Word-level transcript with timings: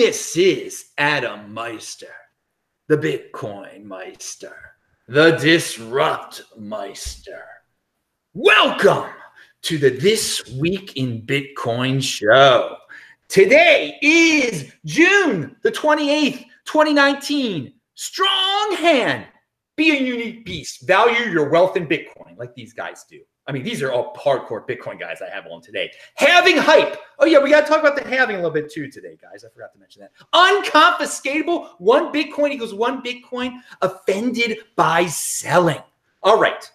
This 0.00 0.36
is 0.36 0.90
Adam 0.96 1.52
Meister, 1.52 2.14
the 2.86 2.96
Bitcoin 2.96 3.82
Meister, 3.82 4.54
the 5.08 5.32
Disrupt 5.32 6.40
Meister. 6.56 7.42
Welcome 8.32 9.10
to 9.62 9.76
the 9.76 9.90
This 9.90 10.48
Week 10.52 10.96
in 10.96 11.22
Bitcoin 11.22 12.00
show. 12.00 12.76
Today 13.28 13.98
is 14.00 14.70
June 14.84 15.56
the 15.64 15.72
28th, 15.72 16.44
2019. 16.64 17.72
Strong 17.96 18.76
hand. 18.76 19.26
Be 19.74 19.90
a 19.90 20.00
unique 20.00 20.44
beast. 20.44 20.86
Value 20.86 21.28
your 21.28 21.50
wealth 21.50 21.76
in 21.76 21.88
Bitcoin 21.88 22.38
like 22.38 22.54
these 22.54 22.72
guys 22.72 23.04
do. 23.10 23.18
I 23.48 23.52
mean, 23.52 23.62
these 23.62 23.82
are 23.82 23.90
all 23.90 24.14
hardcore 24.14 24.68
Bitcoin 24.68 25.00
guys 25.00 25.22
I 25.22 25.30
have 25.34 25.46
on 25.46 25.62
today. 25.62 25.90
Halving 26.16 26.58
hype. 26.58 26.98
Oh, 27.18 27.24
yeah, 27.24 27.38
we 27.38 27.48
got 27.48 27.62
to 27.62 27.66
talk 27.66 27.80
about 27.80 27.96
the 27.96 28.06
halving 28.06 28.36
a 28.36 28.38
little 28.40 28.52
bit 28.52 28.70
too 28.70 28.90
today, 28.90 29.16
guys. 29.20 29.42
I 29.42 29.48
forgot 29.48 29.72
to 29.72 29.78
mention 29.78 30.02
that. 30.02 30.12
Unconfiscatable. 30.34 31.70
One 31.78 32.12
Bitcoin 32.12 32.50
equals 32.50 32.74
one 32.74 33.02
Bitcoin 33.02 33.54
offended 33.80 34.58
by 34.76 35.06
selling. 35.06 35.80
All 36.22 36.38
right. 36.38 36.70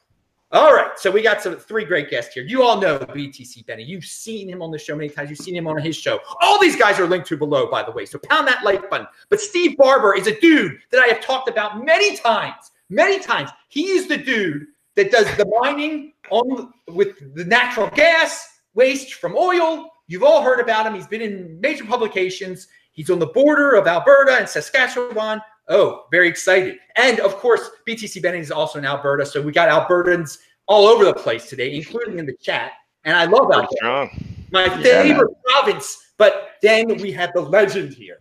All 0.51 0.73
right. 0.73 0.97
So 0.97 1.11
we 1.11 1.21
got 1.21 1.43
some 1.43 1.55
three 1.55 1.85
great 1.85 2.09
guests 2.09 2.33
here. 2.33 2.43
You 2.43 2.63
all 2.63 2.81
know 2.81 2.97
BTC 2.97 3.67
Benny. 3.67 3.83
You've 3.83 4.05
seen 4.05 4.49
him 4.49 4.63
on 4.63 4.71
the 4.71 4.79
show 4.79 4.95
many 4.95 5.09
times. 5.09 5.29
You've 5.29 5.39
seen 5.39 5.55
him 5.55 5.67
on 5.67 5.79
his 5.79 5.95
show. 5.95 6.19
All 6.41 6.59
these 6.59 6.75
guys 6.75 6.99
are 6.99 7.07
linked 7.07 7.27
to 7.27 7.37
below, 7.37 7.69
by 7.69 7.83
the 7.83 7.91
way. 7.91 8.05
So 8.05 8.17
pound 8.17 8.47
that 8.47 8.63
like 8.63 8.89
button. 8.89 9.07
But 9.29 9.41
Steve 9.41 9.77
Barbour 9.77 10.15
is 10.15 10.25
a 10.25 10.39
dude 10.39 10.79
that 10.91 11.03
I 11.03 11.07
have 11.07 11.21
talked 11.21 11.49
about 11.49 11.83
many 11.85 12.17
times. 12.17 12.71
Many 12.89 13.19
times. 13.19 13.51
He 13.69 13.89
is 13.89 14.07
the 14.07 14.17
dude 14.17 14.67
that 14.95 15.11
does 15.11 15.25
the 15.37 15.45
mining 15.61 16.13
on 16.29 16.73
with 16.87 17.35
the 17.35 17.45
natural 17.45 17.89
gas 17.89 18.47
waste 18.73 19.15
from 19.15 19.35
oil. 19.35 19.89
You've 20.07 20.23
all 20.23 20.41
heard 20.41 20.59
about 20.59 20.85
him. 20.85 20.95
He's 20.95 21.07
been 21.07 21.21
in 21.21 21.59
major 21.59 21.85
publications. 21.85 22.67
He's 22.91 23.09
on 23.09 23.19
the 23.19 23.27
border 23.27 23.75
of 23.75 23.87
Alberta 23.87 24.37
and 24.37 24.47
Saskatchewan. 24.47 25.41
Oh, 25.69 26.05
very 26.11 26.27
excited. 26.27 26.77
And 26.95 27.19
of 27.21 27.37
course, 27.37 27.69
BTC 27.87 28.21
Benny 28.21 28.39
is 28.39 28.51
also 28.51 28.79
in 28.79 28.85
Alberta. 28.85 29.25
So 29.25 29.41
we 29.41 29.51
got 29.51 29.69
Albertans 29.69 30.37
all 30.67 30.87
over 30.87 31.05
the 31.05 31.13
place 31.13 31.49
today, 31.49 31.75
including 31.75 32.19
in 32.19 32.25
the 32.25 32.35
chat. 32.41 32.71
And 33.05 33.15
I 33.15 33.25
love 33.25 33.51
Alberta. 33.51 34.09
My 34.51 34.69
favorite 34.83 35.31
yeah. 35.31 35.51
province. 35.51 36.11
But 36.17 36.51
then 36.61 36.97
we 36.97 37.11
have 37.13 37.31
the 37.33 37.41
legend 37.41 37.93
here. 37.93 38.19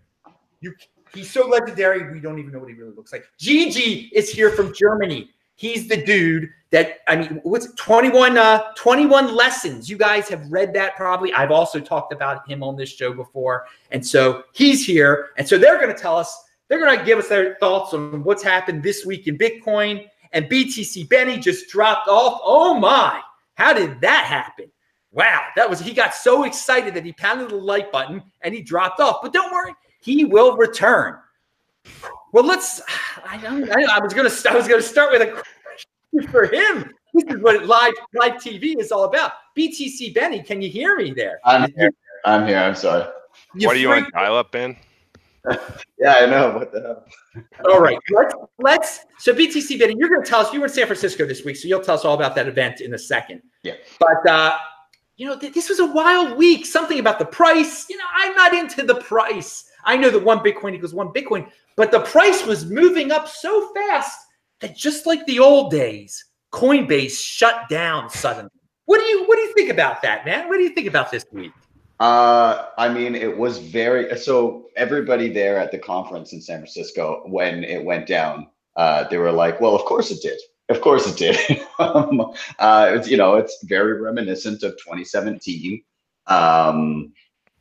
You, 0.61 0.73
he's 1.13 1.31
so 1.31 1.47
legendary, 1.47 2.13
we 2.13 2.21
don't 2.21 2.39
even 2.39 2.53
know 2.53 2.61
what 2.61 2.69
he 2.69 2.75
really 2.75 2.95
looks 2.95 3.13
like. 3.13 3.25
Gigi 3.39 4.11
is 4.15 4.31
here 4.31 4.51
from 4.51 4.73
Germany. 4.75 5.31
He's 5.57 5.89
the 5.89 6.03
dude 6.03 6.49
that 6.73 7.01
I 7.07 7.17
mean, 7.17 7.41
what's 7.45 7.73
21 7.75 8.37
uh 8.37 8.73
21 8.77 9.35
lessons. 9.35 9.89
You 9.89 9.97
guys 9.97 10.29
have 10.29 10.51
read 10.51 10.75
that 10.75 10.97
probably. 10.97 11.33
I've 11.33 11.51
also 11.51 11.79
talked 11.79 12.13
about 12.13 12.49
him 12.49 12.63
on 12.63 12.77
this 12.77 12.89
show 12.89 13.13
before. 13.13 13.67
And 13.91 14.05
so 14.05 14.45
he's 14.53 14.85
here. 14.85 15.29
And 15.37 15.47
so 15.47 15.59
they're 15.59 15.79
going 15.79 15.95
to 15.95 16.01
tell 16.01 16.17
us, 16.17 16.45
they're 16.69 16.81
going 16.81 16.99
to 16.99 17.05
give 17.05 17.19
us 17.19 17.29
their 17.29 17.57
thoughts 17.57 17.95
on 17.95 18.25
what's 18.25 18.43
happened 18.43 18.83
this 18.83 19.05
week 19.05 19.29
in 19.29 19.39
Bitcoin. 19.39 20.09
And 20.33 20.47
BTC 20.47 21.09
Benny 21.11 21.39
just 21.39 21.69
dropped 21.69 22.09
off. 22.09 22.41
Oh 22.43 22.75
my, 22.75 23.21
how 23.55 23.75
did 23.75 24.01
that 24.01 24.25
happen? 24.25 24.73
Wow, 25.13 25.43
that 25.57 25.69
was 25.69 25.79
he 25.79 25.93
got 25.93 26.15
so 26.15 26.45
excited 26.45 26.95
that 26.95 27.05
he 27.05 27.13
pounded 27.13 27.51
the 27.51 27.57
like 27.57 27.93
button 27.93 28.23
and 28.41 28.55
he 28.55 28.63
dropped 28.63 28.99
off. 28.99 29.19
But 29.23 29.35
don't 29.35 29.53
worry, 29.53 29.75
he 30.01 30.25
will 30.25 30.57
return. 30.57 31.19
Well, 32.33 32.45
let's. 32.45 32.81
I, 33.25 33.37
I, 33.37 33.97
I 33.97 34.01
was 34.01 34.15
going 34.15 34.29
to. 34.29 34.51
I 34.51 34.57
was 34.57 34.67
to 34.67 34.83
start 34.83 35.13
with 35.13 35.23
a 35.23 35.43
for 36.31 36.45
him. 36.45 36.93
This 37.15 37.35
is 37.35 37.43
what 37.43 37.67
live 37.67 37.93
live 38.15 38.35
TV 38.35 38.79
is 38.79 38.91
all 38.91 39.05
about. 39.05 39.33
BTC 39.57 40.15
Benny, 40.15 40.43
can 40.43 40.63
you 40.63 40.69
hear 40.69 40.97
me 40.97 41.13
there? 41.13 41.41
I'm 41.45 41.71
here. 41.73 41.91
I'm 42.25 42.47
here. 42.47 42.59
I'm 42.59 42.75
sorry. 42.75 43.07
You 43.55 43.67
what 43.67 43.77
are 43.77 43.81
you 43.81 43.93
on 43.93 44.11
dial 44.13 44.37
up, 44.37 44.53
Ben? 44.53 44.77
yeah, 45.99 46.15
I 46.19 46.27
know. 46.27 46.51
What 46.51 46.73
the 46.73 46.81
hell? 46.81 47.45
all 47.71 47.81
right. 47.81 47.99
Let's 48.11 48.35
let's 48.59 49.01
so 49.19 49.35
BTC 49.35 49.79
Benny, 49.79 49.95
you're 49.99 50.09
gonna 50.09 50.25
tell 50.25 50.41
us 50.41 50.53
you 50.53 50.61
were 50.61 50.67
in 50.67 50.73
San 50.73 50.87
Francisco 50.87 51.27
this 51.27 51.45
week, 51.45 51.57
so 51.57 51.69
you'll 51.69 51.81
tell 51.81 51.97
us 51.97 52.05
all 52.05 52.15
about 52.15 52.35
that 52.37 52.49
event 52.49 52.81
in 52.81 52.95
a 52.95 52.99
second. 52.99 53.43
Yeah. 53.63 53.75
But 53.99 54.27
uh, 54.31 54.57
you 55.17 55.27
know, 55.27 55.39
th- 55.39 55.53
this 55.53 55.69
was 55.69 55.81
a 55.81 55.87
wild 55.87 56.39
week. 56.39 56.65
Something 56.65 56.99
about 56.99 57.19
the 57.19 57.27
price. 57.27 57.89
You 57.91 57.97
know, 57.99 58.05
I'm 58.15 58.35
not 58.35 58.55
into 58.55 58.85
the 58.85 58.97
price. 58.97 59.71
I 59.85 59.97
know 59.97 60.11
that 60.11 60.23
one 60.23 60.39
Bitcoin 60.39 60.75
equals 60.75 60.95
one 60.95 61.09
Bitcoin, 61.09 61.51
but 61.77 61.91
the 61.91 62.01
price 62.01 62.47
was 62.47 62.65
moving 62.65 63.11
up 63.13 63.29
so 63.29 63.73
fast 63.75 64.19
that 64.63 64.77
just 64.77 65.07
like 65.07 65.27
the 65.27 65.39
old 65.39 65.71
days, 65.71 66.25
Coinbase 66.53 67.19
shut 67.19 67.69
down 67.69 68.09
suddenly. 68.09 68.51
What 68.87 68.99
do 68.99 69.05
you 69.05 69.25
what 69.27 69.37
do 69.37 69.43
you 69.43 69.53
think 69.55 69.71
about 69.71 70.01
that, 70.03 70.25
man? 70.25 70.49
What 70.49 70.57
do 70.57 70.63
you 70.63 70.71
think 70.71 70.87
about 70.87 71.11
this 71.11 71.27
week? 71.31 71.53
Uh, 72.01 72.67
I 72.79 72.89
mean, 72.89 73.15
it 73.15 73.37
was 73.37 73.59
very 73.59 74.17
so. 74.19 74.67
Everybody 74.77 75.29
there 75.29 75.59
at 75.59 75.71
the 75.71 75.79
conference 75.79 76.33
in 76.33 76.41
San 76.41 76.59
Francisco, 76.59 77.23
when 77.27 77.63
it 77.65 77.85
went 77.85 78.07
down, 78.07 78.49
uh, 78.77 79.05
they 79.09 79.19
were 79.19 79.33
like, 79.33 79.61
"Well, 79.61 79.75
of 79.75 79.83
course 79.85 80.11
it 80.11 80.21
did. 80.23 80.39
Of 80.69 80.81
course 80.81 81.07
it 81.07 81.17
did." 81.17 81.63
um, 81.79 82.33
uh, 82.59 82.91
it's, 82.95 83.09
you 83.09 83.17
know, 83.17 83.37
it's 83.37 83.63
very 83.65 84.01
reminiscent 84.01 84.63
of 84.63 84.73
2017. 84.73 85.83
Um, 86.27 87.13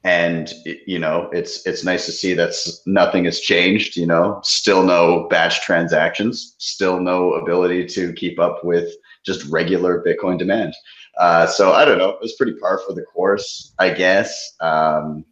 and 0.04 0.54
you 0.66 0.98
know 0.98 1.30
it's 1.32 1.66
it's 1.68 1.84
nice 1.84 2.06
to 2.06 2.12
see 2.12 2.34
that 2.34 2.54
nothing 2.88 3.26
has 3.26 3.40
changed 3.40 3.96
you 3.96 4.06
know 4.06 4.40
still 4.44 4.84
no 4.84 5.28
batch 5.30 5.62
transactions 5.62 6.56
still 6.58 7.00
no 7.00 7.34
ability 7.34 7.86
to 7.86 8.12
keep 8.14 8.40
up 8.40 8.64
with 8.64 8.94
just 9.24 9.46
regular 9.46 10.04
bitcoin 10.04 10.40
demand. 10.40 10.74
Uh, 11.18 11.46
so 11.46 11.74
i 11.74 11.86
don't 11.86 11.98
know 11.98 12.10
it 12.10 12.22
was 12.22 12.34
pretty 12.36 12.54
par 12.54 12.82
for 12.86 12.94
the 12.94 13.04
course 13.04 13.74
i 13.80 13.90
guess. 13.90 14.56
Um, 14.60 15.24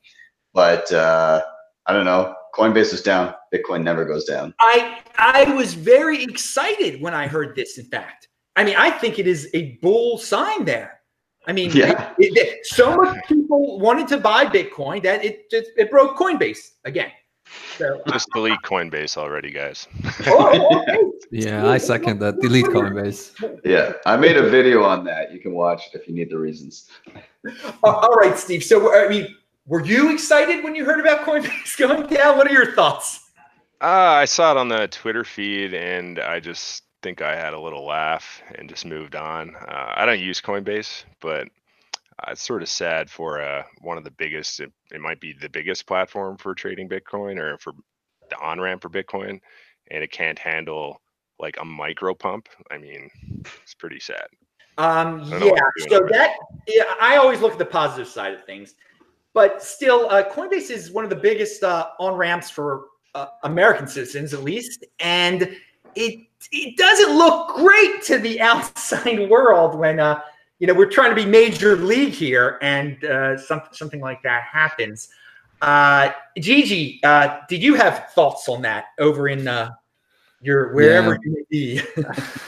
but 0.54 0.92
uh, 0.92 1.42
i 1.88 1.94
don't 1.94 2.06
know 2.06 2.36
coinbase 2.56 2.94
is 2.94 3.02
down 3.02 3.34
bitcoin 3.54 3.82
never 3.82 4.06
goes 4.06 4.26
down. 4.26 4.54
I 4.60 5.00
i 5.18 5.52
was 5.56 5.74
very 5.74 6.22
excited 6.22 7.02
when 7.02 7.16
i 7.16 7.28
heard 7.28 7.56
this 7.56 7.80
in 7.80 7.86
fact. 7.86 8.28
I 8.56 8.64
mean 8.64 8.76
i 8.78 8.92
think 8.92 9.18
it 9.18 9.26
is 9.26 9.50
a 9.56 9.80
bull 9.82 10.20
sign 10.20 10.66
there 10.66 10.99
I 11.48 11.54
mean, 11.54 11.72
yeah. 11.72 12.14
it, 12.20 12.38
it, 12.38 12.66
so 12.66 12.96
much 12.96 13.18
people 13.28 13.80
wanted 13.80 14.08
to 14.10 14.18
buy 14.18 14.46
Bitcoin 14.46 15.02
that 15.04 15.24
it 15.24 15.50
just 15.50 15.72
it 15.78 15.90
broke 15.90 16.18
Coinbase 16.18 16.72
again. 16.86 17.12
So, 17.78 18.02
just 18.08 18.30
delete 18.34 18.62
Coinbase 18.62 19.18
already, 19.18 19.50
guys. 19.50 19.88
oh, 20.28 20.82
okay. 20.82 20.98
yeah, 21.32 21.68
I 21.68 21.78
second 21.78 22.20
that. 22.20 22.40
Delete 22.40 22.66
Coinbase. 22.66 23.60
Yeah, 23.64 23.94
I 24.06 24.18
made 24.18 24.38
a 24.38 24.50
video 24.50 24.84
on 24.84 25.04
that. 25.06 25.34
You 25.34 25.40
can 25.40 25.54
watch 25.54 25.88
it 25.88 26.00
if 26.00 26.08
you 26.08 26.14
need 26.14 26.30
the 26.30 26.38
reasons. 26.38 26.90
all 27.84 28.14
right, 28.16 28.38
Steve. 28.38 28.64
So, 28.64 28.94
I 28.94 29.08
mean, 29.08 29.36
were 29.66 29.84
you 29.84 30.14
excited 30.14 30.64
when 30.64 30.76
you 30.76 30.86
heard 30.86 31.00
about 31.00 31.26
Coinbase 31.26 31.78
going 31.78 32.06
down? 32.08 32.38
What 32.38 32.48
are 32.48 32.54
your 32.54 32.74
thoughts? 32.74 33.32
Uh, 33.82 33.86
I 33.86 34.26
saw 34.26 34.52
it 34.52 34.58
on 34.58 34.68
the 34.68 34.88
Twitter 34.88 35.24
feed, 35.24 35.74
and 35.74 36.20
I 36.20 36.40
just 36.40 36.84
think 37.02 37.22
I 37.22 37.36
had 37.36 37.54
a 37.54 37.60
little 37.60 37.86
laugh 37.86 38.42
and 38.56 38.70
just 38.70 38.86
moved 38.86 39.16
on. 39.16 39.56
Uh, 39.56 39.94
I 39.96 40.06
don't 40.06 40.20
use 40.20 40.42
Coinbase, 40.42 41.06
but 41.22 41.48
it's 42.28 42.42
sort 42.42 42.62
of 42.62 42.70
sad 42.70 43.10
for 43.10 43.42
uh, 43.42 43.64
one 43.82 43.98
of 43.98 44.04
the 44.04 44.12
biggest. 44.12 44.60
It, 44.60 44.72
it, 44.92 45.00
might 45.00 45.20
be 45.20 45.34
the 45.34 45.50
biggest 45.50 45.88
platform 45.88 46.38
for 46.38 46.54
trading 46.54 46.90
Bitcoin 46.90 47.38
or 47.38 47.58
for 47.58 47.74
the 48.30 48.38
on 48.40 48.60
ramp 48.60 48.82
for 48.82 48.90
Bitcoin, 48.90 49.40
and 49.92 50.04
it 50.04 50.12
can't 50.12 50.38
handle 50.38 51.02
like 51.40 51.58
a 51.60 51.66
micro 51.66 52.14
pump. 52.14 52.50
I 52.72 52.78
mean, 52.78 53.10
it's 53.64 53.74
pretty 53.74 54.00
sad. 54.00 54.28
Um, 54.78 55.24
yeah. 55.42 55.52
So 55.90 56.08
that 56.12 56.36
yeah, 56.68 56.84
I 57.02 57.18
always 57.18 57.42
look 57.42 57.54
at 57.54 57.60
the 57.60 57.66
positive 57.66 58.08
side 58.08 58.34
of 58.34 58.44
things, 58.46 58.76
but 59.34 59.64
still, 59.64 60.08
uh, 60.10 60.24
Coinbase 60.30 60.70
is 60.70 60.92
one 60.92 61.04
of 61.04 61.10
the 61.10 61.16
biggest 61.16 61.64
uh, 61.64 61.90
on 62.00 62.16
ramps 62.16 62.50
for 62.50 62.86
uh, 63.16 63.28
American 63.44 63.88
citizens, 63.88 64.34
at 64.34 64.44
least, 64.44 64.86
and 65.00 65.56
it 65.96 66.29
it 66.52 66.78
doesn't 66.78 67.18
look 67.18 67.56
great 67.56 68.04
to 68.04 68.18
the 68.18 68.42
outside 68.52 69.30
world 69.30 69.76
when 69.76 70.00
uh, 70.00 70.22
you 70.60 70.68
know 70.68 70.74
we're 70.74 70.90
trying 70.90 71.10
to 71.10 71.16
be 71.16 71.26
major 71.26 71.76
league 71.76 72.14
here 72.14 72.58
and 72.62 73.04
uh, 73.04 73.38
something 73.38 73.74
something 73.74 74.02
like 74.02 74.22
that 74.24 74.44
happens. 74.44 75.10
Uh, 75.62 76.12
Gigi, 76.38 77.02
uh, 77.04 77.40
did 77.50 77.62
you 77.62 77.76
have 77.76 78.10
thoughts 78.14 78.48
on 78.48 78.62
that 78.62 78.86
over 78.98 79.28
in 79.28 79.48
uh, 79.48 79.72
your 80.42 80.74
wherever 80.74 81.14
yeah. 81.14 81.20
you 81.24 81.32
may 81.34 81.44
be? 81.50 81.82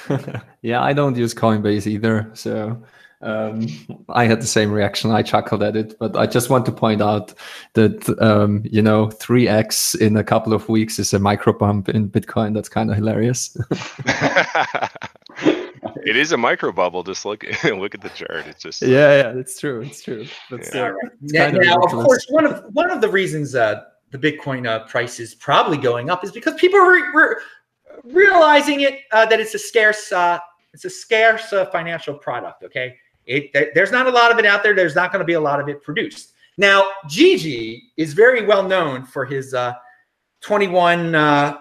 yeah, 0.61 0.81
I 0.81 0.93
don't 0.93 1.15
use 1.15 1.33
Coinbase 1.33 1.87
either, 1.87 2.31
so 2.33 2.81
um, 3.21 3.67
I 4.09 4.25
had 4.25 4.41
the 4.41 4.47
same 4.47 4.71
reaction. 4.71 5.11
I 5.11 5.21
chuckled 5.21 5.63
at 5.63 5.75
it, 5.75 5.97
but 5.99 6.15
I 6.15 6.25
just 6.25 6.49
want 6.49 6.65
to 6.65 6.71
point 6.71 7.01
out 7.01 7.33
that 7.73 8.09
um, 8.19 8.63
you 8.69 8.81
know, 8.81 9.09
three 9.09 9.47
x 9.47 9.95
in 9.95 10.17
a 10.17 10.23
couple 10.23 10.53
of 10.53 10.67
weeks 10.69 10.99
is 10.99 11.13
a 11.13 11.19
micro 11.19 11.53
bump 11.53 11.89
in 11.89 12.09
Bitcoin. 12.09 12.53
That's 12.53 12.69
kind 12.69 12.89
of 12.89 12.95
hilarious. 12.95 13.55
it 16.05 16.17
is 16.17 16.31
a 16.31 16.37
micro 16.37 16.71
bubble. 16.71 17.03
Just 17.03 17.25
look 17.25 17.43
look 17.63 17.93
at 17.95 18.01
the 18.01 18.09
chart. 18.09 18.47
It's 18.47 18.63
just 18.63 18.81
yeah, 18.81 19.21
yeah, 19.21 19.37
it's 19.37 19.59
true. 19.59 19.81
It's 19.81 20.01
true. 20.01 20.25
That's 20.49 20.73
yeah. 20.73 20.93
now, 21.21 21.49
now 21.51 21.75
of 21.75 21.91
course, 21.91 22.25
one 22.29 22.45
of 22.45 22.63
one 22.73 22.89
of 22.89 23.01
the 23.01 23.09
reasons 23.09 23.55
uh, 23.55 23.83
the 24.11 24.17
Bitcoin 24.17 24.67
uh, 24.67 24.85
price 24.85 25.19
is 25.19 25.35
probably 25.35 25.77
going 25.77 26.09
up 26.09 26.23
is 26.23 26.31
because 26.31 26.55
people 26.55 26.79
are 26.79 26.91
re- 26.91 27.11
re- 27.13 27.35
realizing 28.03 28.81
it 28.81 28.99
uh, 29.11 29.25
that 29.25 29.39
it's 29.39 29.53
a 29.53 29.59
scarce 29.59 30.11
uh, 30.11 30.39
it's 30.73 30.85
a 30.85 30.89
scarce 30.89 31.53
uh, 31.53 31.65
financial 31.67 32.15
product. 32.15 32.63
Okay, 32.63 32.95
it, 33.25 33.73
there's 33.73 33.91
not 33.91 34.07
a 34.07 34.09
lot 34.09 34.31
of 34.31 34.39
it 34.39 34.45
out 34.45 34.63
there. 34.63 34.75
There's 34.75 34.95
not 34.95 35.11
going 35.11 35.19
to 35.19 35.25
be 35.25 35.33
a 35.33 35.39
lot 35.39 35.59
of 35.59 35.69
it 35.69 35.83
produced. 35.83 36.33
Now, 36.57 36.91
Gigi 37.07 37.91
is 37.97 38.13
very 38.13 38.45
well 38.45 38.67
known 38.67 39.05
for 39.05 39.25
his 39.25 39.53
uh, 39.53 39.73
21, 40.41 41.15
uh, 41.15 41.57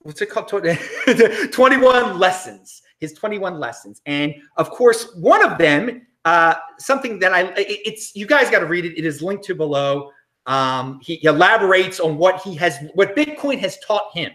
what's 0.00 0.22
it 0.22 0.30
called? 0.30 0.48
21 1.52 2.18
lessons, 2.18 2.82
his 2.98 3.12
21 3.12 3.60
lessons. 3.60 4.00
And 4.06 4.34
of 4.56 4.70
course, 4.70 5.14
one 5.16 5.44
of 5.44 5.58
them, 5.58 6.06
uh, 6.24 6.54
something 6.78 7.18
that 7.18 7.32
I, 7.32 7.52
it's, 7.56 8.14
you 8.16 8.26
guys 8.26 8.50
got 8.50 8.60
to 8.60 8.66
read 8.66 8.84
it. 8.84 8.96
It 8.96 9.04
is 9.04 9.22
linked 9.22 9.44
to 9.44 9.54
below. 9.54 10.10
Um, 10.46 11.00
he 11.02 11.24
elaborates 11.24 12.00
on 12.00 12.16
what 12.16 12.42
he 12.42 12.54
has, 12.56 12.78
what 12.94 13.14
Bitcoin 13.14 13.58
has 13.58 13.78
taught 13.80 14.10
him. 14.14 14.32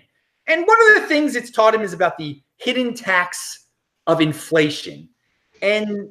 And 0.48 0.66
one 0.66 0.78
of 0.90 1.02
the 1.02 1.08
things 1.08 1.36
it's 1.36 1.52
taught 1.52 1.76
him 1.76 1.82
is 1.82 1.92
about 1.92 2.18
the 2.18 2.42
hidden 2.58 2.94
tax 2.94 3.66
of 4.06 4.22
inflation. 4.22 5.10
And 5.62 6.10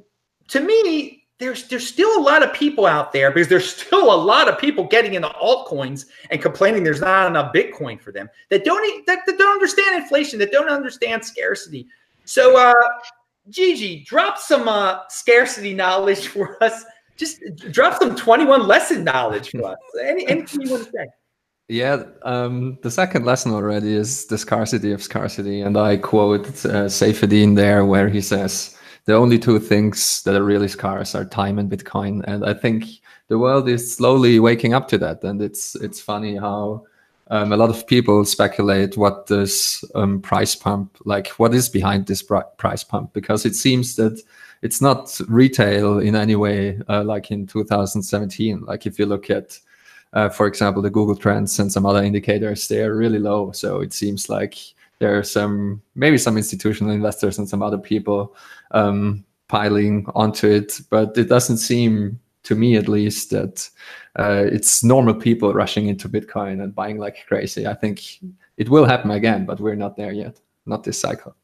to 0.48 0.60
me, 0.60 1.24
there's 1.38 1.68
there's 1.68 1.86
still 1.86 2.18
a 2.18 2.22
lot 2.22 2.42
of 2.42 2.52
people 2.54 2.86
out 2.86 3.12
there 3.12 3.30
because 3.30 3.48
there's 3.48 3.68
still 3.76 4.12
a 4.12 4.16
lot 4.16 4.48
of 4.48 4.58
people 4.58 4.84
getting 4.84 5.14
into 5.14 5.28
altcoins 5.28 6.06
and 6.30 6.40
complaining 6.40 6.82
there's 6.82 7.00
not 7.00 7.26
enough 7.26 7.52
Bitcoin 7.52 8.00
for 8.00 8.10
them 8.10 8.28
that 8.50 8.64
don't 8.64 9.06
that, 9.06 9.20
that 9.26 9.38
don't 9.38 9.52
understand 9.52 10.02
inflation, 10.02 10.38
that 10.38 10.50
don't 10.50 10.70
understand 10.70 11.24
scarcity. 11.24 11.86
So, 12.24 12.56
uh, 12.56 12.74
Gigi, 13.50 14.02
drop 14.04 14.38
some 14.38 14.66
uh, 14.68 15.00
scarcity 15.08 15.74
knowledge 15.74 16.28
for 16.34 16.62
us. 16.62 16.84
Just 17.16 17.40
drop 17.70 17.98
some 17.98 18.14
21 18.14 18.66
lesson 18.66 19.02
knowledge 19.02 19.50
for 19.50 19.64
us. 19.64 19.78
Any, 20.02 20.26
anything 20.26 20.62
you 20.62 20.70
want 20.70 20.84
to 20.84 20.90
say? 20.90 21.06
Yeah, 21.68 22.04
um, 22.22 22.78
the 22.82 22.90
second 22.90 23.24
lesson 23.24 23.52
already 23.52 23.94
is 23.94 24.26
the 24.26 24.36
scarcity 24.36 24.92
of 24.92 25.02
scarcity. 25.02 25.62
And 25.62 25.76
I 25.78 25.96
quote 25.96 26.64
uh, 26.66 26.88
there, 27.54 27.84
where 27.86 28.08
he 28.08 28.20
says, 28.20 28.75
the 29.06 29.14
only 29.14 29.38
two 29.38 29.58
things 29.58 30.22
that 30.22 30.34
are 30.34 30.44
really 30.44 30.68
scarce 30.68 31.14
are 31.14 31.24
time 31.24 31.58
and 31.58 31.70
Bitcoin. 31.70 32.22
And 32.26 32.44
I 32.44 32.54
think 32.54 32.84
the 33.28 33.38
world 33.38 33.68
is 33.68 33.94
slowly 33.94 34.38
waking 34.40 34.74
up 34.74 34.88
to 34.88 34.98
that. 34.98 35.22
And 35.22 35.40
it's 35.40 35.74
it's 35.76 36.00
funny 36.00 36.36
how 36.36 36.84
um, 37.28 37.52
a 37.52 37.56
lot 37.56 37.70
of 37.70 37.86
people 37.86 38.24
speculate 38.24 38.96
what 38.96 39.26
this 39.26 39.84
um, 39.94 40.20
price 40.20 40.54
pump, 40.54 40.96
like 41.04 41.28
what 41.38 41.54
is 41.54 41.68
behind 41.68 42.06
this 42.06 42.22
price 42.22 42.84
pump, 42.84 43.12
because 43.12 43.46
it 43.46 43.54
seems 43.54 43.96
that 43.96 44.20
it's 44.62 44.80
not 44.80 45.20
retail 45.28 45.98
in 45.98 46.16
any 46.16 46.36
way, 46.36 46.80
uh, 46.88 47.04
like 47.04 47.30
in 47.30 47.46
2017. 47.46 48.64
Like 48.64 48.86
if 48.86 48.98
you 48.98 49.06
look 49.06 49.30
at 49.30 49.58
uh, 50.12 50.28
for 50.30 50.46
example, 50.46 50.80
the 50.80 50.90
Google 50.90 51.16
Trends 51.16 51.58
and 51.58 51.70
some 51.70 51.84
other 51.84 52.02
indicators, 52.02 52.68
they 52.68 52.82
are 52.82 52.96
really 52.96 53.18
low. 53.18 53.52
So 53.52 53.80
it 53.80 53.92
seems 53.92 54.28
like 54.28 54.56
there 54.98 55.18
are 55.18 55.22
some, 55.22 55.82
maybe 55.94 56.18
some 56.18 56.36
institutional 56.36 56.92
investors 56.92 57.38
and 57.38 57.48
some 57.48 57.62
other 57.62 57.78
people 57.78 58.34
um, 58.70 59.24
piling 59.48 60.06
onto 60.14 60.48
it. 60.48 60.80
But 60.90 61.16
it 61.16 61.28
doesn't 61.28 61.58
seem, 61.58 62.20
to 62.44 62.54
me 62.54 62.76
at 62.76 62.88
least, 62.88 63.30
that 63.30 63.68
uh, 64.18 64.44
it's 64.46 64.82
normal 64.82 65.14
people 65.14 65.52
rushing 65.52 65.88
into 65.88 66.08
Bitcoin 66.08 66.62
and 66.62 66.74
buying 66.74 66.98
like 66.98 67.26
crazy. 67.26 67.66
I 67.66 67.74
think 67.74 68.20
it 68.56 68.68
will 68.68 68.84
happen 68.84 69.10
again, 69.10 69.44
but 69.44 69.60
we're 69.60 69.74
not 69.74 69.96
there 69.96 70.12
yet, 70.12 70.40
not 70.64 70.84
this 70.84 70.98
cycle. 71.00 71.34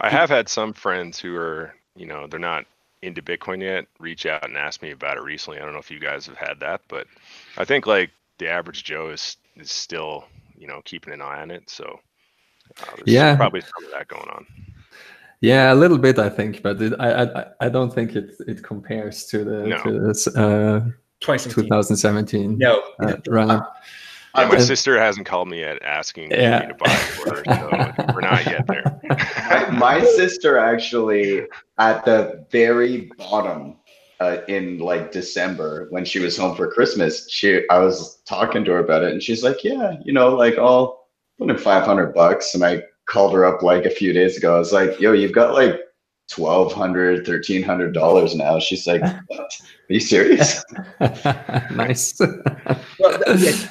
I 0.00 0.10
have 0.10 0.30
had 0.30 0.48
some 0.48 0.72
friends 0.72 1.20
who 1.20 1.36
are, 1.36 1.74
you 1.96 2.06
know, 2.06 2.26
they're 2.26 2.40
not 2.40 2.66
into 3.02 3.22
Bitcoin 3.22 3.62
yet 3.62 3.86
reach 3.98 4.26
out 4.26 4.44
and 4.44 4.56
ask 4.56 4.82
me 4.82 4.90
about 4.90 5.16
it 5.16 5.22
recently. 5.22 5.58
I 5.58 5.64
don't 5.64 5.72
know 5.72 5.78
if 5.78 5.90
you 5.90 6.00
guys 6.00 6.26
have 6.26 6.36
had 6.36 6.60
that, 6.60 6.80
but 6.88 7.06
I 7.56 7.64
think 7.64 7.86
like 7.86 8.10
the 8.38 8.48
average 8.48 8.84
Joe 8.84 9.10
is 9.10 9.36
is 9.56 9.70
still 9.70 10.24
you 10.56 10.66
know 10.66 10.80
keeping 10.84 11.12
an 11.12 11.20
eye 11.20 11.40
on 11.40 11.50
it. 11.50 11.70
So 11.70 12.00
uh, 12.82 12.96
yeah, 13.06 13.36
probably 13.36 13.60
some 13.60 13.84
of 13.84 13.90
that 13.92 14.08
going 14.08 14.28
on. 14.28 14.46
Yeah, 15.40 15.72
a 15.72 15.76
little 15.76 15.98
bit, 15.98 16.18
I 16.18 16.28
think, 16.28 16.62
but 16.62 16.82
it, 16.82 16.94
I, 16.98 17.22
I 17.22 17.44
I 17.60 17.68
don't 17.68 17.92
think 17.92 18.16
it 18.16 18.32
it 18.46 18.62
compares 18.62 19.26
to 19.26 19.44
the 19.44 19.66
no. 19.66 19.82
to 19.82 20.00
this, 20.00 20.26
uh, 20.26 20.80
2017. 21.20 22.58
No, 22.58 22.82
uh, 23.00 23.14
run. 23.28 23.48
Yeah, 23.48 24.46
my 24.46 24.58
sister 24.58 24.98
hasn't 25.00 25.26
called 25.26 25.48
me 25.48 25.60
yet 25.60 25.82
asking 25.82 26.30
yeah. 26.30 26.60
me 26.60 26.66
to 26.68 26.74
buy 26.74 26.88
for 26.90 27.36
her, 27.36 27.44
so 27.44 28.12
we're 28.14 28.20
not 28.20 28.46
yet 28.46 28.66
there. 28.66 29.00
my, 29.50 29.70
my 29.70 30.04
sister 30.04 30.58
actually 30.58 31.46
at 31.78 32.04
the 32.04 32.46
very 32.50 33.10
bottom 33.18 33.76
uh, 34.20 34.38
in 34.48 34.78
like 34.78 35.12
December 35.12 35.86
when 35.90 36.04
she 36.04 36.18
was 36.18 36.36
home 36.36 36.56
for 36.56 36.70
Christmas, 36.70 37.30
she 37.30 37.62
I 37.70 37.78
was 37.78 38.20
talking 38.26 38.64
to 38.64 38.72
her 38.72 38.78
about 38.78 39.04
it, 39.04 39.12
and 39.12 39.22
she's 39.22 39.42
like, 39.42 39.62
"Yeah, 39.62 39.94
you 40.04 40.12
know, 40.12 40.34
like 40.34 40.58
I'll 40.58 40.97
put 41.38 41.50
in 41.50 41.58
five 41.58 41.84
hundred 41.84 42.14
bucks." 42.14 42.54
And 42.54 42.64
I 42.64 42.82
called 43.06 43.34
her 43.34 43.44
up 43.44 43.62
like 43.62 43.84
a 43.84 43.90
few 43.90 44.12
days 44.12 44.36
ago. 44.36 44.56
I 44.56 44.58
was 44.58 44.72
like, 44.72 45.00
"Yo, 45.00 45.12
you've 45.12 45.32
got 45.32 45.54
like 45.54 45.80
twelve 46.30 46.72
hundred, 46.72 47.26
thirteen 47.26 47.62
hundred 47.62 47.94
dollars 47.94 48.34
now." 48.34 48.58
She's 48.58 48.86
like, 48.86 49.02
"What? 49.28 49.40
Are 49.40 49.92
you 49.92 50.00
serious?" 50.00 50.64
nice. 51.00 52.18
well, 52.18 53.20
yeah, 53.36 53.70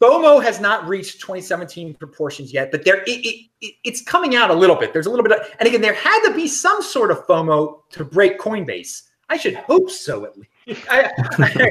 FOMO 0.00 0.42
has 0.42 0.60
not 0.60 0.86
reached 0.86 1.20
2017 1.20 1.94
proportions 1.94 2.52
yet, 2.52 2.70
but 2.70 2.84
there 2.84 3.02
it, 3.06 3.48
it, 3.60 3.74
it's 3.82 4.02
coming 4.02 4.36
out 4.36 4.50
a 4.50 4.54
little 4.54 4.76
bit. 4.76 4.92
There's 4.92 5.06
a 5.06 5.10
little 5.10 5.24
bit 5.24 5.32
of, 5.32 5.46
and 5.58 5.66
again, 5.66 5.80
there 5.80 5.94
had 5.94 6.20
to 6.26 6.34
be 6.34 6.46
some 6.46 6.82
sort 6.82 7.10
of 7.10 7.26
FOMO 7.26 7.80
to 7.90 8.04
break 8.04 8.38
Coinbase. 8.38 9.02
I 9.28 9.36
should 9.38 9.54
hope 9.54 9.90
so 9.90 10.24
at 10.24 10.36
least. 10.36 10.50
I, 10.90 11.10
I, 11.38 11.70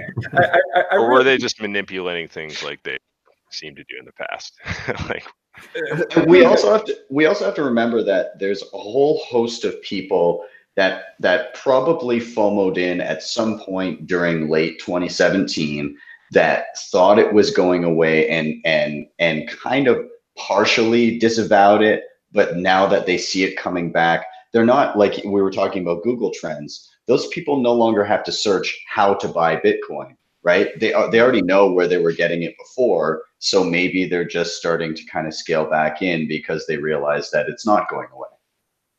I, 0.92 0.96
or 0.96 1.12
were 1.12 1.24
they 1.24 1.38
just 1.38 1.62
manipulating 1.62 2.28
things 2.28 2.64
like 2.64 2.82
they 2.84 2.98
seem 3.56 3.76
to 3.76 3.84
do 3.84 3.96
in 4.00 4.06
the 4.06 4.12
past? 4.14 4.54
like 5.10 5.26
we 6.28 6.44
also 6.44 6.72
have 6.72 6.86
to 6.86 6.98
we 7.10 7.26
also 7.26 7.46
have 7.46 7.56
to 7.56 7.64
remember 7.64 8.04
that 8.04 8.38
there's 8.40 8.62
a 8.62 8.78
whole 8.78 9.20
host 9.20 9.64
of 9.64 9.82
people 9.82 10.46
that 10.76 11.16
that 11.20 11.54
probably 11.54 12.20
FOMOed 12.20 12.78
in 12.78 13.02
at 13.02 13.24
some 13.24 13.60
point 13.60 14.08
during 14.08 14.50
late 14.50 14.80
2017 14.80 15.98
that 16.32 16.78
thought 16.92 17.20
it 17.20 17.34
was 17.34 17.52
going 17.52 17.84
away 17.84 18.28
and 18.30 18.56
and 18.66 19.08
and 19.20 19.50
kind 19.50 19.88
of 19.88 20.06
partially 20.38 21.18
disavowed 21.18 21.82
it 21.82 22.04
but 22.32 22.58
now 22.58 22.86
that 22.86 23.06
they 23.06 23.18
see 23.18 23.44
it 23.44 23.58
coming 23.58 23.92
back 23.92 24.26
they're 24.52 24.66
not 24.66 24.98
like 24.98 25.22
we 25.24 25.42
were 25.42 25.52
talking 25.52 25.82
about 25.82 26.04
google 26.04 26.32
trends 26.32 26.92
those 27.08 27.28
people 27.28 27.62
no 27.62 27.74
longer 27.74 28.04
have 28.04 28.24
to 28.24 28.32
search 28.32 28.78
how 28.88 29.14
to 29.14 29.28
buy 29.30 29.56
bitcoin 29.56 30.16
right 30.44 30.78
they 30.80 30.94
they 31.12 31.22
already 31.22 31.42
know 31.42 31.72
where 31.72 31.88
they 31.88 31.98
were 31.98 32.12
getting 32.12 32.44
it 32.44 32.56
before 32.58 33.24
so 33.46 33.64
maybe 33.64 34.08
they're 34.08 34.26
just 34.26 34.56
starting 34.56 34.96
to 34.96 35.04
kind 35.06 35.28
of 35.28 35.34
scale 35.34 35.70
back 35.70 36.02
in 36.02 36.28
because 36.28 36.66
they 36.66 36.78
realize 36.78 37.30
that 37.30 37.48
it's 37.48 37.66
not 37.66 37.90
going 37.90 38.08
away 38.14 38.28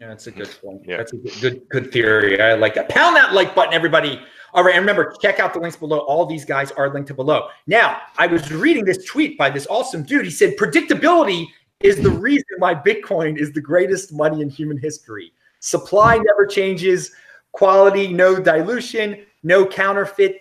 yeah 0.01 0.09
that's 0.09 0.27
a 0.27 0.31
good 0.31 0.55
point 0.63 0.81
yeah. 0.87 0.97
that's 0.97 1.13
a 1.13 1.17
good, 1.17 1.41
good 1.41 1.69
good 1.69 1.93
theory 1.93 2.41
i 2.41 2.55
like 2.55 2.75
that 2.75 2.89
pound 2.89 3.17
that 3.17 3.33
like 3.33 3.55
button 3.55 3.75
everybody 3.75 4.21
all 4.57 4.65
right, 4.65 4.75
and 4.75 4.81
remember, 4.81 5.13
check 5.21 5.39
out 5.39 5.53
the 5.53 5.61
links 5.61 5.77
below. 5.77 5.99
All 5.99 6.25
these 6.25 6.47
guys 6.47 6.73
are 6.73 6.89
linked 6.89 7.09
to 7.09 7.15
below. 7.15 7.49
Now, 7.67 8.01
I 8.17 8.27
was 8.27 8.51
reading 8.51 8.87
this 8.87 9.05
tweet 9.05 9.37
by 9.37 9.51
this 9.51 9.67
awesome 9.69 10.03
dude. 10.03 10.25
He 10.25 10.31
said, 10.31 10.57
predictability 10.57 11.49
is 11.81 12.01
the 12.01 12.09
reason 12.09 12.47
why 12.59 12.75
Bitcoin 12.75 13.37
is 13.39 13.53
the 13.53 13.61
greatest 13.61 14.15
money 14.15 14.41
in 14.41 14.49
human 14.49 14.79
history. 14.79 15.31
Supply 15.61 16.17
never 16.17 16.47
changes, 16.47 17.13
quality, 17.53 18.11
no 18.11 18.41
dilution, 18.41 19.27
no 19.43 19.67
counterfeit 19.67 20.41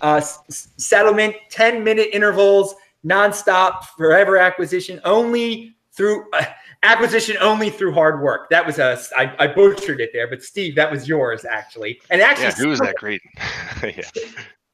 uh, 0.00 0.18
s- 0.18 0.68
settlement, 0.76 1.34
10 1.50 1.82
minute 1.82 2.10
intervals, 2.12 2.76
nonstop, 3.04 3.84
forever 3.96 4.36
acquisition, 4.36 5.00
only 5.04 5.76
through. 5.92 6.30
Uh, 6.32 6.44
acquisition 6.82 7.36
only 7.40 7.70
through 7.70 7.92
hard 7.92 8.22
work. 8.22 8.48
That 8.50 8.64
was 8.64 8.78
a 8.78 8.98
I, 9.16 9.34
I 9.38 9.46
butchered 9.46 10.00
it 10.00 10.10
there, 10.12 10.28
but 10.28 10.42
Steve, 10.42 10.74
that 10.76 10.90
was 10.90 11.08
yours 11.08 11.44
actually. 11.44 12.00
And 12.10 12.20
actually, 12.22 12.46
yeah, 12.46 12.54
who 12.54 12.68
was 12.68 12.80
that 12.80 12.94
great? 12.98 13.20
yeah. 13.82 14.02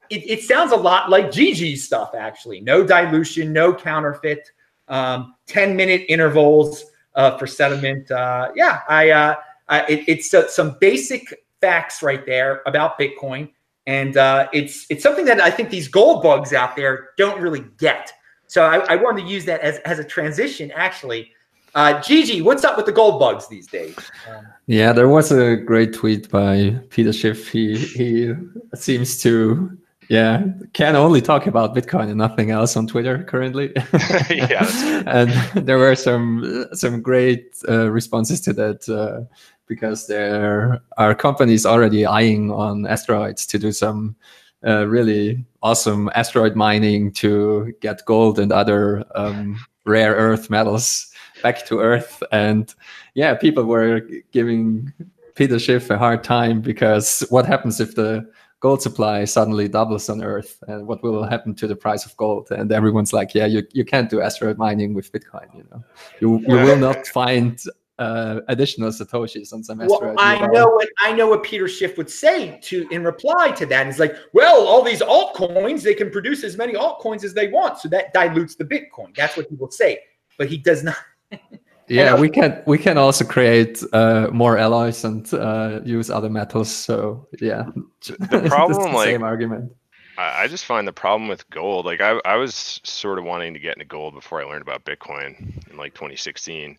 It, 0.08 0.30
it 0.30 0.42
sounds 0.42 0.70
a 0.70 0.76
lot 0.76 1.10
like 1.10 1.32
Gigi's 1.32 1.84
stuff 1.84 2.14
actually. 2.14 2.60
No 2.60 2.84
dilution, 2.84 3.52
no 3.52 3.74
counterfeit, 3.74 4.48
um, 4.88 5.34
ten 5.46 5.74
minute 5.74 6.04
intervals 6.08 6.84
uh, 7.14 7.36
for 7.38 7.46
settlement. 7.46 8.10
Uh, 8.10 8.50
yeah, 8.54 8.80
I, 8.88 9.10
uh, 9.10 9.34
I 9.68 9.80
it, 9.86 10.04
it's 10.06 10.32
uh, 10.32 10.48
some 10.48 10.76
basic 10.80 11.34
facts 11.60 12.02
right 12.02 12.24
there 12.24 12.62
about 12.66 12.98
Bitcoin, 13.00 13.50
and 13.86 14.16
uh, 14.16 14.48
it's 14.52 14.86
it's 14.90 15.02
something 15.02 15.24
that 15.24 15.40
I 15.40 15.50
think 15.50 15.70
these 15.70 15.88
gold 15.88 16.22
bugs 16.22 16.52
out 16.52 16.76
there 16.76 17.08
don't 17.18 17.40
really 17.40 17.64
get. 17.78 18.12
So 18.46 18.64
I, 18.64 18.78
I 18.92 18.96
wanted 18.96 19.22
to 19.22 19.28
use 19.28 19.44
that 19.46 19.60
as 19.60 19.78
as 19.78 19.98
a 19.98 20.04
transition 20.04 20.70
actually 20.72 21.32
uh, 21.76 22.00
Gigi, 22.00 22.40
what's 22.40 22.64
up 22.64 22.78
with 22.78 22.86
the 22.86 22.92
gold 22.92 23.20
bugs 23.20 23.48
these 23.48 23.66
days? 23.66 23.94
Um, 24.30 24.46
yeah, 24.66 24.94
there 24.94 25.08
was 25.08 25.30
a 25.30 25.56
great 25.56 25.92
tweet 25.92 26.30
by 26.30 26.80
Peter 26.88 27.12
Schiff. 27.12 27.48
He 27.48 27.76
he 27.76 28.32
seems 28.74 29.20
to 29.22 29.76
yeah 30.08 30.44
can 30.72 30.96
only 30.96 31.20
talk 31.20 31.46
about 31.46 31.74
Bitcoin 31.74 32.08
and 32.08 32.16
nothing 32.16 32.50
else 32.50 32.78
on 32.78 32.86
Twitter 32.86 33.22
currently. 33.24 33.72
yeah, 34.30 35.02
and 35.06 35.30
there 35.66 35.76
were 35.76 35.94
some 35.94 36.66
some 36.72 37.02
great 37.02 37.54
uh, 37.68 37.90
responses 37.90 38.40
to 38.40 38.54
that 38.54 38.88
uh, 38.88 39.30
because 39.66 40.06
there 40.06 40.80
are 40.96 41.14
companies 41.14 41.66
already 41.66 42.06
eyeing 42.06 42.50
on 42.50 42.86
asteroids 42.86 43.46
to 43.48 43.58
do 43.58 43.70
some 43.70 44.16
uh, 44.64 44.86
really 44.86 45.44
awesome 45.62 46.08
asteroid 46.14 46.54
mining 46.54 47.12
to 47.12 47.74
get 47.80 48.04
gold 48.04 48.38
and 48.38 48.52
other 48.52 49.04
um, 49.14 49.58
rare 49.84 50.14
earth 50.14 50.48
metals 50.50 51.12
back 51.42 51.66
to 51.66 51.80
earth. 51.80 52.22
And 52.32 52.72
yeah, 53.14 53.34
people 53.34 53.64
were 53.64 54.00
giving 54.32 54.92
Peter 55.34 55.58
Schiff 55.58 55.90
a 55.90 55.98
hard 55.98 56.24
time 56.24 56.60
because 56.60 57.20
what 57.30 57.46
happens 57.46 57.80
if 57.80 57.94
the 57.94 58.28
gold 58.60 58.82
supply 58.82 59.24
suddenly 59.24 59.68
doubles 59.68 60.08
on 60.08 60.22
Earth, 60.22 60.62
and 60.66 60.86
what 60.86 61.02
will 61.02 61.24
happen 61.24 61.54
to 61.54 61.66
the 61.66 61.76
price 61.76 62.06
of 62.06 62.16
gold? 62.16 62.50
And 62.50 62.72
everyone's 62.72 63.12
like, 63.12 63.34
yeah, 63.34 63.46
you, 63.46 63.62
you 63.72 63.84
can't 63.84 64.10
do 64.10 64.20
asteroid 64.20 64.58
mining 64.58 64.94
with 64.94 65.12
Bitcoin. 65.12 65.54
You 65.54 65.66
know, 65.70 65.84
you 66.20 66.38
you 66.48 66.56
will 66.56 66.78
not 66.78 67.06
find 67.06 67.60
uh, 67.98 68.40
additional 68.48 68.90
satoshis 68.90 69.52
on 69.52 69.64
some. 69.64 69.78
Well, 69.78 70.14
I 70.18 70.46
know 70.48 70.68
what 70.68 70.88
I 71.00 71.12
know 71.12 71.28
what 71.28 71.42
Peter 71.42 71.66
Schiff 71.66 71.96
would 71.96 72.10
say 72.10 72.58
to 72.62 72.86
in 72.90 73.04
reply 73.04 73.52
to 73.52 73.66
that. 73.66 73.86
He's 73.86 73.98
like, 73.98 74.14
well, 74.32 74.66
all 74.66 74.82
these 74.82 75.00
altcoins, 75.00 75.82
they 75.82 75.94
can 75.94 76.10
produce 76.10 76.44
as 76.44 76.56
many 76.56 76.74
altcoins 76.74 77.24
as 77.24 77.32
they 77.32 77.48
want, 77.48 77.78
so 77.78 77.88
that 77.88 78.12
dilutes 78.12 78.56
the 78.56 78.64
Bitcoin. 78.64 79.14
That's 79.16 79.36
what 79.36 79.46
he 79.48 79.56
will 79.56 79.70
say, 79.70 80.00
but 80.36 80.48
he 80.48 80.58
does 80.58 80.82
not. 80.84 80.96
yeah, 81.88 82.18
we 82.18 82.28
can 82.28 82.62
we 82.66 82.76
can 82.76 82.98
also 82.98 83.24
create 83.24 83.82
uh, 83.92 84.28
more 84.30 84.58
alloys 84.58 85.04
and 85.04 85.32
uh, 85.32 85.80
use 85.84 86.10
other 86.10 86.28
metals. 86.28 86.70
So 86.70 87.26
yeah, 87.40 87.64
the 88.06 88.42
problem, 88.48 88.90
the 88.90 88.96
like, 88.96 89.06
same 89.06 89.22
argument. 89.22 89.72
I 90.18 90.48
just 90.48 90.64
find 90.64 90.88
the 90.88 90.94
problem 90.94 91.28
with 91.28 91.48
gold. 91.50 91.84
Like 91.84 92.00
I, 92.00 92.18
I 92.24 92.36
was 92.36 92.80
sort 92.84 93.18
of 93.18 93.24
wanting 93.24 93.52
to 93.52 93.60
get 93.60 93.74
into 93.74 93.84
gold 93.84 94.14
before 94.14 94.40
I 94.40 94.44
learned 94.44 94.62
about 94.62 94.84
Bitcoin 94.84 95.70
in 95.70 95.76
like 95.76 95.92
2016 95.92 96.78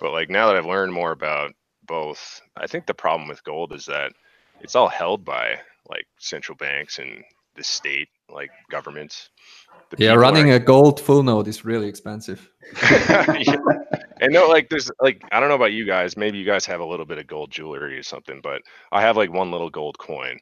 but 0.00 0.12
like 0.12 0.30
now 0.30 0.46
that 0.46 0.56
I've 0.56 0.66
learned 0.66 0.92
more 0.92 1.12
about 1.12 1.52
both, 1.86 2.40
I 2.56 2.66
think 2.66 2.86
the 2.86 2.94
problem 2.94 3.28
with 3.28 3.44
gold 3.44 3.72
is 3.72 3.86
that 3.86 4.12
it's 4.60 4.74
all 4.74 4.88
held 4.88 5.24
by 5.24 5.60
like 5.88 6.06
central 6.18 6.56
banks 6.56 6.98
and 6.98 7.24
the 7.56 7.64
state, 7.64 8.08
like 8.28 8.50
governments. 8.70 9.30
The 9.90 10.04
yeah, 10.04 10.14
running 10.14 10.52
a 10.52 10.58
gold 10.58 11.00
full 11.00 11.22
node 11.22 11.48
is 11.48 11.64
really 11.64 11.88
expensive. 11.88 12.48
yeah. 12.82 13.56
And 14.20 14.32
no, 14.32 14.48
like 14.48 14.68
there's 14.68 14.90
like 15.00 15.22
I 15.32 15.40
don't 15.40 15.48
know 15.48 15.54
about 15.54 15.72
you 15.72 15.86
guys. 15.86 16.16
Maybe 16.16 16.38
you 16.38 16.44
guys 16.44 16.66
have 16.66 16.80
a 16.80 16.84
little 16.84 17.06
bit 17.06 17.18
of 17.18 17.26
gold 17.26 17.50
jewelry 17.50 17.98
or 17.98 18.02
something, 18.02 18.40
but 18.42 18.62
I 18.92 19.00
have 19.00 19.16
like 19.16 19.32
one 19.32 19.50
little 19.50 19.70
gold 19.70 19.98
coin. 19.98 20.38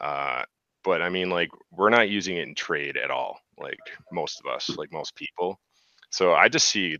Uh, 0.00 0.42
but 0.84 1.02
I 1.02 1.08
mean, 1.08 1.28
like 1.28 1.50
we're 1.72 1.90
not 1.90 2.08
using 2.08 2.36
it 2.36 2.48
in 2.48 2.54
trade 2.54 2.96
at 2.96 3.10
all. 3.10 3.40
Like 3.58 3.78
most 4.12 4.40
of 4.40 4.50
us, 4.50 4.70
like 4.76 4.92
most 4.92 5.14
people. 5.16 5.58
So 6.10 6.32
I 6.32 6.48
just 6.48 6.68
see 6.68 6.96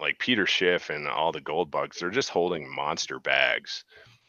like 0.00 0.18
Peter 0.18 0.46
Schiff 0.46 0.90
and 0.90 1.08
all 1.08 1.32
the 1.32 1.40
gold 1.40 1.70
bugs, 1.70 1.98
they're 1.98 2.10
just 2.10 2.28
holding 2.28 2.72
monster 2.72 3.18
bags. 3.18 3.84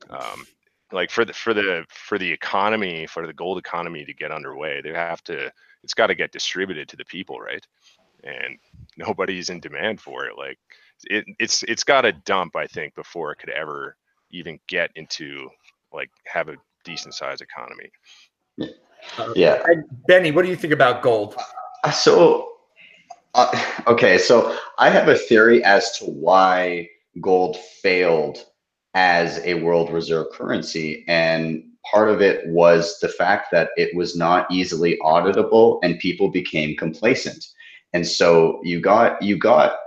Um, 0.10 0.46
like 0.92 1.12
for 1.12 1.26
the 1.26 1.34
for 1.34 1.54
the 1.54 1.86
for 1.90 2.18
the 2.18 2.32
economy, 2.32 3.08
for 3.08 3.28
the 3.28 3.34
gold 3.34 3.58
economy 3.58 4.06
to 4.06 4.14
get 4.14 4.32
underway, 4.32 4.82
they 4.82 4.94
have 4.94 5.24
to. 5.26 5.52
It's 5.84 5.94
got 5.94 6.08
to 6.08 6.16
get 6.16 6.32
distributed 6.32 6.90
to 6.90 6.96
the 6.96 7.06
people, 7.06 7.40
right? 7.40 7.66
And 8.24 8.58
nobody's 8.98 9.50
in 9.50 9.60
demand 9.60 10.02
for 10.02 10.26
it. 10.26 10.38
Like 10.38 10.58
it, 11.06 11.26
it's 11.40 11.64
it's 11.64 11.84
got 11.84 12.02
to 12.02 12.14
dump, 12.14 12.56
I 12.56 12.68
think, 12.68 12.96
before 12.96 13.32
it 13.32 13.38
could 13.38 13.50
ever 13.50 13.98
even 14.32 14.60
get 14.68 14.92
into 14.96 15.50
like 15.94 16.10
have 16.26 16.50
a 16.50 16.56
decent 16.84 17.14
sized 17.14 17.42
economy. 17.42 17.92
Yeah, 19.36 19.64
Benny, 20.08 20.32
what 20.32 20.44
do 20.44 20.50
you 20.50 20.56
think 20.56 20.74
about 20.74 21.02
gold? 21.02 21.36
Uh, 21.84 21.92
so 21.92 22.57
uh, 23.38 23.52
okay, 23.88 24.18
so 24.18 24.58
I 24.80 24.90
have 24.90 25.08
a 25.08 25.18
theory 25.18 25.64
as 25.64 25.98
to 26.00 26.06
why 26.06 26.90
gold 27.22 27.58
failed 27.58 28.40
as 28.96 29.40
a 29.46 29.56
world 29.56 29.92
reserve 29.94 30.28
currency. 30.34 31.06
And 31.08 31.64
part 31.92 32.10
of 32.10 32.22
it 32.22 32.48
was 32.48 33.00
the 33.00 33.10
fact 33.10 33.50
that 33.52 33.70
it 33.78 33.96
was 33.96 34.18
not 34.18 34.52
easily 34.52 35.00
auditable 35.04 35.80
and 35.84 36.00
people 36.00 36.30
became 36.32 36.76
complacent. 36.76 37.46
And 37.94 38.08
so 38.08 38.60
you 38.64 38.82
got 38.82 39.22
you 39.22 39.38
got 39.38 39.78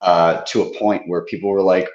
uh, 0.00 0.42
to 0.48 0.62
a 0.62 0.78
point 0.78 1.04
where 1.08 1.24
people 1.26 1.50
were 1.50 1.62
like, 1.62 1.88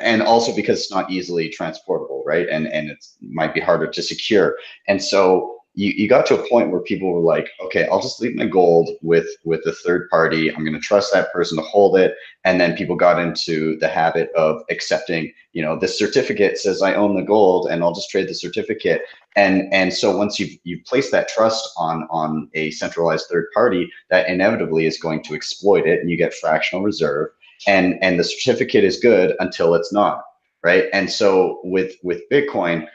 and 0.00 0.22
also 0.22 0.54
because 0.54 0.80
it's 0.80 0.92
not 0.92 1.10
easily 1.10 1.48
transportable, 1.50 2.24
right? 2.26 2.48
And 2.48 2.68
and 2.68 2.90
it 2.90 3.04
might 3.22 3.54
be 3.54 3.60
harder 3.60 3.88
to 3.88 4.02
secure. 4.02 4.56
And 4.88 5.02
so 5.02 5.57
you, 5.78 5.92
you 5.96 6.08
got 6.08 6.26
to 6.26 6.36
a 6.36 6.48
point 6.48 6.72
where 6.72 6.80
people 6.80 7.12
were 7.12 7.20
like, 7.20 7.50
okay, 7.64 7.86
I'll 7.86 8.02
just 8.02 8.20
leave 8.20 8.34
my 8.34 8.46
gold 8.46 8.90
with 9.00 9.28
with 9.44 9.64
a 9.64 9.70
third 9.70 10.10
party. 10.10 10.52
I'm 10.52 10.64
going 10.64 10.74
to 10.74 10.80
trust 10.80 11.12
that 11.12 11.32
person 11.32 11.56
to 11.56 11.62
hold 11.62 11.96
it. 11.96 12.16
And 12.44 12.60
then 12.60 12.76
people 12.76 12.96
got 12.96 13.20
into 13.20 13.78
the 13.78 13.86
habit 13.86 14.30
of 14.36 14.60
accepting, 14.70 15.32
you 15.52 15.62
know, 15.62 15.78
this 15.78 15.96
certificate 15.96 16.58
says 16.58 16.82
I 16.82 16.94
own 16.94 17.14
the 17.14 17.22
gold, 17.22 17.68
and 17.70 17.84
I'll 17.84 17.94
just 17.94 18.10
trade 18.10 18.28
the 18.28 18.34
certificate. 18.34 19.02
And 19.36 19.72
and 19.72 19.94
so 19.94 20.16
once 20.16 20.40
you've 20.40 20.58
you 20.64 20.82
place 20.84 21.12
that 21.12 21.28
trust 21.28 21.70
on 21.76 22.08
on 22.10 22.50
a 22.54 22.72
centralized 22.72 23.26
third 23.30 23.46
party, 23.54 23.88
that 24.10 24.28
inevitably 24.28 24.84
is 24.84 24.98
going 24.98 25.22
to 25.24 25.34
exploit 25.34 25.86
it, 25.86 26.00
and 26.00 26.10
you 26.10 26.16
get 26.16 26.34
fractional 26.34 26.84
reserve. 26.84 27.28
And 27.68 28.02
and 28.02 28.18
the 28.18 28.24
certificate 28.24 28.82
is 28.82 28.98
good 28.98 29.36
until 29.38 29.76
it's 29.76 29.92
not, 29.92 30.24
right? 30.64 30.86
And 30.92 31.08
so 31.08 31.60
with 31.62 31.94
with 32.02 32.28
Bitcoin 32.32 32.88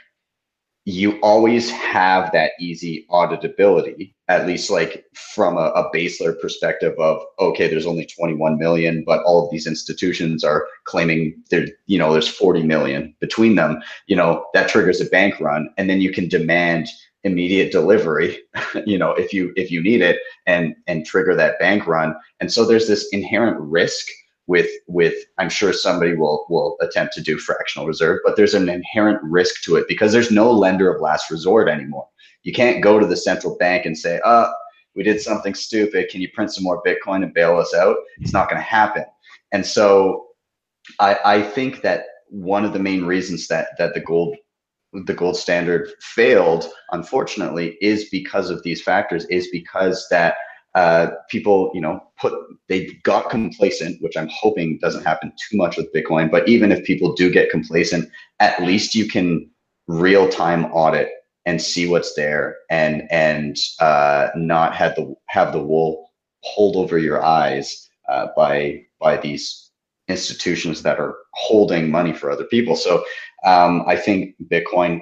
you 0.86 1.18
always 1.22 1.70
have 1.70 2.32
that 2.34 2.52
easy 2.60 3.06
auditability, 3.10 4.13
at 4.28 4.46
least 4.46 4.70
like 4.70 5.06
from 5.13 5.56
a, 5.58 5.70
a 5.72 5.90
base 5.94 6.20
layer 6.20 6.34
perspective 6.34 6.94
of, 7.00 7.22
okay, 7.40 7.70
there's 7.70 7.86
only 7.86 8.06
21 8.06 8.58
million, 8.58 9.04
but 9.06 9.24
all 9.24 9.46
of 9.46 9.52
these 9.52 9.66
institutions 9.66 10.44
are 10.44 10.68
claiming 10.84 11.42
there, 11.50 11.68
you 11.86 11.98
know, 11.98 12.12
there's 12.12 12.28
40 12.28 12.63
million 12.63 13.16
between 13.22 13.56
them, 13.56 13.82
you 14.08 14.16
know, 14.16 14.46
that 14.54 14.68
triggers 14.68 15.00
a 15.00 15.06
bank 15.06 15.40
run. 15.40 15.70
And 15.78 15.90
then 15.90 16.02
you 16.02 16.12
can 16.12 16.28
demand 16.28 16.88
immediate 17.24 17.72
delivery, 17.72 18.40
you 18.86 18.98
know, 18.98 19.12
if 19.12 19.32
you, 19.32 19.54
if 19.56 19.72
you 19.72 19.82
need 19.82 20.02
it 20.02 20.20
and, 20.48 20.75
and 20.88 21.06
trigger 21.06 21.34
that 21.34 21.60
bank 21.60 21.88
run. 21.88 22.13
And 22.42 22.52
so 22.52 22.66
there's 22.66 22.90
this 22.90 23.08
inherent 23.13 23.58
risk 23.58 24.06
with 24.48 24.70
with 24.88 25.16
i'm 25.38 25.50
sure 25.50 25.72
somebody 25.72 26.14
will 26.14 26.46
will 26.50 26.76
attempt 26.82 27.14
to 27.14 27.22
do 27.22 27.38
fractional 27.38 27.88
reserve 27.88 28.20
but 28.26 28.36
there's 28.36 28.54
an 28.54 28.70
inherent 28.70 29.20
risk 29.24 29.62
to 29.64 29.76
it 29.76 29.86
because 29.88 30.12
there's 30.12 30.32
no 30.32 30.52
lender 30.52 30.94
of 30.94 31.02
last 31.02 31.32
resort 31.32 31.70
anymore. 31.70 32.08
You 32.44 32.52
can't 32.52 32.84
go 32.84 33.00
to 33.00 33.06
the 33.06 33.16
central 33.16 33.58
bank 33.58 33.86
and 33.86 33.98
say 33.98 34.20
uh 34.26 34.50
we 34.96 35.02
did 35.02 35.22
something 35.22 35.56
stupid. 35.56 36.10
Can 36.10 36.22
you 36.22 36.30
print 36.34 36.54
some 36.54 36.64
more 36.64 36.84
bitcoin 36.86 37.24
and 37.24 37.34
bail 37.34 37.58
us 37.58 37.74
out? 37.74 37.96
It's 38.20 38.34
not 38.34 38.48
going 38.48 38.62
to 38.62 38.68
happen. 38.68 39.06
And 39.52 39.66
so 39.66 40.28
i 41.00 41.18
i 41.26 41.42
think 41.42 41.82
that 41.82 42.06
one 42.30 42.66
of 42.66 42.74
the 42.74 42.80
main 42.80 43.06
reasons 43.06 43.48
that 43.48 43.70
that 43.78 43.94
the 43.94 44.02
gold 44.02 44.36
the 45.06 45.14
gold 45.14 45.38
standard 45.38 45.90
failed 46.02 46.70
unfortunately 46.92 47.78
is 47.82 48.10
because 48.10 48.50
of 48.50 48.62
these 48.64 48.82
factors 48.82 49.26
is 49.26 49.48
because 49.52 50.06
that 50.12 50.36
uh, 50.75 51.12
people, 51.30 51.72
you 51.74 51.82
know, 51.82 52.03
put 52.20 52.34
they 52.68 52.88
got 53.03 53.30
complacent, 53.30 54.01
which 54.01 54.18
I'm 54.18 54.30
hoping 54.32 54.80
doesn't 54.80 55.03
happen 55.03 55.32
too 55.50 55.58
much 55.58 55.77
with 55.77 55.94
Bitcoin. 55.94 56.32
But 56.32 56.48
even 56.48 56.72
if 56.72 56.84
people 56.84 57.13
do 57.13 57.32
get 57.32 57.51
complacent, 57.51 58.10
at 58.39 58.62
least 58.63 58.96
you 58.96 59.08
can 59.08 59.50
real 59.88 60.27
time 60.30 60.65
audit 60.65 61.10
and 61.46 61.62
see 61.62 61.88
what's 61.88 62.15
there, 62.15 62.58
and 62.70 63.03
and 63.12 63.58
uh, 63.80 64.30
not 64.36 64.75
have 64.75 64.96
the 64.96 65.13
have 65.27 65.51
the 65.51 65.62
wool 65.62 66.10
pulled 66.56 66.75
over 66.75 66.98
your 66.98 67.24
eyes 67.24 67.89
uh, 68.10 68.27
by 68.36 68.84
by 69.00 69.18
these 69.18 69.72
institutions 70.08 70.82
that 70.84 71.00
are 71.00 71.15
holding 71.34 71.89
money 71.89 72.13
for 72.13 72.32
other 72.32 72.46
people. 72.46 72.75
So 72.75 73.03
um, 73.46 73.84
I 73.88 73.96
think 73.96 74.36
Bitcoin 74.51 75.01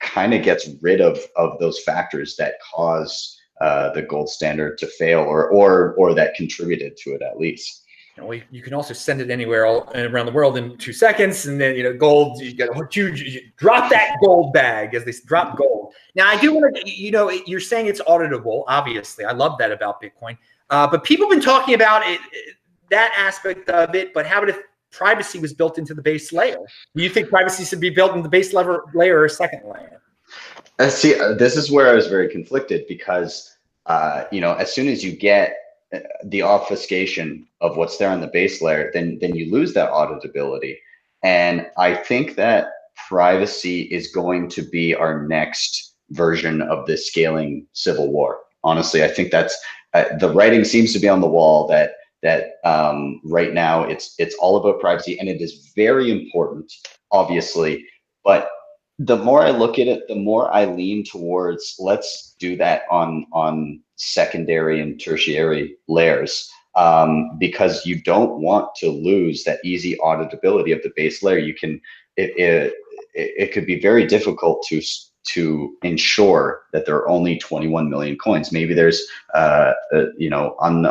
kind 0.00 0.34
of 0.34 0.42
gets 0.42 0.68
rid 0.82 1.00
of 1.00 1.18
of 1.36 1.58
those 1.60 1.80
factors 1.82 2.36
that 2.36 2.54
cause 2.74 3.35
uh, 3.60 3.90
the 3.92 4.02
gold 4.02 4.28
standard 4.28 4.78
to 4.78 4.86
fail 4.86 5.20
or 5.20 5.48
or 5.48 5.94
or 5.94 6.14
that 6.14 6.34
contributed 6.34 6.96
to 6.98 7.14
it 7.14 7.22
at 7.22 7.38
least. 7.38 7.84
You, 8.16 8.22
know, 8.22 8.32
you 8.50 8.62
can 8.62 8.72
also 8.72 8.94
send 8.94 9.20
it 9.20 9.30
anywhere 9.30 9.66
all, 9.66 9.90
around 9.94 10.24
the 10.24 10.32
world 10.32 10.56
in 10.56 10.78
two 10.78 10.92
seconds 10.94 11.46
and 11.46 11.60
then 11.60 11.76
you 11.76 11.82
know 11.82 11.94
gold 11.94 12.40
you 12.40 12.54
got 12.54 12.70
huge 12.92 13.40
drop 13.56 13.90
that 13.90 14.16
gold 14.22 14.52
bag 14.52 14.94
as 14.94 15.04
they 15.04 15.12
drop 15.26 15.56
gold. 15.56 15.94
Now 16.14 16.28
i 16.28 16.38
do 16.38 16.54
want 16.54 16.76
to 16.76 16.90
you 16.90 17.10
know 17.10 17.30
you're 17.30 17.60
saying 17.60 17.86
it's 17.86 18.00
auditable 18.02 18.64
obviously. 18.68 19.24
I 19.24 19.32
love 19.32 19.58
that 19.58 19.72
about 19.72 20.02
bitcoin. 20.02 20.36
Uh, 20.68 20.86
but 20.86 21.04
people 21.04 21.26
have 21.26 21.30
been 21.30 21.44
talking 21.44 21.74
about 21.74 22.06
it 22.06 22.20
that 22.90 23.12
aspect 23.16 23.68
of 23.70 23.94
it 23.94 24.12
but 24.12 24.26
how 24.26 24.38
about 24.38 24.50
if 24.50 24.58
privacy 24.90 25.38
was 25.38 25.52
built 25.52 25.78
into 25.78 25.94
the 25.94 26.02
base 26.02 26.32
layer? 26.32 26.58
Do 26.94 27.02
you 27.02 27.10
think 27.10 27.28
privacy 27.28 27.64
should 27.64 27.80
be 27.80 27.90
built 27.90 28.14
in 28.14 28.22
the 28.22 28.28
base 28.28 28.52
level 28.52 28.80
layer 28.94 29.20
or 29.20 29.28
second 29.28 29.62
layer 29.64 30.02
uh, 30.78 30.88
see, 30.88 31.18
uh, 31.18 31.34
this 31.34 31.56
is 31.56 31.70
where 31.70 31.88
I 31.88 31.94
was 31.94 32.06
very 32.06 32.28
conflicted 32.28 32.86
because, 32.88 33.56
uh, 33.86 34.24
you 34.30 34.40
know, 34.40 34.54
as 34.54 34.72
soon 34.72 34.88
as 34.88 35.04
you 35.04 35.12
get 35.16 35.56
uh, 35.94 36.00
the 36.24 36.42
obfuscation 36.42 37.46
of 37.60 37.76
what's 37.76 37.96
there 37.96 38.10
on 38.10 38.20
the 38.20 38.26
base 38.26 38.60
layer, 38.60 38.90
then 38.92 39.18
then 39.20 39.34
you 39.34 39.50
lose 39.50 39.72
that 39.74 39.90
auditability. 39.90 40.76
And 41.22 41.66
I 41.78 41.94
think 41.94 42.36
that 42.36 42.68
privacy 43.08 43.82
is 43.82 44.12
going 44.12 44.48
to 44.50 44.62
be 44.62 44.94
our 44.94 45.26
next 45.26 45.94
version 46.10 46.62
of 46.62 46.86
the 46.86 46.96
scaling 46.96 47.66
civil 47.72 48.12
war. 48.12 48.40
Honestly, 48.64 49.04
I 49.04 49.08
think 49.08 49.30
that's 49.30 49.56
uh, 49.94 50.04
the 50.18 50.32
writing 50.32 50.64
seems 50.64 50.92
to 50.92 50.98
be 50.98 51.08
on 51.08 51.20
the 51.20 51.26
wall 51.26 51.66
that 51.68 51.92
that 52.22 52.56
um, 52.64 53.20
right 53.24 53.54
now 53.54 53.84
it's 53.84 54.14
it's 54.18 54.34
all 54.36 54.56
about 54.56 54.80
privacy, 54.80 55.18
and 55.18 55.28
it 55.28 55.40
is 55.40 55.72
very 55.74 56.10
important, 56.10 56.72
obviously. 57.12 57.86
But 58.24 58.48
the 58.98 59.16
more 59.16 59.42
I 59.42 59.50
look 59.50 59.78
at 59.78 59.88
it, 59.88 60.08
the 60.08 60.14
more 60.14 60.52
I 60.52 60.64
lean 60.64 61.04
towards 61.04 61.76
let's 61.78 62.34
do 62.38 62.56
that 62.56 62.82
on 62.90 63.26
on 63.32 63.80
secondary 63.96 64.80
and 64.80 65.00
tertiary 65.00 65.76
layers 65.88 66.50
um, 66.76 67.36
because 67.38 67.84
you 67.86 68.00
don't 68.02 68.40
want 68.40 68.74
to 68.76 68.90
lose 68.90 69.44
that 69.44 69.64
easy 69.64 69.96
auditability 70.02 70.74
of 70.74 70.82
the 70.82 70.92
base 70.96 71.22
layer. 71.22 71.38
You 71.38 71.54
can 71.54 71.80
it 72.16 72.32
it, 72.38 72.74
it 73.14 73.52
could 73.52 73.66
be 73.66 73.80
very 73.80 74.06
difficult 74.06 74.64
to 74.68 74.80
to 75.26 75.76
ensure 75.82 76.62
that 76.72 76.86
there 76.86 76.96
are 76.96 77.08
only 77.08 77.38
21 77.38 77.90
million 77.90 78.16
coins. 78.16 78.52
Maybe 78.52 78.74
there's, 78.74 79.02
uh, 79.34 79.72
uh, 79.92 80.04
you 80.16 80.30
know, 80.30 80.56
un- 80.60 80.86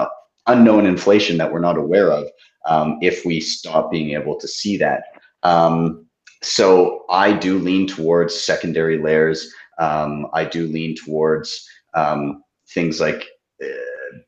unknown 0.47 0.85
inflation 0.85 1.37
that 1.37 1.51
we're 1.51 1.61
not 1.61 1.77
aware 1.77 2.11
of 2.11 2.27
um, 2.65 2.97
if 3.01 3.25
we 3.25 3.39
stop 3.39 3.89
being 3.89 4.11
able 4.11 4.37
to 4.37 4.47
see 4.47 4.75
that. 4.77 5.03
Um, 5.43 6.04
so 6.45 7.05
I 7.09 7.33
do 7.33 7.57
lean 7.57 7.87
towards 7.87 8.39
secondary 8.39 8.97
layers. 8.97 9.51
Um, 9.79 10.27
I 10.33 10.45
do 10.45 10.67
lean 10.67 10.95
towards 10.95 11.67
um, 11.93 12.43
things 12.69 12.99
like 13.01 13.25
uh, 13.63 13.67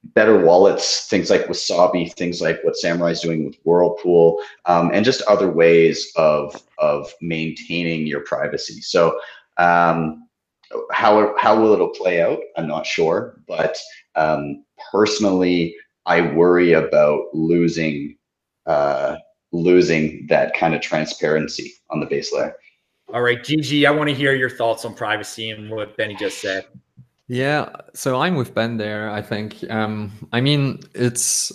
better 0.04 0.44
wallets, 0.44 1.08
things 1.08 1.30
like 1.30 1.46
Wasabi, 1.46 2.12
things 2.14 2.42
like 2.42 2.60
what 2.64 2.76
Samurai 2.76 3.12
is 3.12 3.22
doing 3.22 3.46
with 3.46 3.56
Whirlpool, 3.64 4.42
um, 4.66 4.90
and 4.94 5.06
just 5.06 5.22
other 5.24 5.50
ways 5.50 6.12
of 6.16 6.62
of 6.80 7.14
maintaining 7.22 8.08
your 8.08 8.22
privacy. 8.22 8.82
So 8.82 9.20
um, 9.58 10.28
how 10.92 11.36
how 11.38 11.60
will 11.60 11.74
it 11.74 11.96
play 11.96 12.22
out? 12.22 12.40
I'm 12.58 12.68
not 12.68 12.86
sure, 12.86 13.40
but 13.48 13.78
um, 14.16 14.64
personally, 14.92 15.76
I 16.06 16.22
worry 16.22 16.74
about 16.74 17.26
losing 17.34 18.18
uh, 18.66 19.18
losing 19.52 20.26
that 20.30 20.54
kind 20.54 20.76
of 20.76 20.82
transparency 20.82 21.74
on 21.90 22.00
the 22.00 22.06
base 22.06 22.34
layer. 22.34 22.56
All 23.14 23.22
right, 23.22 23.42
Gigi, 23.42 23.86
I 23.86 23.92
want 23.92 24.10
to 24.10 24.16
hear 24.16 24.36
your 24.36 24.50
thoughts 24.50 24.84
on 24.84 24.94
privacy 24.94 25.50
and 25.50 25.70
what 25.70 25.96
Benny 25.96 26.16
just 26.16 26.42
said. 26.42 26.66
Yeah, 27.30 27.70
so 27.94 28.20
I'm 28.20 28.36
with 28.36 28.54
Ben 28.54 28.78
there. 28.78 29.10
I 29.10 29.22
think. 29.22 29.64
Um, 29.70 30.12
I 30.32 30.42
mean, 30.42 30.80
it's 30.94 31.52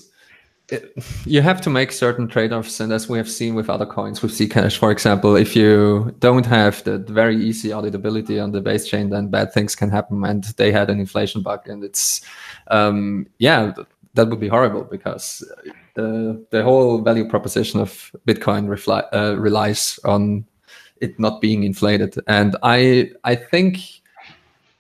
it, 0.68 0.92
you 1.26 1.42
have 1.42 1.60
to 1.62 1.70
make 1.70 1.92
certain 1.92 2.28
trade-offs, 2.28 2.80
and 2.80 2.92
as 2.92 3.08
we 3.08 3.18
have 3.18 3.30
seen 3.30 3.54
with 3.54 3.68
other 3.68 3.86
coins, 3.86 4.22
with 4.22 4.32
Zcash, 4.32 4.78
for 4.78 4.90
example, 4.90 5.36
if 5.36 5.54
you 5.54 6.14
don't 6.18 6.46
have 6.46 6.82
the 6.84 6.98
very 6.98 7.36
easy 7.36 7.70
auditability 7.70 8.42
on 8.42 8.52
the 8.52 8.60
base 8.60 8.86
chain, 8.86 9.10
then 9.10 9.28
bad 9.28 9.52
things 9.52 9.74
can 9.74 9.90
happen. 9.90 10.24
And 10.24 10.44
they 10.56 10.72
had 10.72 10.88
an 10.88 11.00
inflation 11.00 11.42
bug, 11.42 11.68
and 11.68 11.84
it's 11.84 12.22
um, 12.68 13.26
yeah, 13.38 13.72
that 14.14 14.28
would 14.28 14.40
be 14.40 14.48
horrible 14.48 14.84
because 14.84 15.42
the 15.94 16.44
the 16.50 16.62
whole 16.62 17.00
value 17.00 17.28
proposition 17.28 17.80
of 17.80 18.10
Bitcoin 18.26 18.66
refli- 18.66 19.08
uh, 19.12 19.36
relies 19.38 19.98
on 20.04 20.44
it 21.00 21.18
not 21.18 21.40
being 21.40 21.64
inflated. 21.64 22.16
And 22.26 22.56
I 22.62 23.10
I 23.24 23.34
think 23.34 23.78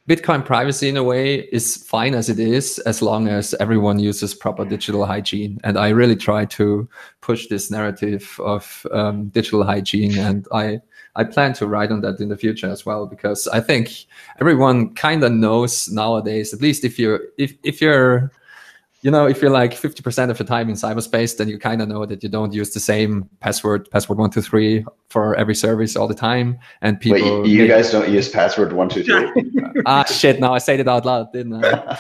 Bitcoin 0.08 0.44
privacy 0.44 0.88
in 0.88 0.96
a 0.96 1.04
way 1.04 1.40
is 1.52 1.76
fine 1.76 2.14
as 2.14 2.28
it 2.28 2.40
is, 2.40 2.80
as 2.80 3.02
long 3.02 3.28
as 3.28 3.54
everyone 3.60 4.00
uses 4.00 4.34
proper 4.34 4.64
digital 4.64 5.06
hygiene. 5.06 5.60
And 5.62 5.78
I 5.78 5.90
really 5.90 6.16
try 6.16 6.44
to 6.46 6.88
push 7.20 7.46
this 7.46 7.70
narrative 7.70 8.38
of 8.42 8.84
um, 8.90 9.28
digital 9.28 9.62
hygiene, 9.64 10.18
and 10.18 10.46
I 10.52 10.80
I 11.14 11.24
plan 11.24 11.52
to 11.54 11.66
write 11.66 11.92
on 11.92 12.00
that 12.00 12.20
in 12.20 12.28
the 12.28 12.36
future 12.36 12.70
as 12.70 12.86
well 12.86 13.06
because 13.06 13.46
I 13.48 13.60
think 13.60 14.06
everyone 14.40 14.94
kind 14.94 15.22
of 15.22 15.32
knows 15.32 15.88
nowadays, 15.88 16.52
at 16.54 16.60
least 16.60 16.84
if 16.84 16.98
you're 16.98 17.20
if 17.38 17.54
if 17.62 17.80
you're 17.80 18.32
you 19.02 19.10
know, 19.10 19.26
if 19.26 19.42
you're 19.42 19.50
like 19.50 19.72
50% 19.72 20.30
of 20.30 20.38
the 20.38 20.44
time 20.44 20.68
in 20.68 20.76
cyberspace, 20.76 21.36
then 21.36 21.48
you 21.48 21.58
kind 21.58 21.82
of 21.82 21.88
know 21.88 22.06
that 22.06 22.22
you 22.22 22.28
don't 22.28 22.52
use 22.52 22.72
the 22.72 22.78
same 22.78 23.28
password, 23.40 23.90
password 23.90 24.18
one, 24.18 24.30
two, 24.30 24.40
three 24.40 24.84
for 25.08 25.34
every 25.34 25.56
service 25.56 25.96
all 25.96 26.06
the 26.06 26.14
time. 26.14 26.56
And 26.82 27.00
people. 27.00 27.42
Wait, 27.42 27.50
you, 27.50 27.66
guys 27.66 27.90
don't 27.90 28.08
use 28.08 28.28
password 28.28 28.72
one, 28.72 28.88
two, 28.88 29.02
three? 29.02 29.28
ah, 29.86 30.04
shit. 30.04 30.38
Now 30.38 30.54
I 30.54 30.58
said 30.58 30.78
it 30.78 30.86
out 30.86 31.04
loud, 31.04 31.32
didn't 31.32 31.64
I? 31.64 31.98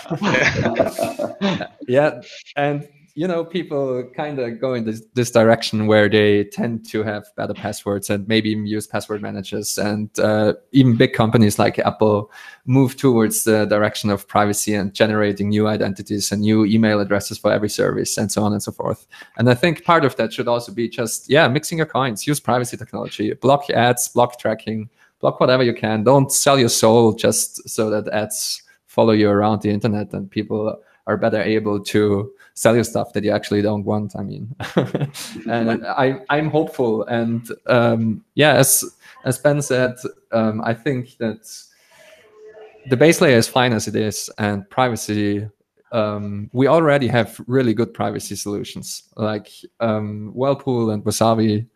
yeah. 1.88 2.20
And 2.54 2.88
you 3.14 3.28
know, 3.28 3.44
people 3.44 4.04
kind 4.16 4.38
of 4.38 4.58
go 4.58 4.72
in 4.72 4.84
this, 4.84 5.02
this 5.12 5.30
direction 5.30 5.86
where 5.86 6.08
they 6.08 6.44
tend 6.44 6.88
to 6.88 7.02
have 7.02 7.26
better 7.36 7.52
passwords 7.52 8.08
and 8.08 8.26
maybe 8.26 8.50
use 8.50 8.86
password 8.86 9.20
managers. 9.20 9.76
And 9.76 10.08
uh, 10.18 10.54
even 10.72 10.96
big 10.96 11.12
companies 11.12 11.58
like 11.58 11.78
Apple 11.78 12.30
move 12.64 12.96
towards 12.96 13.44
the 13.44 13.66
direction 13.66 14.08
of 14.08 14.26
privacy 14.26 14.74
and 14.74 14.94
generating 14.94 15.50
new 15.50 15.66
identities 15.66 16.32
and 16.32 16.40
new 16.40 16.64
email 16.64 17.00
addresses 17.00 17.36
for 17.36 17.52
every 17.52 17.68
service 17.68 18.16
and 18.16 18.32
so 18.32 18.44
on 18.44 18.52
and 18.54 18.62
so 18.62 18.72
forth. 18.72 19.06
And 19.36 19.50
I 19.50 19.54
think 19.54 19.84
part 19.84 20.06
of 20.06 20.16
that 20.16 20.32
should 20.32 20.48
also 20.48 20.72
be 20.72 20.88
just, 20.88 21.28
yeah, 21.28 21.46
mixing 21.48 21.78
your 21.78 21.86
coins, 21.86 22.26
use 22.26 22.40
privacy 22.40 22.78
technology, 22.78 23.34
block 23.34 23.68
ads, 23.68 24.08
block 24.08 24.38
tracking, 24.38 24.88
block 25.20 25.38
whatever 25.38 25.62
you 25.62 25.74
can. 25.74 26.02
Don't 26.02 26.32
sell 26.32 26.58
your 26.58 26.70
soul 26.70 27.12
just 27.12 27.68
so 27.68 27.90
that 27.90 28.08
ads 28.08 28.62
follow 28.86 29.12
you 29.12 29.28
around 29.28 29.60
the 29.60 29.70
internet 29.70 30.14
and 30.14 30.30
people 30.30 30.78
are 31.06 31.16
better 31.16 31.42
able 31.42 31.80
to 31.80 32.32
sell 32.54 32.76
you 32.76 32.84
stuff 32.84 33.12
that 33.12 33.24
you 33.24 33.30
actually 33.30 33.62
don't 33.62 33.84
want. 33.84 34.14
I 34.16 34.22
mean, 34.22 34.54
and 35.48 35.86
I 35.86 36.20
I'm 36.30 36.50
hopeful, 36.50 37.04
and 37.04 37.46
um, 37.66 38.24
yeah, 38.34 38.54
as 38.54 38.84
as 39.24 39.38
Ben 39.38 39.62
said, 39.62 39.94
um, 40.32 40.60
I 40.62 40.74
think 40.74 41.16
that 41.18 41.48
the 42.88 42.96
base 42.96 43.20
layer 43.20 43.36
is 43.36 43.48
fine 43.48 43.72
as 43.72 43.88
it 43.88 43.96
is, 43.96 44.30
and 44.38 44.68
privacy. 44.70 45.48
Um, 45.92 46.48
we 46.54 46.68
already 46.68 47.06
have 47.08 47.38
really 47.46 47.74
good 47.74 47.92
privacy 47.92 48.34
solutions 48.34 49.10
like 49.16 49.50
um, 49.80 50.30
Whirlpool 50.34 50.90
and 50.90 51.04
Wasabi. 51.04 51.66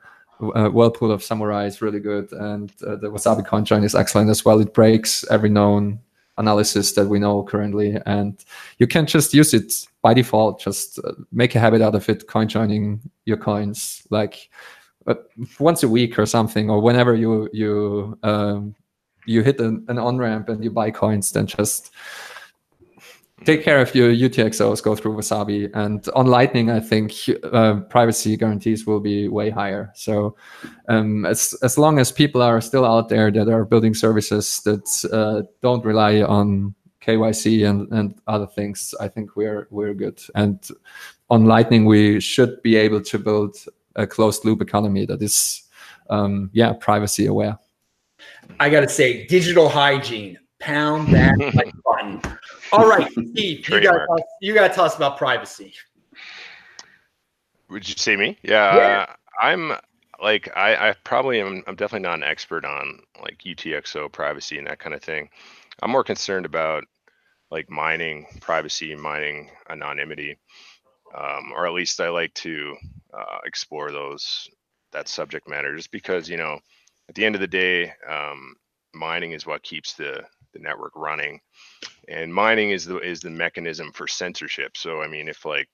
Uh, 0.55 0.69
Whirlpool 0.69 1.13
of 1.13 1.23
Samurai 1.23 1.67
is 1.67 1.83
really 1.83 2.01
good, 2.01 2.33
and 2.33 2.73
uh, 2.87 2.97
the 2.97 3.09
Wasabi 3.09 3.47
CoinJoin 3.47 3.85
is 3.85 3.95
excellent 3.95 4.31
as 4.31 4.45
well. 4.45 4.61
It 4.61 4.75
breaks 4.75 5.25
every 5.31 5.51
known 5.51 6.01
analysis 6.39 6.93
that 6.93 7.09
we 7.09 7.19
know 7.19 7.43
currently 7.43 7.97
and 8.07 8.45
you 8.79 8.87
can 8.87 9.07
just 9.07 9.33
use 9.33 9.55
it 9.55 9.73
by 10.03 10.13
default 10.13 10.61
just 10.61 10.99
uh, 11.01 11.13
make 11.33 11.55
a 11.55 11.61
habit 11.61 11.81
out 11.81 11.95
of 11.95 12.09
it 12.09 12.27
coin 12.29 12.47
joining 12.49 13.01
your 13.25 13.37
coins 13.37 14.07
like 14.11 14.51
uh, 15.07 15.15
once 15.59 15.83
a 15.83 15.89
week 15.89 16.19
or 16.19 16.27
something 16.27 16.69
or 16.69 16.81
whenever 16.81 17.15
you 17.15 17.49
you 17.53 18.19
um, 18.23 18.75
you 19.25 19.43
hit 19.43 19.59
an, 19.61 19.85
an 19.89 19.99
on 19.99 20.19
ramp 20.19 20.49
and 20.49 20.63
you 20.63 20.71
buy 20.71 20.91
coins 20.91 21.33
then 21.33 21.47
just 21.47 21.93
take 23.47 23.63
care 23.63 23.81
of 23.81 23.95
your 23.95 24.11
UTXOs, 24.11 24.83
go 24.83 24.97
through 24.97 25.17
Wasabi. 25.17 25.71
And 25.75 26.07
on 26.15 26.27
Lightning, 26.27 26.71
I 26.71 26.81
think 26.81 27.13
uh, 27.53 27.81
privacy 27.89 28.37
guarantees 28.37 28.87
will 28.87 29.01
be 29.01 29.29
way 29.29 29.51
higher. 29.51 29.93
So 29.95 30.37
um, 30.89 31.25
as, 31.25 31.55
as 31.63 31.79
long 31.79 31.99
as 32.01 32.11
people 32.11 32.43
are 32.43 32.61
still 32.61 32.85
out 32.85 33.09
there 33.09 33.31
that 33.31 33.49
are 33.49 33.65
building 33.65 33.95
services 33.95 34.61
that 34.65 35.09
uh, 35.13 35.47
don't 35.63 35.85
rely 35.85 36.23
on 36.23 36.75
KYC 37.01 37.69
and, 37.69 37.91
and 37.93 38.21
other 38.27 38.47
things, 38.47 38.95
I 39.01 39.07
think 39.07 39.37
we're, 39.37 39.69
we're 39.71 39.95
good. 39.95 40.21
And 40.35 40.59
on 41.31 41.47
Lightning, 41.47 41.87
we 41.87 42.21
should 42.21 42.61
be 42.63 42.75
able 42.75 43.01
to 43.01 43.19
build 43.19 43.57
a 43.95 44.07
closed 44.07 44.45
loop 44.45 44.61
economy 44.61 45.07
that 45.07 45.23
is, 45.23 45.63
um, 46.11 46.51
yeah, 46.53 46.73
privacy 46.73 47.27
aware. 47.27 47.59
I 48.59 48.71
got 48.71 48.81
to 48.81 48.89
say, 48.89 49.27
digital 49.27 49.69
hygiene, 49.69 50.39
pound 50.59 51.09
that 51.15 51.39
like 51.55 51.73
button. 51.85 52.21
All 52.77 52.87
right, 52.87 53.11
Steve, 53.31 53.69
you 53.69 53.81
got 53.81 54.07
you 54.41 54.55
got 54.55 54.69
to 54.69 54.75
tell 54.75 54.85
us 54.85 54.97
about 54.97 55.17
privacy. 55.17 55.73
Would 57.71 57.89
you 57.89 57.95
see 57.97 58.17
me? 58.17 58.39
Yeah, 58.43 58.77
yeah. 58.77 59.07
Uh, 59.09 59.15
I'm 59.41 59.73
like 60.23 60.51
I, 60.55 60.91
I 60.91 60.95
probably 61.05 61.41
am. 61.41 61.63
I'm 61.67 61.75
definitely 61.75 62.07
not 62.07 62.19
an 62.19 62.25
expert 62.25 62.65
on 62.65 63.01
like 63.23 63.39
UTXO 63.39 64.13
privacy 64.13 64.59
and 64.59 64.67
that 64.67 64.79
kind 64.79 64.95
of 64.95 65.03
thing. 65.03 65.29
I'm 65.83 65.91
more 65.91 66.05
concerned 66.05 66.45
about 66.47 66.85
like 67.51 67.71
mining 67.71 68.27
privacy, 68.41 68.95
mining 68.95 69.51
anonymity, 69.71 70.37
um, 71.17 71.53
or 71.55 71.67
at 71.67 71.73
least 71.73 72.01
I 72.01 72.11
like 72.11 72.35
to 72.35 72.77
uh, 73.15 73.39
explore 73.45 73.91
those 73.91 74.49
that 74.93 75.09
subject 75.09 75.49
matter, 75.49 75.75
just 75.77 75.91
because 75.91 76.29
you 76.29 76.37
know, 76.37 76.59
at 77.09 77.15
the 77.15 77.25
end 77.25 77.35
of 77.35 77.41
the 77.41 77.47
day, 77.47 77.93
um, 78.09 78.55
mining 78.95 79.33
is 79.33 79.47
what 79.47 79.63
keeps 79.63 79.95
the 79.95 80.23
the 80.53 80.59
network 80.59 80.93
running 80.95 81.41
and 82.09 82.33
mining 82.33 82.71
is 82.71 82.85
the 82.85 82.99
is 82.99 83.21
the 83.21 83.31
mechanism 83.31 83.93
for 83.93 84.07
censorship. 84.07 84.77
So 84.77 85.03
i 85.03 85.09
mean 85.09 85.29
if 85.29 85.45
like 85.45 85.69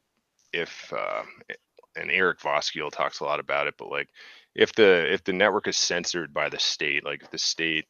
if 0.53 0.93
uh, 0.97 1.23
and 1.97 2.11
eric 2.11 2.41
voskuil 2.41 2.91
talks 2.91 3.21
a 3.21 3.25
lot 3.25 3.41
about 3.41 3.67
it 3.67 3.75
but 3.79 3.91
like 3.91 4.09
if 4.55 4.73
the 4.75 5.13
if 5.13 5.25
the 5.25 5.33
network 5.33 5.69
is 5.69 5.77
censored 5.77 6.33
by 6.33 6.49
the 6.49 6.59
state 6.59 7.05
like 7.05 7.23
if 7.23 7.31
the 7.31 7.39
state 7.39 7.87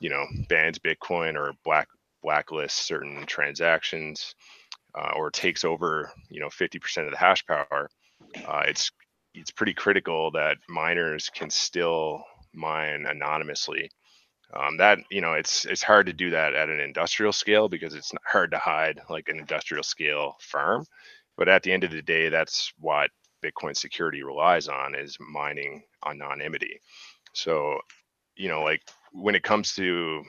you 0.00 0.10
know 0.10 0.24
bans 0.48 0.78
bitcoin 0.78 1.36
or 1.36 1.52
black 1.64 1.88
blacklists 2.24 2.72
certain 2.72 3.24
transactions 3.26 4.34
uh, 4.98 5.12
or 5.16 5.30
takes 5.30 5.64
over 5.64 6.10
you 6.30 6.40
know 6.40 6.48
50% 6.48 7.04
of 7.04 7.10
the 7.10 7.18
hash 7.18 7.44
power 7.46 7.88
uh, 8.46 8.62
it's 8.66 8.90
it's 9.34 9.50
pretty 9.50 9.74
critical 9.74 10.30
that 10.32 10.56
miners 10.68 11.28
can 11.34 11.50
still 11.50 12.24
mine 12.54 13.04
anonymously 13.06 13.90
um, 14.56 14.76
that 14.78 14.98
you 15.10 15.20
know 15.20 15.34
it's 15.34 15.64
it's 15.66 15.82
hard 15.82 16.06
to 16.06 16.12
do 16.12 16.30
that 16.30 16.54
at 16.54 16.68
an 16.68 16.80
industrial 16.80 17.32
scale 17.32 17.68
because 17.68 17.94
it's 17.94 18.12
hard 18.24 18.50
to 18.52 18.58
hide 18.58 19.00
like 19.10 19.28
an 19.28 19.38
industrial 19.38 19.84
scale 19.84 20.36
firm. 20.40 20.84
But 21.36 21.48
at 21.48 21.62
the 21.62 21.72
end 21.72 21.84
of 21.84 21.90
the 21.90 22.02
day 22.02 22.28
that's 22.30 22.72
what 22.78 23.10
bitcoin 23.44 23.76
security 23.76 24.22
relies 24.22 24.68
on 24.68 24.94
is 24.94 25.18
mining 25.20 25.82
anonymity. 26.06 26.80
So 27.34 27.78
you 28.36 28.48
know 28.48 28.62
like 28.62 28.82
when 29.12 29.34
it 29.34 29.42
comes 29.42 29.74
to 29.74 30.22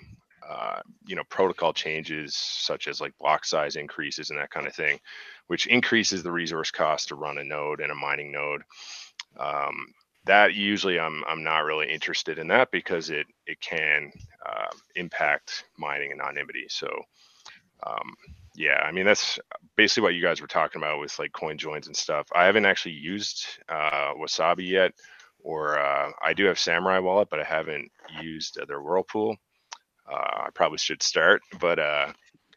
uh, 0.47 0.79
you 1.05 1.15
know 1.15 1.23
protocol 1.29 1.73
changes 1.73 2.35
such 2.35 2.87
as 2.87 3.01
like 3.01 3.17
block 3.19 3.45
size 3.45 3.75
increases 3.75 4.29
and 4.29 4.39
that 4.39 4.51
kind 4.51 4.67
of 4.67 4.73
thing 4.73 4.99
which 5.47 5.67
increases 5.67 6.23
the 6.23 6.31
resource 6.31 6.71
cost 6.71 7.09
to 7.09 7.15
run 7.15 7.37
a 7.37 7.43
node 7.43 7.81
and 7.81 7.91
a 7.91 7.95
mining 7.95 8.31
node 8.31 8.61
um, 9.39 9.75
that 10.27 10.53
usually 10.53 10.99
I'm 10.99 11.23
I'm 11.27 11.43
not 11.43 11.59
really 11.65 11.91
interested 11.91 12.37
in 12.37 12.47
that 12.49 12.71
because 12.71 13.09
it 13.09 13.27
it 13.45 13.59
can 13.59 14.11
um, 14.45 14.79
impact 14.95 15.65
mining 15.77 16.11
anonymity. 16.11 16.65
So, 16.69 16.87
um, 17.85 18.15
yeah, 18.55 18.81
I 18.83 18.91
mean 18.91 19.05
that's 19.05 19.39
basically 19.75 20.03
what 20.03 20.15
you 20.15 20.21
guys 20.21 20.41
were 20.41 20.47
talking 20.47 20.81
about 20.81 20.99
with 20.99 21.17
like 21.19 21.31
coin 21.33 21.57
joins 21.57 21.87
and 21.87 21.95
stuff. 21.95 22.27
I 22.33 22.45
haven't 22.45 22.65
actually 22.65 22.95
used 22.95 23.45
uh, 23.69 24.13
Wasabi 24.19 24.67
yet, 24.67 24.93
or 25.39 25.79
uh, 25.79 26.11
I 26.23 26.33
do 26.33 26.45
have 26.45 26.59
Samurai 26.59 26.99
Wallet, 26.99 27.29
but 27.29 27.39
I 27.39 27.43
haven't 27.43 27.91
used 28.21 28.59
their 28.67 28.81
Whirlpool. 28.81 29.37
Uh, 30.09 30.45
I 30.45 30.49
probably 30.53 30.77
should 30.77 31.03
start, 31.03 31.41
but 31.59 31.79
uh, 31.79 32.13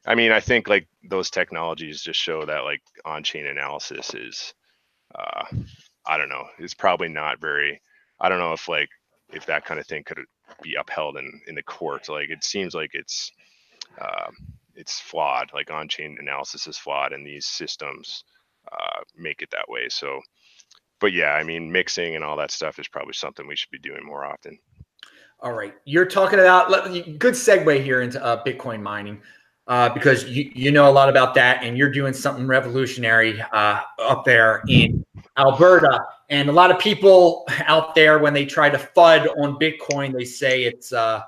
I 0.07 0.15
mean, 0.15 0.33
I 0.33 0.41
think 0.41 0.69
like 0.69 0.89
those 1.09 1.31
technologies 1.31 2.03
just 2.03 2.21
show 2.21 2.45
that 2.47 2.65
like 2.65 2.81
on-chain 3.05 3.47
analysis 3.47 4.15
is, 4.15 4.55
uh, 5.15 5.45
I 6.11 6.19
don't 6.19 6.29
know, 6.29 6.47
it's 6.59 6.75
probably 6.75 7.09
not 7.09 7.41
very. 7.41 7.81
I 8.21 8.29
don't 8.29 8.41
know 8.41 8.53
if 8.53 8.69
like 8.69 8.89
if 9.33 9.47
that 9.47 9.65
kind 9.65 9.79
of 9.79 9.87
thing 9.87 10.03
could 10.05 10.19
be 10.61 10.75
upheld 10.75 11.17
in 11.17 11.41
in 11.47 11.55
the 11.55 11.63
court. 11.63 12.09
Like 12.09 12.31
it 12.31 12.43
seems 12.43 12.75
like 12.75 12.91
it's 12.95 13.31
uh, 14.01 14.31
it's 14.75 14.99
flawed. 14.99 15.53
Like 15.55 15.71
on-chain 15.71 16.17
analysis 16.21 16.67
is 16.67 16.77
flawed, 16.77 17.13
and 17.13 17.25
these 17.25 17.47
systems 17.47 18.25
uh, 18.73 19.01
make 19.17 19.41
it 19.41 19.51
that 19.53 19.69
way. 19.69 19.89
So, 19.89 20.21
but 20.99 21.13
yeah, 21.13 21.35
I 21.35 21.45
mean, 21.45 21.71
mixing 21.71 22.17
and 22.17 22.25
all 22.25 22.37
that 22.39 22.51
stuff 22.51 22.81
is 22.81 22.89
probably 22.89 23.15
something 23.15 23.47
we 23.47 23.57
should 23.57 23.71
be 23.71 23.79
doing 23.79 24.05
more 24.05 24.25
often. 24.25 24.59
All 25.39 25.53
right, 25.53 25.75
you're 25.85 26.07
talking 26.07 26.41
about 26.41 26.69
good 27.19 27.35
segue 27.35 27.83
here 27.85 28.03
into 28.03 28.23
uh, 28.23 28.43
Bitcoin 28.45 28.83
mining. 28.83 29.23
Uh, 29.71 29.89
because 29.95 30.25
you, 30.25 30.51
you 30.53 30.73
know 30.73 30.89
a 30.89 30.91
lot 30.91 31.09
about 31.09 31.33
that 31.33 31.63
and 31.63 31.79
you're 31.79 31.93
doing 31.93 32.13
something 32.13 32.45
revolutionary 32.45 33.41
uh, 33.53 33.81
up 34.01 34.25
there 34.25 34.65
in 34.67 35.07
Alberta. 35.39 36.05
And 36.29 36.49
a 36.49 36.53
lot 36.53 36.73
of 36.73 36.81
people 36.81 37.47
out 37.67 37.95
there, 37.95 38.19
when 38.19 38.35
they 38.35 38.45
try 38.45 38.69
to 38.69 38.77
FUD 38.77 39.29
on 39.39 39.61
Bitcoin, 39.61 40.13
they 40.13 40.25
say 40.25 40.65
it's, 40.65 40.93
uh, 40.93 41.23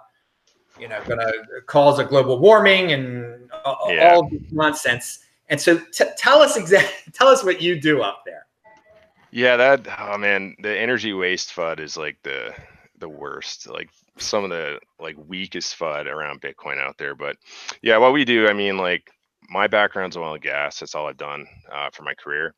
you 0.77 0.89
know, 0.89 1.01
going 1.05 1.21
to 1.21 1.33
cause 1.67 2.01
a 2.01 2.05
global 2.05 2.41
warming 2.41 2.91
and 2.91 3.49
yeah. 3.87 4.15
all 4.17 4.29
nonsense. 4.51 5.21
And 5.49 5.61
so 5.61 5.79
t- 5.79 6.05
tell 6.19 6.43
us 6.43 6.57
exactly, 6.57 7.13
tell 7.13 7.29
us 7.29 7.45
what 7.45 7.63
you 7.63 7.81
do 7.81 8.03
up 8.03 8.25
there. 8.27 8.47
Yeah, 9.31 9.57
that, 9.57 9.87
oh 10.01 10.19
man, 10.19 10.57
the 10.59 10.77
energy 10.77 11.13
waste 11.13 11.55
FUD 11.55 11.79
is 11.79 11.97
like 11.97 12.21
the, 12.25 12.53
the 12.99 13.09
worst. 13.09 13.69
Like 13.69 13.89
some 14.19 14.45
of 14.45 14.51
the 14.51 14.79
like 15.01 15.17
weakest 15.27 15.79
FUD 15.79 16.07
around 16.07 16.41
Bitcoin 16.41 16.79
out 16.79 16.99
there. 16.99 17.15
But 17.15 17.37
yeah, 17.83 17.99
what 17.99 18.13
we 18.13 18.25
do, 18.25 18.49
I 18.49 18.53
mean, 18.53 18.77
like 18.77 19.11
my 19.49 19.67
background's 19.67 20.17
oil 20.17 20.35
and 20.35 20.43
gas. 20.43 20.81
That's 20.81 20.95
all 20.95 21.07
I've 21.07 21.17
done 21.17 21.47
uh, 21.71 21.91
for 21.93 22.03
my 22.03 22.15
career 22.15 22.55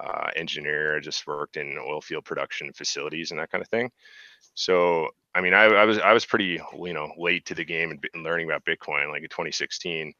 uh, 0.00 0.30
engineer. 0.36 0.96
I 0.96 1.00
just 1.00 1.26
worked 1.26 1.56
in 1.56 1.78
oil 1.78 2.00
field 2.00 2.24
production 2.24 2.72
facilities 2.72 3.30
and 3.30 3.40
that 3.40 3.50
kind 3.50 3.62
of 3.62 3.68
thing. 3.68 3.90
So, 4.54 5.08
I 5.34 5.40
mean, 5.40 5.54
I, 5.54 5.64
I 5.64 5.84
was 5.84 5.98
I 5.98 6.12
was 6.12 6.24
pretty 6.24 6.60
you 6.78 6.92
know 6.92 7.12
late 7.18 7.44
to 7.46 7.54
the 7.54 7.64
game 7.64 7.90
and 7.90 8.24
learning 8.24 8.48
about 8.48 8.64
Bitcoin, 8.64 9.10
like 9.10 9.22
in 9.22 9.28
2016. 9.28 10.12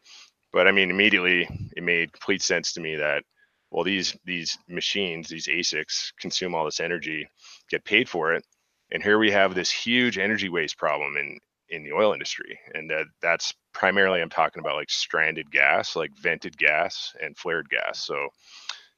But 0.53 0.69
I 0.69 0.73
mean, 0.73 0.91
immediately 0.91 1.49
it 1.77 1.83
made 1.83 2.13
complete 2.13 2.43
sense 2.43 2.73
to 2.73 2.81
me 2.81 2.97
that 2.97 3.23
well, 3.71 3.85
these 3.85 4.17
these 4.25 4.57
machines, 4.69 5.29
these 5.29 5.49
ASICs, 5.49 6.13
consume 6.21 6.55
all 6.55 6.65
this 6.65 6.81
energy, 6.81 7.29
get 7.69 7.85
paid 7.85 8.09
for 8.09 8.33
it, 8.33 8.45
and 8.95 9.03
here 9.03 9.19
we 9.19 9.31
have 9.33 9.55
this 9.55 9.71
huge 9.71 10.17
energy 10.17 10.49
waste 10.49 10.79
problem 10.79 11.17
in 11.17 11.39
in 11.71 11.83
the 11.83 11.93
oil 11.93 12.13
industry, 12.13 12.59
and 12.75 12.89
that 12.91 13.07
that's 13.21 13.53
primarily 13.73 14.23
I'm 14.23 14.31
talking 14.31 14.61
about 14.61 14.77
like 14.77 14.91
stranded 14.91 15.51
gas, 15.51 15.97
like 15.97 16.17
vented 16.17 16.57
gas 16.57 17.15
and 17.21 17.37
flared 17.37 17.69
gas. 17.69 18.07
So 18.07 18.29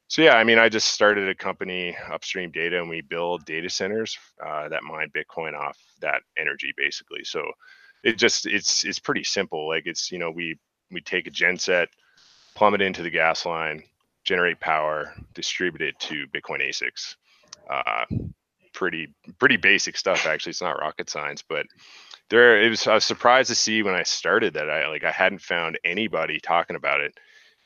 so 0.09 0.21
yeah, 0.21 0.35
I 0.35 0.43
mean, 0.45 0.59
I 0.59 0.69
just 0.69 0.91
started 0.91 1.27
a 1.27 1.35
company, 1.35 1.97
Upstream 2.09 2.51
Data, 2.51 2.79
and 2.79 2.89
we 2.89 3.01
build 3.01 3.43
data 3.45 3.69
centers 3.69 4.17
uh, 4.45 4.69
that 4.69 4.83
mine 4.83 5.11
Bitcoin 5.13 5.53
off 5.53 5.77
that 5.99 6.21
energy, 6.37 6.73
basically. 6.77 7.25
So 7.25 7.43
it 8.03 8.17
just 8.17 8.45
it's 8.45 8.85
it's 8.85 8.99
pretty 8.99 9.23
simple. 9.23 9.67
Like 9.67 9.85
it's 9.85 10.11
you 10.11 10.19
know 10.19 10.31
we 10.31 10.57
we 10.91 11.01
take 11.01 11.27
a 11.27 11.31
genset, 11.31 11.87
plumb 12.55 12.75
it 12.75 12.81
into 12.81 13.01
the 13.01 13.09
gas 13.09 13.45
line, 13.45 13.83
generate 14.23 14.59
power, 14.59 15.13
distribute 15.33 15.81
it 15.81 15.99
to 16.01 16.27
Bitcoin 16.27 16.61
ASICs. 16.61 17.15
Uh, 17.69 18.05
pretty 18.77 19.07
pretty 19.39 19.57
basic 19.57 19.97
stuff 19.97 20.25
actually. 20.25 20.51
It's 20.51 20.61
not 20.61 20.79
rocket 20.79 21.09
science, 21.09 21.43
but 21.47 21.65
there 22.29 22.61
it 22.61 22.69
was. 22.69 22.85
I 22.87 22.93
was 22.93 23.05
surprised 23.05 23.49
to 23.49 23.55
see 23.55 23.83
when 23.83 23.95
I 23.95 24.03
started 24.03 24.53
that 24.53 24.69
I 24.69 24.87
like 24.87 25.03
I 25.03 25.11
hadn't 25.11 25.41
found 25.41 25.79
anybody 25.83 26.39
talking 26.39 26.75
about 26.75 27.01
it 27.01 27.13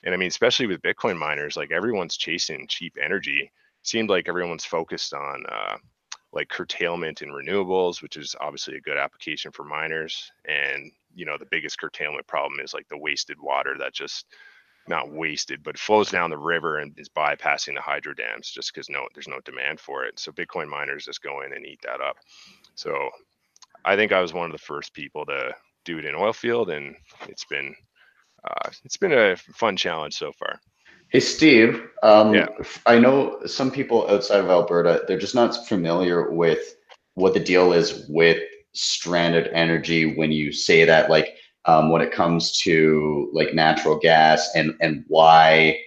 and 0.04 0.14
I 0.14 0.18
mean, 0.18 0.30
especially 0.30 0.68
with 0.68 0.82
Bitcoin 0.82 1.18
miners, 1.18 1.56
like 1.56 1.72
everyone's 1.72 2.18
chasing 2.18 2.68
cheap 2.68 2.98
energy. 3.02 3.52
Seemed 3.84 4.10
like 4.10 4.28
everyone's 4.28 4.66
focused 4.66 5.14
on 5.14 5.44
uh, 5.52 5.78
like 6.34 6.50
curtailment 6.50 7.22
in 7.22 7.30
renewables, 7.30 8.02
which 8.02 8.18
is 8.18 8.36
obviously 8.40 8.76
a 8.76 8.82
good 8.82 8.98
application 8.98 9.52
for 9.52 9.64
miners. 9.64 10.32
And 10.46 10.92
you 11.14 11.26
know, 11.26 11.38
the 11.38 11.48
biggest 11.52 11.80
curtailment 11.80 12.26
problem 12.28 12.60
is 12.60 12.74
like 12.74 12.88
the 12.88 12.98
wasted 12.98 13.38
water 13.40 13.76
that 13.80 13.94
just 13.94 14.26
not 14.88 15.12
wasted, 15.12 15.64
but 15.64 15.78
flows 15.78 16.10
down 16.10 16.30
the 16.30 16.38
river 16.38 16.80
and 16.80 16.98
is 16.98 17.10
bypassing 17.10 17.76
the 17.76 17.82
hydro 17.82 18.14
dams 18.14 18.50
just 18.50 18.74
because 18.74 18.90
no, 18.90 19.08
there's 19.14 19.28
no 19.28 19.40
demand 19.46 19.80
for 19.80 20.06
it. 20.06 20.20
So 20.20 20.32
Bitcoin 20.32 20.68
miners 20.68 21.06
just 21.06 21.22
go 21.22 21.42
in 21.42 21.54
and 21.54 21.66
eat 21.66 21.80
that 21.84 22.02
up. 22.02 22.18
So 22.76 23.10
I 23.86 23.96
think 23.96 24.12
I 24.12 24.22
was 24.22 24.34
one 24.34 24.46
of 24.46 24.52
the 24.52 24.58
first 24.58 24.94
people 24.94 25.26
to 25.26 25.54
do 25.86 25.98
it 26.00 26.06
in 26.06 26.16
oil 26.16 26.34
field, 26.34 26.70
and 26.70 26.96
it's 27.28 27.46
been 27.46 27.76
uh, 28.44 28.70
it's 28.84 28.98
been 28.98 29.14
a 29.14 29.36
fun 29.36 29.78
challenge 29.78 30.16
so 30.16 30.32
far. 30.38 30.60
Hey, 31.10 31.20
Steve. 31.20 31.88
Um, 32.04 32.34
yeah. 32.34 32.48
I 32.86 32.98
know 32.98 33.46
some 33.46 33.70
people 33.70 34.10
outside 34.10 34.40
of 34.40 34.50
Alberta, 34.50 35.04
they're 35.08 35.20
just 35.20 35.36
not 35.36 35.68
familiar 35.68 36.32
with 36.32 36.76
what 37.16 37.34
the 37.34 37.40
deal 37.40 37.74
is 37.74 38.06
with 38.08 38.42
stranded 38.74 39.48
energy 39.54 40.16
when 40.16 40.32
you 40.32 40.54
say 40.54 40.86
that, 40.86 41.10
like, 41.10 41.36
um, 41.66 41.92
when 41.92 42.02
it 42.02 42.12
comes 42.12 42.58
to 42.62 43.30
like 43.34 43.54
natural 43.54 43.98
gas 44.00 44.50
and 44.56 44.76
and 44.82 45.04
why 45.08 45.78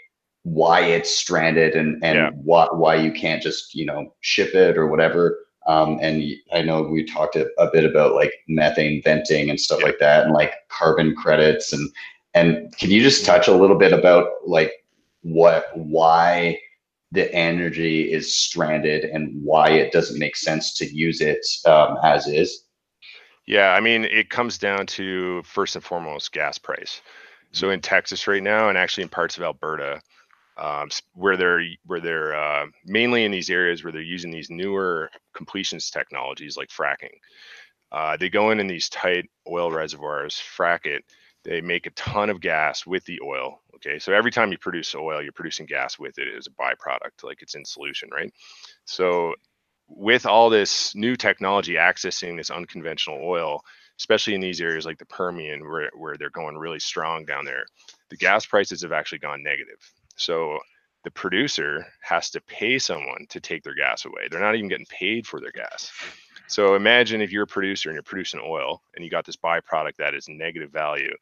why 0.45 0.81
it's 0.81 1.11
stranded 1.11 1.75
and 1.75 2.03
and 2.05 2.17
yeah. 2.17 2.31
why 2.35 2.67
why 2.73 2.95
you 2.95 3.11
can't 3.13 3.43
just 3.43 3.75
you 3.75 3.85
know 3.85 4.15
ship 4.21 4.55
it 4.55 4.77
or 4.79 4.87
whatever. 4.87 5.39
Um, 5.67 5.99
and 6.03 6.23
I 6.53 6.61
know 6.61 6.83
we 6.83 7.05
talked 7.05 7.37
a, 7.37 7.49
a, 7.59 7.71
bit 7.73 7.87
about 7.87 8.13
like 8.13 8.31
methane 8.49 9.01
venting 9.03 9.49
and 9.49 9.59
stuff 9.59 9.81
yeah. 9.81 9.87
like 9.87 9.99
that, 9.99 10.25
and 10.25 10.35
like 10.35 10.53
carbon 10.69 11.15
credits 11.17 11.73
and 11.73 11.91
and 12.35 12.77
can 12.77 12.91
you 12.91 13.01
just 13.01 13.25
touch 13.25 13.49
a 13.49 13.57
little 13.57 13.79
bit 13.79 13.93
about 13.93 14.29
like 14.47 14.73
what 15.23 15.67
why 15.75 16.59
the 17.13 17.33
energy 17.33 18.13
is 18.13 18.37
stranded 18.37 19.05
and 19.05 19.31
why 19.43 19.71
it 19.71 19.93
doesn't 19.93 20.19
make 20.19 20.37
sense 20.37 20.75
to 20.75 20.95
use 20.95 21.21
it 21.21 21.47
um, 21.65 21.97
as 22.03 22.27
is? 22.27 22.65
Yeah, 23.47 23.73
I 23.75 23.81
mean, 23.81 24.05
it 24.05 24.31
comes 24.31 24.59
down 24.59 24.87
to 24.89 25.43
first 25.43 25.77
and 25.77 25.85
foremost 25.85 26.33
gas 26.33 26.59
price. 26.59 27.03
So 27.53 27.71
in 27.71 27.81
Texas 27.81 28.27
right 28.27 28.43
now, 28.43 28.69
and 28.69 28.79
actually 28.79 29.05
in 29.05 29.09
parts 29.11 29.37
of 29.37 29.43
Alberta, 29.43 30.01
um, 30.57 30.89
where 31.15 31.37
they're 31.37 31.63
where 31.87 32.01
they're 32.01 32.35
uh, 32.35 32.67
mainly 32.87 33.25
in 33.25 33.33
these 33.33 33.51
areas 33.51 33.85
where 33.85 33.93
they're 33.93 34.03
using 34.03 34.31
these 34.31 34.51
newer 34.51 35.11
completions 35.35 35.91
technologies 35.91 36.57
like 36.57 36.69
fracking. 36.71 37.15
Uh, 37.93 38.17
they 38.17 38.29
go 38.31 38.51
in 38.51 38.61
in 38.61 38.67
these 38.67 38.89
tight 38.89 39.29
oil 39.49 39.71
reservoirs, 39.71 40.35
frack 40.57 40.87
it, 40.87 41.05
they 41.45 41.61
make 41.61 41.87
a 41.87 41.91
ton 41.91 42.31
of 42.31 42.41
gas 42.41 42.87
with 42.87 43.05
the 43.05 43.21
oil. 43.23 43.61
Okay, 43.77 43.99
so 43.99 44.13
every 44.13 44.31
time 44.31 44.51
you 44.51 44.59
produce 44.59 44.95
oil, 44.95 45.23
you're 45.23 45.33
producing 45.33 45.67
gas 45.67 45.99
with 45.99 46.19
it 46.19 46.29
as 46.37 46.47
a 46.49 46.51
byproduct, 46.51 47.23
like 47.23 47.43
it's 47.43 47.55
in 47.55 47.65
solution, 47.65 48.09
right? 48.13 48.33
So 48.87 49.35
with 49.89 50.27
all 50.27 50.51
this 50.51 50.95
new 50.95 51.17
technology 51.17 51.75
accessing 51.75 52.37
this 52.37 52.51
unconventional 52.51 53.21
oil, 53.23 53.63
especially 53.99 54.35
in 54.35 54.41
these 54.41 54.61
areas 54.61 54.87
like 54.87 54.99
the 54.99 55.07
Permian, 55.07 55.61
where, 55.69 55.91
where 55.97 56.17
they're 56.17 56.31
going 56.31 56.57
really 56.57 56.81
strong 56.81 57.25
down 57.25 57.45
there, 57.45 57.65
the 58.11 58.17
gas 58.17 58.47
prices 58.47 58.83
have 58.83 58.93
actually 58.93 59.19
gone 59.19 59.43
negative. 59.43 59.79
So 60.17 60.59
the 61.05 61.11
producer 61.11 61.87
has 62.01 62.31
to 62.31 62.41
pay 62.41 62.79
someone 62.79 63.27
to 63.29 63.41
take 63.41 63.63
their 63.63 63.75
gas 63.75 64.05
away. 64.05 64.29
They're 64.31 64.41
not 64.41 64.55
even 64.55 64.69
getting 64.69 64.87
paid 64.87 65.27
for 65.27 65.41
their 65.41 65.53
gas. 65.53 65.91
So 66.47 66.75
imagine 66.75 67.21
if 67.21 67.31
you're 67.31 67.45
a 67.45 67.47
producer 67.47 67.89
and 67.89 67.95
you're 67.95 68.03
producing 68.03 68.41
oil 68.45 68.83
and 68.95 69.05
you 69.05 69.11
got 69.11 69.27
this 69.27 69.37
byproduct 69.37 69.97
that 69.99 70.15
is 70.15 70.29
negative 70.29 70.73
value, 70.73 71.15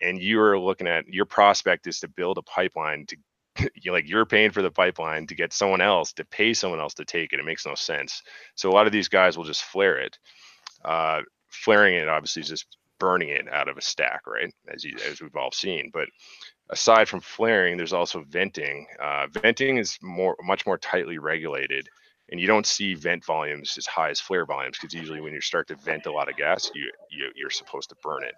and 0.00 0.20
you're 0.20 0.58
looking 0.58 0.86
at 0.86 1.08
your 1.08 1.26
prospect 1.26 1.88
is 1.88 2.00
to 2.00 2.08
build 2.08 2.38
a 2.38 2.42
pipeline 2.42 3.04
to 3.06 3.16
you 3.74 3.92
like 3.92 4.08
you're 4.08 4.26
paying 4.26 4.50
for 4.50 4.62
the 4.62 4.70
pipeline 4.70 5.26
to 5.26 5.34
get 5.34 5.52
someone 5.52 5.80
else 5.80 6.12
to 6.14 6.24
pay 6.24 6.54
someone 6.54 6.80
else 6.80 6.94
to 6.94 7.04
take 7.04 7.32
it. 7.32 7.40
It 7.40 7.44
makes 7.44 7.66
no 7.66 7.74
sense. 7.74 8.22
So 8.54 8.70
a 8.70 8.72
lot 8.72 8.86
of 8.86 8.92
these 8.92 9.08
guys 9.08 9.36
will 9.36 9.44
just 9.44 9.64
flare 9.64 9.98
it. 9.98 10.18
Uh, 10.84 11.20
flaring 11.48 11.94
it 11.94 12.08
obviously 12.08 12.42
is 12.42 12.48
just 12.48 12.66
burning 12.98 13.28
it 13.28 13.48
out 13.52 13.68
of 13.68 13.78
a 13.78 13.82
stack, 13.82 14.26
right? 14.26 14.52
As 14.72 14.84
you, 14.84 14.96
as 15.08 15.20
we've 15.20 15.36
all 15.36 15.52
seen. 15.52 15.90
But 15.92 16.08
aside 16.70 17.08
from 17.08 17.20
flaring, 17.20 17.76
there's 17.76 17.92
also 17.92 18.24
venting. 18.28 18.86
Uh, 19.00 19.26
venting 19.28 19.78
is 19.78 19.98
more 20.02 20.36
much 20.42 20.66
more 20.66 20.78
tightly 20.78 21.18
regulated 21.18 21.88
and 22.30 22.40
you 22.40 22.46
don't 22.46 22.66
see 22.66 22.94
vent 22.94 23.24
volumes 23.24 23.76
as 23.78 23.86
high 23.86 24.10
as 24.10 24.20
flare 24.20 24.44
volumes 24.44 24.76
because 24.80 24.94
usually 24.94 25.20
when 25.20 25.32
you 25.32 25.40
start 25.40 25.66
to 25.68 25.76
vent 25.76 26.06
a 26.06 26.12
lot 26.12 26.28
of 26.28 26.36
gas, 26.36 26.70
you, 26.74 26.90
you 27.10 27.30
you're 27.34 27.50
supposed 27.50 27.88
to 27.88 27.96
burn 28.02 28.22
it. 28.22 28.34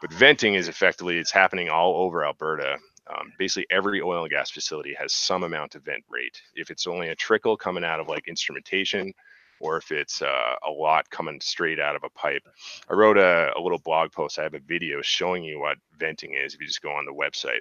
But 0.00 0.12
venting 0.12 0.54
is 0.54 0.68
effectively 0.68 1.18
it's 1.18 1.30
happening 1.30 1.68
all 1.68 2.02
over 2.02 2.24
Alberta. 2.24 2.78
Um, 3.10 3.32
basically, 3.38 3.66
every 3.70 4.00
oil 4.00 4.22
and 4.22 4.30
gas 4.30 4.50
facility 4.50 4.94
has 4.94 5.12
some 5.12 5.42
amount 5.42 5.74
of 5.74 5.84
vent 5.84 6.04
rate. 6.08 6.40
If 6.54 6.70
it's 6.70 6.86
only 6.86 7.08
a 7.08 7.14
trickle 7.14 7.56
coming 7.56 7.84
out 7.84 8.00
of 8.00 8.08
like 8.08 8.28
instrumentation 8.28 9.12
or 9.60 9.76
if 9.76 9.92
it's 9.92 10.22
uh, 10.22 10.54
a 10.66 10.70
lot 10.70 11.08
coming 11.10 11.40
straight 11.40 11.78
out 11.78 11.94
of 11.94 12.02
a 12.02 12.08
pipe. 12.10 12.42
I 12.88 12.94
wrote 12.94 13.18
a, 13.18 13.52
a, 13.56 13.60
little 13.60 13.78
blog 13.78 14.10
post. 14.10 14.38
I 14.38 14.42
have 14.42 14.54
a 14.54 14.60
video 14.60 15.02
showing 15.02 15.44
you 15.44 15.60
what 15.60 15.76
venting 15.98 16.34
is 16.34 16.54
if 16.54 16.60
you 16.60 16.66
just 16.66 16.82
go 16.82 16.90
on 16.90 17.04
the 17.04 17.12
website. 17.12 17.60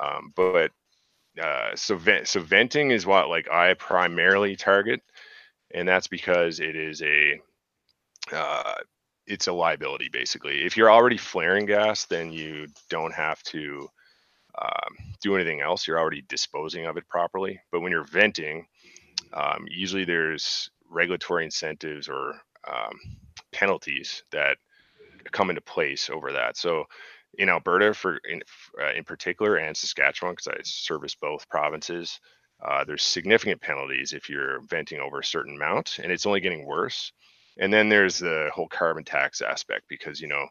Um, 0.00 0.32
but 0.34 0.72
uh, 1.40 1.74
so 1.76 1.96
vent, 1.96 2.26
so 2.28 2.40
venting 2.40 2.90
is 2.90 3.06
what 3.06 3.28
like 3.28 3.48
I 3.50 3.74
primarily 3.74 4.56
target, 4.56 5.00
and 5.72 5.86
that's 5.86 6.08
because 6.08 6.60
it 6.60 6.76
is 6.76 7.00
a 7.02 7.40
uh, 8.32 8.74
it's 9.26 9.46
a 9.46 9.52
liability 9.52 10.08
basically. 10.08 10.64
If 10.64 10.76
you're 10.76 10.90
already 10.90 11.16
flaring 11.16 11.66
gas, 11.66 12.04
then 12.06 12.32
you 12.32 12.66
don't 12.90 13.14
have 13.14 13.42
to 13.44 13.88
um, 14.60 14.96
do 15.20 15.34
anything 15.34 15.60
else. 15.60 15.86
You're 15.86 15.98
already 16.00 16.22
disposing 16.28 16.86
of 16.86 16.96
it 16.96 17.08
properly. 17.08 17.60
But 17.70 17.80
when 17.80 17.92
you're 17.92 18.04
venting, 18.04 18.66
um, 19.32 19.66
usually 19.68 20.04
there's 20.04 20.70
regulatory 20.90 21.44
incentives 21.44 22.08
or 22.08 22.40
um, 22.68 22.98
penalties 23.52 24.22
that 24.32 24.56
come 25.30 25.50
into 25.50 25.62
place 25.62 26.10
over 26.10 26.32
that. 26.32 26.56
So 26.56 26.84
in 27.38 27.48
Alberta, 27.48 27.94
for 27.94 28.18
in, 28.28 28.42
uh, 28.80 28.92
in 28.92 29.04
particular, 29.04 29.56
and 29.56 29.76
Saskatchewan, 29.76 30.34
because 30.34 30.48
I 30.48 30.60
service 30.64 31.14
both 31.14 31.48
provinces, 31.48 32.20
uh, 32.64 32.84
there's 32.84 33.02
significant 33.02 33.60
penalties 33.60 34.12
if 34.12 34.28
you're 34.28 34.60
venting 34.62 35.00
over 35.00 35.20
a 35.20 35.24
certain 35.24 35.56
amount, 35.56 35.98
and 36.02 36.12
it's 36.12 36.26
only 36.26 36.40
getting 36.40 36.66
worse. 36.66 37.12
And 37.58 37.72
then 37.72 37.88
there's 37.88 38.18
the 38.18 38.50
whole 38.54 38.68
carbon 38.68 39.04
tax 39.04 39.40
aspect 39.40 39.84
because 39.88 40.20
you 40.20 40.28
know 40.28 40.46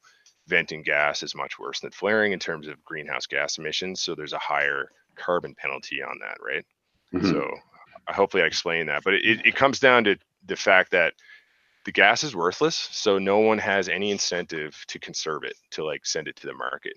venting 0.52 0.84
gas 0.84 1.24
is 1.24 1.34
much 1.34 1.58
worse 1.58 1.80
than 1.80 1.92
flaring 1.92 2.34
in 2.34 2.40
terms 2.40 2.68
of 2.68 2.84
greenhouse 2.84 3.26
gas 3.26 3.58
emissions. 3.58 4.02
So 4.02 4.14
there's 4.14 4.34
a 4.34 4.38
higher 4.38 4.92
carbon 5.16 5.56
penalty 5.56 6.04
on 6.04 6.20
that, 6.20 6.38
right? 6.46 6.66
Mm-hmm. 7.14 7.30
So 7.32 7.50
hopefully 8.10 8.44
I 8.44 8.48
explained 8.48 8.90
that, 8.90 9.04
but 9.04 9.14
it, 9.14 9.46
it 9.46 9.56
comes 9.56 9.80
down 9.80 10.04
to 10.04 10.18
the 10.46 10.58
fact 10.58 10.92
that 10.92 11.14
the 11.86 11.92
gas 11.94 12.24
is 12.26 12.36
worthless, 12.36 12.76
so 12.92 13.18
no 13.18 13.40
one 13.40 13.58
has 13.60 13.88
any 13.88 14.12
incentive 14.12 14.76
to 14.88 15.00
conserve 15.00 15.44
it 15.46 15.56
to 15.72 15.86
like 15.86 16.06
send 16.06 16.28
it 16.28 16.36
to 16.36 16.48
the 16.48 16.54
market. 16.54 16.94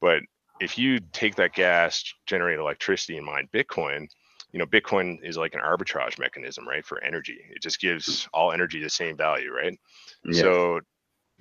But 0.00 0.22
if 0.58 0.78
you 0.78 0.98
take 1.12 1.34
that 1.36 1.52
gas, 1.52 2.02
generate 2.24 2.58
electricity, 2.58 3.18
and 3.18 3.26
mine 3.26 3.48
Bitcoin, 3.52 4.08
you 4.52 4.58
know, 4.58 4.66
Bitcoin 4.66 5.18
is 5.22 5.36
like 5.36 5.54
an 5.54 5.60
arbitrage 5.60 6.18
mechanism, 6.18 6.66
right, 6.66 6.84
for 6.84 7.02
energy. 7.04 7.38
It 7.50 7.60
just 7.60 7.78
gives 7.78 8.26
all 8.32 8.52
energy 8.52 8.82
the 8.82 8.88
same 8.88 9.16
value, 9.16 9.52
right? 9.52 9.78
Yeah. 10.24 10.40
So 10.40 10.80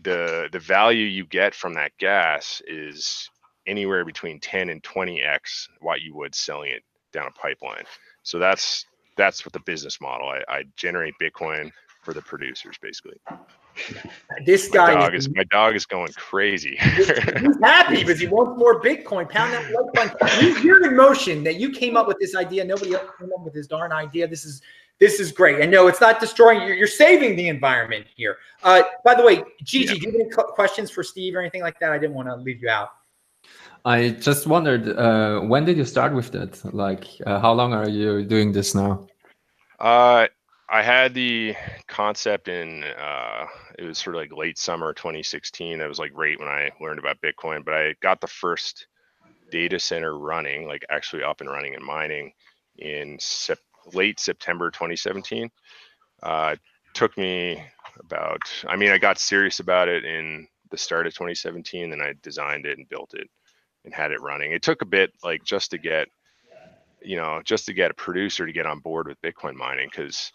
the 0.01 0.49
the 0.51 0.59
value 0.59 1.05
you 1.05 1.25
get 1.25 1.55
from 1.55 1.73
that 1.73 1.91
gas 1.99 2.61
is 2.67 3.29
anywhere 3.67 4.05
between 4.05 4.39
10 4.39 4.69
and 4.69 4.83
20x 4.83 5.69
what 5.81 6.01
you 6.01 6.15
would 6.15 6.35
selling 6.35 6.71
it 6.71 6.83
down 7.11 7.27
a 7.27 7.31
pipeline. 7.31 7.83
So 8.23 8.39
that's 8.39 8.85
that's 9.17 9.45
what 9.45 9.53
the 9.53 9.61
business 9.61 10.01
model. 10.01 10.27
I, 10.27 10.43
I 10.49 10.63
generate 10.75 11.13
Bitcoin 11.21 11.71
for 12.03 12.13
the 12.13 12.21
producers, 12.21 12.75
basically. 12.81 13.17
This 14.45 14.69
guy, 14.69 14.93
my 14.93 15.01
dog 15.01 15.15
is, 15.15 15.29
my 15.35 15.43
dog 15.45 15.75
is 15.75 15.85
going 15.85 16.11
crazy. 16.13 16.77
he's 16.79 17.09
happy 17.61 18.03
because 18.03 18.19
he 18.19 18.27
wants 18.27 18.57
more 18.57 18.81
Bitcoin. 18.81 19.29
Pound 19.29 19.53
that 19.53 19.71
like 19.71 20.19
button. 20.19 20.63
You're 20.63 20.85
in 20.85 20.95
motion 20.95 21.43
that 21.43 21.55
you 21.55 21.71
came 21.71 21.97
up 21.97 22.07
with 22.07 22.17
this 22.19 22.35
idea. 22.35 22.63
Nobody 22.63 22.93
else 22.93 23.09
came 23.19 23.29
up 23.37 23.43
with 23.43 23.53
this 23.53 23.67
darn 23.67 23.91
idea. 23.91 24.27
This 24.27 24.45
is 24.45 24.61
this 24.99 25.19
is 25.19 25.31
great. 25.31 25.59
And 25.59 25.69
no, 25.71 25.87
it's 25.87 26.01
not 26.01 26.19
destroying. 26.19 26.61
You're, 26.61 26.75
you're 26.75 26.87
saving 26.87 27.35
the 27.35 27.49
environment 27.49 28.05
here. 28.15 28.37
Uh, 28.63 28.83
by 29.03 29.13
the 29.13 29.23
way, 29.23 29.43
Gigi, 29.63 29.87
yeah. 29.87 29.93
do 29.93 29.99
you 29.99 30.11
have 30.11 30.21
any 30.21 30.29
questions 30.53 30.89
for 30.89 31.03
Steve 31.03 31.35
or 31.35 31.41
anything 31.41 31.61
like 31.61 31.79
that? 31.79 31.91
I 31.91 31.97
didn't 31.97 32.15
want 32.15 32.29
to 32.29 32.35
leave 32.35 32.61
you 32.61 32.69
out. 32.69 32.89
I 33.83 34.09
just 34.09 34.47
wondered, 34.47 34.97
uh, 34.97 35.41
when 35.41 35.65
did 35.65 35.77
you 35.77 35.85
start 35.85 36.13
with 36.13 36.31
that? 36.31 36.73
Like, 36.73 37.05
uh, 37.25 37.39
how 37.39 37.53
long 37.53 37.73
are 37.73 37.87
you 37.87 38.23
doing 38.23 38.51
this 38.51 38.73
now? 38.73 39.07
Uh, 39.79 40.27
I 40.67 40.81
had 40.81 41.13
the 41.13 41.55
concept 41.87 42.47
in, 42.47 42.83
uh, 42.83 43.45
it 43.77 43.85
was 43.85 43.99
sort 43.99 44.15
of 44.15 44.21
like 44.21 44.33
late 44.33 44.57
summer 44.57 44.93
2016. 44.93 45.77
That 45.77 45.87
was 45.87 45.99
like 45.99 46.11
right 46.15 46.39
when 46.39 46.47
I 46.47 46.71
learned 46.81 46.99
about 46.99 47.21
Bitcoin, 47.21 47.63
but 47.63 47.75
I 47.75 47.95
got 48.01 48.19
the 48.19 48.27
first 48.27 48.87
data 49.51 49.79
center 49.79 50.17
running, 50.17 50.67
like 50.67 50.83
actually 50.89 51.23
up 51.23 51.41
and 51.41 51.49
running 51.49 51.75
and 51.75 51.85
mining 51.85 52.33
in 52.77 53.17
sep- 53.19 53.59
late 53.93 54.19
September 54.19 54.71
2017. 54.71 55.49
Uh, 56.23 56.55
took 56.95 57.15
me 57.17 57.61
about, 57.99 58.41
I 58.67 58.75
mean, 58.75 58.89
I 58.89 58.97
got 58.97 59.19
serious 59.19 59.59
about 59.59 59.87
it 59.87 60.03
in 60.03 60.47
the 60.71 60.77
start 60.77 61.05
of 61.05 61.13
2017, 61.13 61.91
then 61.91 62.01
I 62.01 62.13
designed 62.23 62.65
it 62.65 62.77
and 62.79 62.89
built 62.89 63.13
it 63.13 63.29
and 63.83 63.93
had 63.93 64.11
it 64.11 64.21
running. 64.21 64.51
It 64.51 64.63
took 64.63 64.81
a 64.81 64.85
bit, 64.85 65.11
like 65.23 65.43
just 65.43 65.71
to 65.71 65.77
get, 65.77 66.07
you 67.01 67.17
know, 67.17 67.41
just 67.45 67.67
to 67.67 67.73
get 67.73 67.91
a 67.91 67.95
producer 67.95 68.47
to 68.47 68.51
get 68.51 68.65
on 68.65 68.79
board 68.79 69.07
with 69.07 69.21
Bitcoin 69.21 69.53
mining, 69.53 69.89
because 69.91 70.31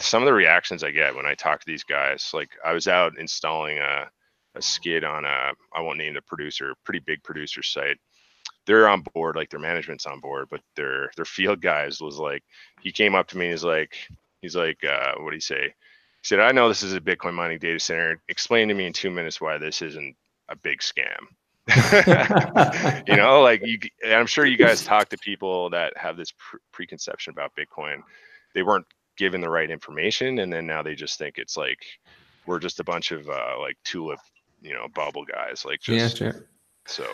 some 0.00 0.22
of 0.22 0.26
the 0.26 0.32
reactions 0.32 0.82
I 0.82 0.90
get 0.90 1.14
when 1.14 1.26
I 1.26 1.34
talk 1.34 1.60
to 1.60 1.66
these 1.66 1.84
guys, 1.84 2.30
like 2.32 2.50
I 2.64 2.72
was 2.72 2.88
out 2.88 3.18
installing 3.18 3.78
a, 3.78 4.08
a 4.54 4.62
skid 4.62 5.04
on 5.04 5.24
a, 5.24 5.52
I 5.74 5.80
won't 5.80 5.98
name 5.98 6.14
the 6.14 6.22
producer, 6.22 6.74
pretty 6.84 7.00
big 7.00 7.22
producer 7.22 7.62
site. 7.62 7.98
They're 8.66 8.88
on 8.88 9.04
board, 9.14 9.36
like 9.36 9.50
their 9.50 9.60
management's 9.60 10.06
on 10.06 10.20
board, 10.20 10.48
but 10.50 10.60
their 10.74 11.10
their 11.16 11.24
field 11.24 11.60
guys 11.60 12.00
was 12.00 12.18
like, 12.18 12.42
he 12.80 12.90
came 12.90 13.14
up 13.14 13.28
to 13.28 13.38
me, 13.38 13.46
and 13.46 13.52
he's 13.52 13.64
like, 13.64 13.96
he's 14.40 14.56
like, 14.56 14.82
uh, 14.84 15.12
what 15.20 15.30
do 15.30 15.36
you 15.36 15.40
say? 15.40 15.66
He 15.66 16.24
said, 16.24 16.40
I 16.40 16.50
know 16.50 16.68
this 16.68 16.82
is 16.82 16.94
a 16.94 17.00
Bitcoin 17.00 17.34
mining 17.34 17.58
data 17.58 17.78
center. 17.78 18.20
Explain 18.28 18.68
to 18.68 18.74
me 18.74 18.86
in 18.86 18.92
two 18.92 19.10
minutes 19.10 19.40
why 19.40 19.58
this 19.58 19.82
isn't 19.82 20.16
a 20.48 20.56
big 20.56 20.80
scam. 20.80 21.28
you 23.08 23.16
know, 23.16 23.42
like 23.42 23.60
you, 23.64 23.78
I'm 24.06 24.26
sure 24.26 24.46
you 24.46 24.56
guys 24.56 24.84
talk 24.84 25.08
to 25.10 25.18
people 25.18 25.70
that 25.70 25.96
have 25.96 26.16
this 26.16 26.32
pre- 26.36 26.60
preconception 26.72 27.32
about 27.32 27.52
Bitcoin. 27.56 28.02
They 28.54 28.62
weren't 28.62 28.86
given 29.16 29.40
the 29.40 29.48
right 29.48 29.70
information, 29.70 30.40
and 30.40 30.52
then 30.52 30.66
now 30.66 30.82
they 30.82 30.94
just 30.94 31.18
think 31.18 31.38
it's 31.38 31.56
like 31.56 31.84
we're 32.46 32.58
just 32.58 32.80
a 32.80 32.84
bunch 32.84 33.12
of 33.12 33.28
uh, 33.28 33.58
like 33.60 33.76
tulip, 33.84 34.20
you 34.62 34.72
know, 34.72 34.86
bubble 34.94 35.24
guys. 35.24 35.64
Like, 35.64 35.80
just, 35.80 36.20
yeah, 36.20 36.32
sure. 36.32 36.46
So, 36.86 37.04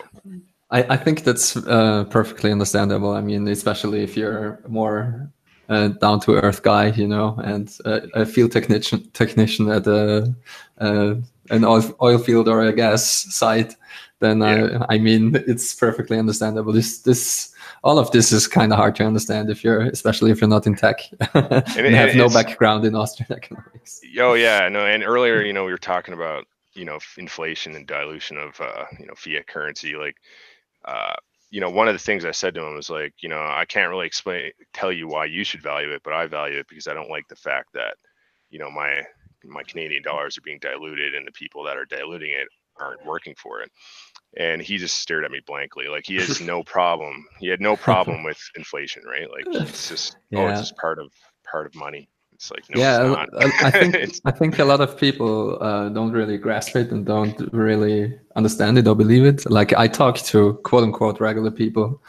I, 0.69 0.83
I 0.83 0.97
think 0.97 1.23
that's 1.23 1.57
uh, 1.57 2.05
perfectly 2.09 2.51
understandable. 2.51 3.11
I 3.11 3.21
mean, 3.21 3.47
especially 3.47 4.03
if 4.03 4.15
you're 4.15 4.61
more 4.67 5.31
uh, 5.69 5.89
down 5.89 6.19
to 6.21 6.35
earth 6.35 6.61
guy, 6.61 6.87
you 6.87 7.07
know, 7.07 7.39
and 7.43 7.75
uh, 7.85 8.01
a 8.13 8.25
field 8.25 8.51
technician 8.51 9.09
technician 9.11 9.69
at 9.69 9.87
a 9.87 10.33
uh, 10.79 11.15
an 11.49 11.65
oil, 11.65 11.95
oil 12.01 12.17
field 12.17 12.47
or 12.47 12.61
a 12.61 12.73
gas 12.73 13.03
site 13.33 13.75
then 14.23 14.39
yeah. 14.39 14.85
I, 14.89 14.95
I 14.95 14.97
mean 14.97 15.35
it's 15.47 15.75
perfectly 15.75 16.17
understandable. 16.17 16.73
This 16.73 16.99
this 16.99 17.52
all 17.83 17.99
of 17.99 18.09
this 18.11 18.31
is 18.31 18.47
kind 18.47 18.71
of 18.71 18.77
hard 18.77 18.95
to 18.95 19.03
understand 19.03 19.49
if 19.49 19.63
you're 19.63 19.81
especially 19.81 20.31
if 20.31 20.39
you're 20.39 20.49
not 20.49 20.65
in 20.65 20.75
tech 20.75 21.01
and, 21.33 21.77
and 21.77 21.95
have 21.95 22.15
no 22.15 22.29
background 22.29 22.85
in 22.85 22.95
Austrian 22.95 23.31
economics. 23.37 24.01
Oh 24.19 24.33
yeah, 24.33 24.69
no. 24.69 24.85
And 24.85 25.03
earlier, 25.03 25.41
you 25.41 25.53
know, 25.53 25.65
we 25.65 25.71
were 25.71 25.77
talking 25.77 26.13
about 26.13 26.45
you 26.73 26.85
know 26.85 26.99
inflation 27.17 27.75
and 27.75 27.85
dilution 27.85 28.37
of 28.37 28.59
uh, 28.61 28.85
you 28.99 29.05
know 29.05 29.13
fiat 29.15 29.47
currency. 29.47 29.95
Like, 29.95 30.15
uh, 30.85 31.15
you 31.51 31.59
know, 31.59 31.69
one 31.69 31.87
of 31.87 31.93
the 31.93 31.99
things 31.99 32.25
I 32.25 32.31
said 32.31 32.55
to 32.55 32.63
him 32.63 32.75
was 32.75 32.89
like, 32.89 33.13
you 33.21 33.29
know, 33.29 33.41
I 33.41 33.65
can't 33.67 33.89
really 33.89 34.07
explain 34.07 34.51
tell 34.73 34.91
you 34.91 35.07
why 35.07 35.25
you 35.25 35.43
should 35.43 35.61
value 35.61 35.91
it, 35.91 36.01
but 36.03 36.13
I 36.13 36.25
value 36.25 36.59
it 36.59 36.67
because 36.69 36.87
I 36.87 36.93
don't 36.93 37.09
like 37.09 37.27
the 37.27 37.35
fact 37.35 37.73
that 37.73 37.95
you 38.49 38.59
know 38.59 38.71
my 38.71 39.03
my 39.43 39.63
Canadian 39.63 40.03
dollars 40.03 40.37
are 40.37 40.41
being 40.41 40.59
diluted 40.59 41.15
and 41.15 41.27
the 41.27 41.31
people 41.33 41.63
that 41.63 41.75
are 41.75 41.85
diluting 41.85 42.31
it 42.31 42.47
aren't 42.79 43.05
working 43.05 43.35
for 43.35 43.61
it. 43.61 43.71
And 44.37 44.61
he 44.61 44.77
just 44.77 44.95
stared 44.95 45.23
at 45.23 45.31
me 45.31 45.41
blankly. 45.45 45.87
Like 45.87 46.05
he 46.07 46.15
has 46.15 46.41
no 46.53 46.63
problem 46.63 47.25
he 47.39 47.47
had 47.47 47.61
no 47.61 47.75
problem 47.75 48.23
with 48.29 48.39
inflation 48.55 49.03
right? 49.05 49.29
Like 49.29 49.45
it's 49.61 49.89
just 49.89 50.17
yeah. 50.29 50.39
oh 50.39 50.47
it's 50.47 50.61
just 50.61 50.77
part 50.77 50.99
of 50.99 51.11
part 51.49 51.65
of 51.65 51.75
money. 51.75 52.09
It's 52.33 52.49
like 52.49 52.63
no, 52.75 52.81
yeah 52.81 53.25
I, 53.37 53.67
I 53.67 53.71
think 53.71 54.15
i 54.25 54.31
think 54.31 54.57
a 54.57 54.65
lot 54.65 54.81
of 54.81 54.97
people 54.97 55.57
uh, 55.61 55.87
don't 55.89 56.11
really 56.11 56.37
grasp 56.37 56.75
it 56.75 56.91
and 56.91 57.05
don't 57.05 57.39
really 57.53 58.19
understand 58.35 58.79
it 58.79 58.87
or 58.87 58.95
believe 58.95 59.23
it. 59.23 59.49
Like 59.49 59.71
i 59.73 59.87
talk 59.87 60.17
to 60.31 60.53
quote 60.63 60.83
unquote 60.83 61.19
regular 61.19 61.51
people 61.51 62.01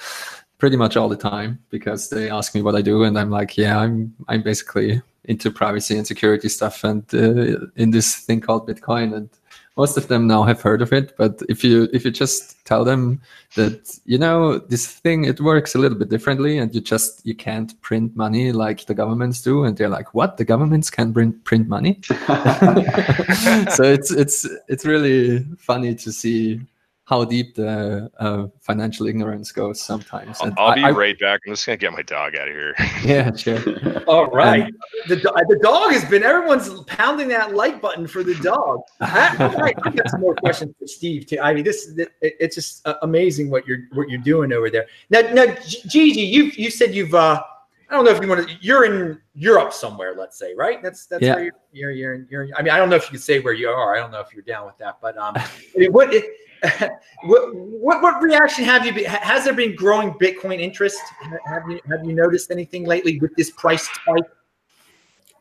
pretty 0.59 0.77
much 0.77 0.97
all 0.97 1.09
the 1.09 1.17
time 1.17 1.59
because 1.69 2.09
they 2.09 2.31
ask 2.31 2.55
me 2.55 2.63
what 2.63 2.75
i 2.75 2.81
do 2.81 3.03
and 3.03 3.19
i'm 3.19 3.31
like 3.31 3.57
yeah 3.59 3.79
i'm 3.79 4.15
i'm 4.29 4.43
basically 4.43 5.03
into 5.25 5.51
privacy 5.51 5.97
and 5.97 6.07
security 6.07 6.49
stuff 6.49 6.85
and 6.85 7.03
uh, 7.15 7.67
in 7.77 7.91
this 7.91 8.17
thing 8.17 8.41
called 8.41 8.67
bitcoin 8.67 9.15
and 9.15 9.29
most 9.77 9.97
of 9.97 10.09
them 10.09 10.27
now 10.27 10.43
have 10.43 10.61
heard 10.61 10.83
of 10.83 10.93
it 10.93 11.15
but 11.17 11.43
if 11.49 11.65
you 11.65 11.89
if 11.93 12.05
you 12.05 12.11
just 12.11 12.65
tell 12.65 12.85
them 12.85 13.21
that 13.57 13.99
you 14.05 14.19
know 14.19 14.59
this 14.59 14.87
thing 14.87 15.25
it 15.25 15.41
works 15.41 15.75
a 15.75 15.79
little 15.79 15.99
bit 15.99 16.09
differently 16.09 16.59
and 16.59 16.75
you 16.75 16.81
just 16.81 17.25
you 17.25 17.35
can't 17.35 17.81
print 17.83 18.17
money 18.17 18.53
like 18.53 18.87
the 18.87 18.95
governments 18.95 19.43
do 19.43 19.65
and 19.65 19.77
they're 19.77 19.89
like 19.89 20.15
what? 20.15 20.37
The 20.37 20.45
governments 20.45 20.91
can 20.91 21.13
print 21.13 21.45
print 21.45 21.69
money? 21.69 22.01
So 23.71 23.83
it's 23.83 24.11
it's 24.11 24.47
it's 24.69 24.85
really 24.85 25.41
funny 25.59 25.95
to 25.97 26.13
see 26.13 26.61
how 27.07 27.23
deep 27.25 27.55
the 27.55 28.11
uh, 28.19 28.47
financial 28.61 29.07
ignorance 29.07 29.53
goes 29.53 29.81
sometimes. 29.81 30.41
And 30.41 30.55
I'll, 30.59 30.69
I'll 30.69 30.75
be 30.75 30.85
I, 30.85 30.91
right 30.91 31.19
back. 31.19 31.41
I'm 31.47 31.53
just 31.53 31.67
gonna 31.67 31.77
get 31.77 31.93
my 31.93 32.03
dog 32.03 32.35
out 32.35 32.49
of 32.49 32.55
here. 32.55 32.75
Yeah, 33.05 33.35
sure. 33.35 33.61
All 34.07 34.27
right. 34.31 34.73
the, 35.09 35.17
the 35.17 35.59
dog 35.63 35.93
has 35.93 36.05
been 36.07 36.23
everyone's 36.23 36.71
pounding 36.85 37.29
that 37.29 37.55
like 37.55 37.83
button 37.83 38.07
for 38.07 38.23
the 38.23 38.35
dog. 38.37 38.81
I, 39.01 39.37
I, 39.39 39.73
I 39.87 39.91
got 39.91 40.09
some 40.09 40.21
more 40.21 40.35
questions 40.35 40.75
for 40.79 40.87
Steve 40.87 41.27
too. 41.27 41.39
I 41.43 41.53
mean, 41.53 41.65
this 41.65 41.93
it, 41.99 42.11
it's 42.23 42.55
just 42.55 42.87
uh, 42.87 42.95
amazing 43.03 43.51
what 43.51 43.67
you're 43.67 43.81
what 43.93 44.09
you're 44.09 44.23
doing 44.23 44.53
over 44.55 44.71
there. 44.71 44.87
Now, 45.11 45.21
now, 45.33 45.55
Gigi, 45.67 46.23
you 46.23 46.45
you 46.57 46.71
said 46.71 46.95
you've 46.95 47.15
uh, 47.15 47.43
I 47.91 47.95
don't 47.95 48.07
know 48.07 48.11
if 48.13 48.23
you 48.23 48.29
want 48.29 48.49
to. 48.49 48.57
You're 48.61 48.85
in 48.87 49.21
Europe 49.35 49.73
somewhere, 49.73 50.15
let's 50.17 50.39
say, 50.39 50.55
right? 50.55 50.83
That's 50.83 51.07
that's 51.07 51.23
Yeah. 51.23 51.35
where 51.35 51.45
you're, 51.45 51.91
you're. 51.91 52.15
You're. 52.31 52.45
You're. 52.45 52.57
I 52.57 52.63
mean, 52.63 52.73
I 52.73 52.79
don't 52.79 52.89
know 52.89 52.97
if 52.97 53.05
you 53.05 53.11
can 53.11 53.19
say 53.19 53.41
where 53.41 53.53
you 53.53 53.69
are. 53.69 53.95
I 53.95 53.99
don't 53.99 54.11
know 54.11 54.21
if 54.21 54.33
you're 54.33 54.43
down 54.43 54.65
with 54.65 54.79
that, 54.79 54.99
but 55.03 55.17
um, 55.19 55.35
what, 55.91 56.15
it, 56.15 56.25
what 57.25 57.55
what 57.55 58.03
what 58.03 58.23
reaction 58.23 58.65
have 58.65 58.87
you? 58.87 58.93
Been, 58.93 59.05
has 59.05 59.45
there 59.45 59.55
been 59.55 59.75
growing 59.77 60.13
Bitcoin 60.15 60.61
interest? 60.61 61.01
Have 61.47 61.63
you 61.69 61.81
have 61.91 62.05
you 62.05 62.13
noticed 62.13 62.51
anything 62.51 62.85
lately 62.85 63.19
with 63.21 63.35
this 63.37 63.51
price 63.51 63.89
spike? 63.89 64.25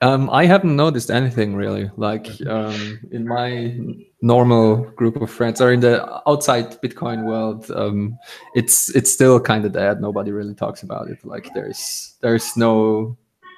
Um, 0.01 0.29
I 0.29 0.45
haven't 0.45 0.75
noticed 0.75 1.09
anything 1.09 1.55
really. 1.55 1.89
Like 1.95 2.27
um, 2.47 2.99
in 3.11 3.25
my 3.25 3.77
normal 4.21 4.83
group 4.97 5.15
of 5.21 5.31
friends 5.31 5.61
or 5.61 5.71
in 5.71 5.79
the 5.79 6.21
outside 6.27 6.81
Bitcoin 6.81 7.23
world, 7.23 7.71
um, 7.71 8.17
it's 8.53 8.93
it's 8.95 9.13
still 9.13 9.39
kind 9.39 9.63
of 9.63 9.71
dead. 9.71 10.01
Nobody 10.01 10.31
really 10.31 10.55
talks 10.55 10.83
about 10.83 11.09
it. 11.09 11.23
Like 11.23 11.53
there's 11.53 12.15
there's 12.19 12.57
no 12.57 13.17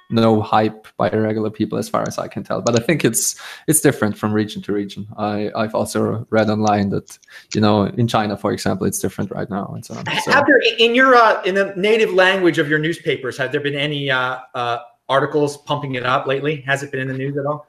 no 0.10 0.41
hype 0.41 0.88
by 0.98 1.10
regular 1.10 1.50
people 1.50 1.78
as 1.78 1.89
far 1.89 2.04
as 2.08 2.18
I 2.18 2.28
can 2.28 2.44
tell. 2.44 2.62
But 2.62 2.80
I 2.80 2.84
think 2.84 3.04
it's 3.04 3.39
it's 3.68 3.82
different 3.82 4.18
from 4.18 4.34
region 4.34 4.62
to 4.63 4.74
region. 4.74 5.08
I 5.18 5.52
I've 5.56 5.76
also 5.76 6.26
read 6.30 6.50
online 6.50 6.89
that 6.89 7.18
you 7.54 7.62
know 7.62 7.84
in 7.86 8.08
China, 8.08 8.38
for 8.38 8.52
example, 8.52 8.86
it's 8.88 9.00
different 9.00 9.32
right 9.32 9.50
now 9.50 9.72
and 9.74 9.84
so 9.86 9.96
on. 9.96 10.06
So- 10.24 10.32
Have 10.32 10.46
there 10.46 10.62
in 10.78 10.96
your 10.96 11.15
uh, 11.15 11.41
in 11.44 11.56
the 11.56 11.74
native 11.76 12.13
language 12.13 12.60
of 12.60 12.70
your 12.70 12.80
newspapers? 12.80 13.38
Have 13.38 13.52
there 13.52 13.62
been 13.62 13.76
any 13.76 14.12
uh, 14.12 14.39
uh, 14.54 14.80
articles 15.10 15.58
pumping 15.58 15.96
it 15.96 16.06
up 16.06 16.28
lately? 16.28 16.62
Has 16.62 16.84
it 16.84 16.91
been 16.91 17.02
in 17.02 17.08
the 17.08 17.18
news 17.18 17.38
at 17.38 17.46
all? 17.46 17.68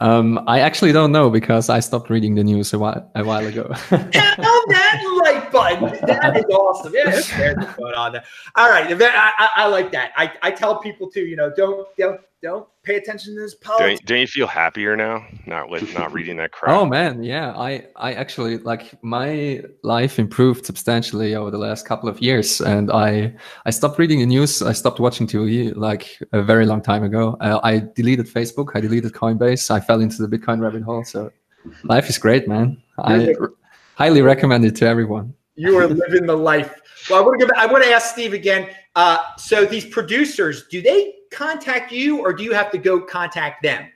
Um, 0.00 0.42
I 0.48 0.60
actually 0.60 0.92
don't 0.92 1.12
know 1.12 1.30
because 1.30 1.70
I 1.70 1.80
stopped 1.80 2.10
reading 2.10 2.34
the 2.34 2.44
news 2.44 2.72
a 2.72 2.78
while 2.78 3.10
a 3.14 3.24
while 3.24 3.46
ago. 3.46 3.62
On 3.90 4.10
that 4.10 5.00
like 5.22 5.50
button. 5.50 6.06
That 6.06 6.36
is 6.36 6.44
awesome. 6.44 6.92
Yeah, 6.94 7.10
who 7.10 7.22
cares 7.22 7.56
what's 7.56 7.76
going 7.76 7.94
on 7.94 8.12
there? 8.12 8.24
All 8.56 8.68
right, 8.68 8.90
I, 8.90 9.32
I, 9.38 9.48
I 9.56 9.66
like 9.66 9.92
that. 9.92 10.12
I, 10.16 10.32
I 10.42 10.50
tell 10.50 10.78
people 10.80 11.10
too, 11.10 11.22
you 11.22 11.36
know, 11.36 11.52
don't 11.56 11.86
don't 11.96 12.20
don't 12.42 12.66
pay 12.82 12.96
attention 12.96 13.34
to 13.36 13.40
this 13.40 13.54
politics. 13.54 14.00
Don't, 14.00 14.06
don't 14.08 14.20
you 14.20 14.26
feel 14.26 14.46
happier 14.48 14.96
now? 14.96 15.24
Not 15.46 15.70
with 15.70 15.94
not 15.94 16.12
reading 16.16 16.36
that 16.38 16.50
crap. 16.50 16.76
oh 16.76 16.84
man, 16.84 17.22
yeah. 17.22 17.52
I 17.56 17.86
I 17.96 18.14
actually 18.14 18.58
like 18.58 19.00
my 19.02 19.62
life 19.84 20.18
improved 20.18 20.66
substantially 20.66 21.34
over 21.34 21.50
the 21.50 21.58
last 21.58 21.86
couple 21.86 22.08
of 22.08 22.20
years, 22.20 22.60
and 22.60 22.90
I 22.90 23.34
I 23.64 23.70
stopped 23.70 23.98
reading 23.98 24.18
the 24.18 24.26
news. 24.26 24.60
I 24.60 24.72
stopped 24.72 24.98
watching 24.98 25.26
TV 25.26 25.74
like 25.76 26.18
a 26.32 26.42
very 26.42 26.66
long 26.66 26.82
time 26.82 27.04
ago. 27.04 27.36
Uh, 27.40 27.60
I 27.62 27.84
deleted 27.94 28.26
Facebook. 28.26 28.70
I 28.74 28.80
deleted 28.80 29.12
Coinbase. 29.12 29.70
I 29.70 29.78
fell 29.80 30.00
into 30.00 30.26
the 30.26 30.36
Bitcoin 30.36 30.60
rabbit 30.60 30.82
hole. 30.82 31.04
So 31.04 31.30
life 31.84 32.08
is 32.08 32.18
great, 32.18 32.48
man. 32.48 32.82
I 32.98 33.16
You're 33.16 33.42
r- 33.42 33.52
highly 33.96 34.22
recommend 34.22 34.64
it 34.64 34.76
to 34.76 34.86
everyone. 34.86 35.34
You 35.54 35.78
are 35.78 35.86
living 35.86 36.26
the 36.26 36.36
life. 36.36 36.80
Well, 37.10 37.18
I 37.18 37.22
want 37.22 37.38
to 37.40 37.46
go. 37.46 37.52
Back, 37.52 37.62
I 37.62 37.70
want 37.70 37.84
to 37.84 37.90
ask 37.90 38.12
Steve 38.12 38.32
again. 38.32 38.68
Uh, 38.94 39.18
so 39.36 39.64
these 39.64 39.84
producers, 39.84 40.66
do 40.68 40.82
they 40.82 41.14
contact 41.30 41.92
you, 41.92 42.20
or 42.20 42.32
do 42.32 42.42
you 42.42 42.52
have 42.52 42.70
to 42.70 42.78
go 42.78 43.00
contact 43.00 43.62
them? 43.62 43.88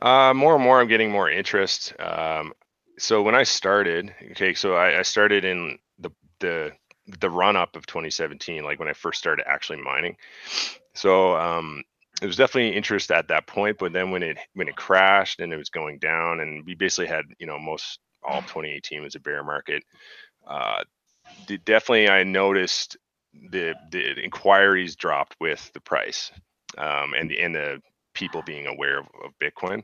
Uh, 0.00 0.34
more 0.34 0.54
and 0.54 0.62
more, 0.62 0.80
I'm 0.80 0.88
getting 0.88 1.10
more 1.10 1.30
interest. 1.30 1.94
Um, 2.00 2.52
so 2.98 3.22
when 3.22 3.34
I 3.34 3.42
started, 3.42 4.14
okay, 4.32 4.54
so 4.54 4.74
I, 4.74 4.98
I 4.98 5.02
started 5.02 5.44
in 5.44 5.78
the 5.98 6.10
the 6.40 6.72
the 7.20 7.30
run 7.30 7.56
up 7.56 7.76
of 7.76 7.86
2017, 7.86 8.64
like 8.64 8.78
when 8.78 8.88
I 8.88 8.92
first 8.92 9.18
started 9.18 9.46
actually 9.48 9.80
mining. 9.80 10.16
So 10.94 11.36
um, 11.36 11.82
it 12.20 12.26
was 12.26 12.36
definitely 12.36 12.76
interest 12.76 13.10
at 13.10 13.28
that 13.28 13.46
point, 13.46 13.78
but 13.78 13.92
then 13.92 14.10
when 14.10 14.22
it 14.22 14.38
when 14.54 14.68
it 14.68 14.76
crashed 14.76 15.40
and 15.40 15.52
it 15.52 15.56
was 15.56 15.70
going 15.70 15.98
down, 15.98 16.40
and 16.40 16.64
we 16.66 16.74
basically 16.74 17.06
had 17.06 17.24
you 17.38 17.46
know 17.46 17.58
most 17.58 18.00
all 18.26 18.42
2018 18.42 19.02
was 19.02 19.14
a 19.14 19.20
bear 19.20 19.42
market. 19.42 19.82
Uh, 20.46 20.82
definitely, 21.64 22.08
I 22.08 22.24
noticed 22.24 22.96
the 23.50 23.74
the 23.90 24.22
inquiries 24.22 24.96
dropped 24.96 25.36
with 25.40 25.70
the 25.74 25.80
price 25.80 26.30
um, 26.78 27.14
and 27.14 27.30
the 27.30 27.40
and 27.40 27.54
the 27.54 27.80
people 28.14 28.42
being 28.42 28.66
aware 28.66 29.00
of, 29.00 29.06
of 29.24 29.32
Bitcoin. 29.42 29.82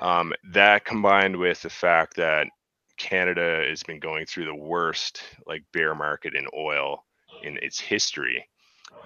Um, 0.00 0.32
that 0.52 0.84
combined 0.84 1.36
with 1.36 1.62
the 1.62 1.70
fact 1.70 2.16
that 2.16 2.48
Canada 2.96 3.64
has 3.68 3.82
been 3.82 4.00
going 4.00 4.26
through 4.26 4.46
the 4.46 4.54
worst 4.54 5.22
like 5.46 5.62
bear 5.72 5.94
market 5.94 6.34
in 6.34 6.46
oil 6.56 7.04
in 7.42 7.58
its 7.58 7.78
history, 7.78 8.48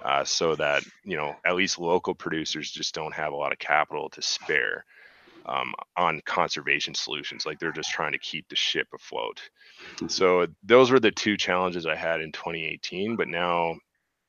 uh, 0.03 0.23
so 0.23 0.55
that 0.55 0.83
you 1.03 1.17
know 1.17 1.35
at 1.45 1.55
least 1.55 1.79
local 1.79 2.15
producers 2.15 2.71
just 2.71 2.93
don't 2.93 3.13
have 3.13 3.33
a 3.33 3.35
lot 3.35 3.51
of 3.51 3.59
capital 3.59 4.09
to 4.09 4.21
spare 4.21 4.85
um, 5.45 5.73
on 5.97 6.21
conservation 6.25 6.93
solutions. 6.93 7.45
Like 7.45 7.59
they're 7.59 7.71
just 7.71 7.91
trying 7.91 8.11
to 8.11 8.19
keep 8.19 8.47
the 8.49 8.55
ship 8.55 8.87
afloat. 8.93 9.41
So 10.07 10.47
those 10.63 10.91
were 10.91 10.99
the 10.99 11.11
two 11.11 11.37
challenges 11.37 11.85
I 11.85 11.95
had 11.95 12.21
in 12.21 12.31
2018. 12.31 13.15
But 13.15 13.27
now 13.27 13.75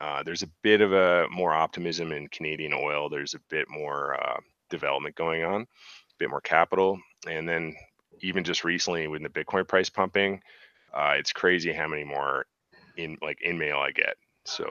uh, 0.00 0.22
there's 0.22 0.42
a 0.42 0.50
bit 0.62 0.80
of 0.80 0.92
a 0.92 1.26
more 1.30 1.52
optimism 1.52 2.12
in 2.12 2.28
Canadian 2.28 2.72
oil. 2.72 3.08
There's 3.08 3.34
a 3.34 3.40
bit 3.48 3.68
more 3.68 4.14
uh, 4.22 4.40
development 4.68 5.14
going 5.16 5.44
on, 5.44 5.62
a 5.62 5.66
bit 6.18 6.30
more 6.30 6.40
capital, 6.40 6.98
and 7.28 7.48
then 7.48 7.74
even 8.20 8.44
just 8.44 8.64
recently 8.64 9.08
with 9.08 9.22
the 9.22 9.28
Bitcoin 9.28 9.66
price 9.66 9.90
pumping, 9.90 10.40
uh, 10.94 11.14
it's 11.16 11.32
crazy 11.32 11.72
how 11.72 11.86
many 11.86 12.04
more 12.04 12.46
in 12.96 13.16
like 13.22 13.40
in 13.42 13.58
mail 13.58 13.78
I 13.78 13.92
get. 13.92 14.16
So 14.44 14.66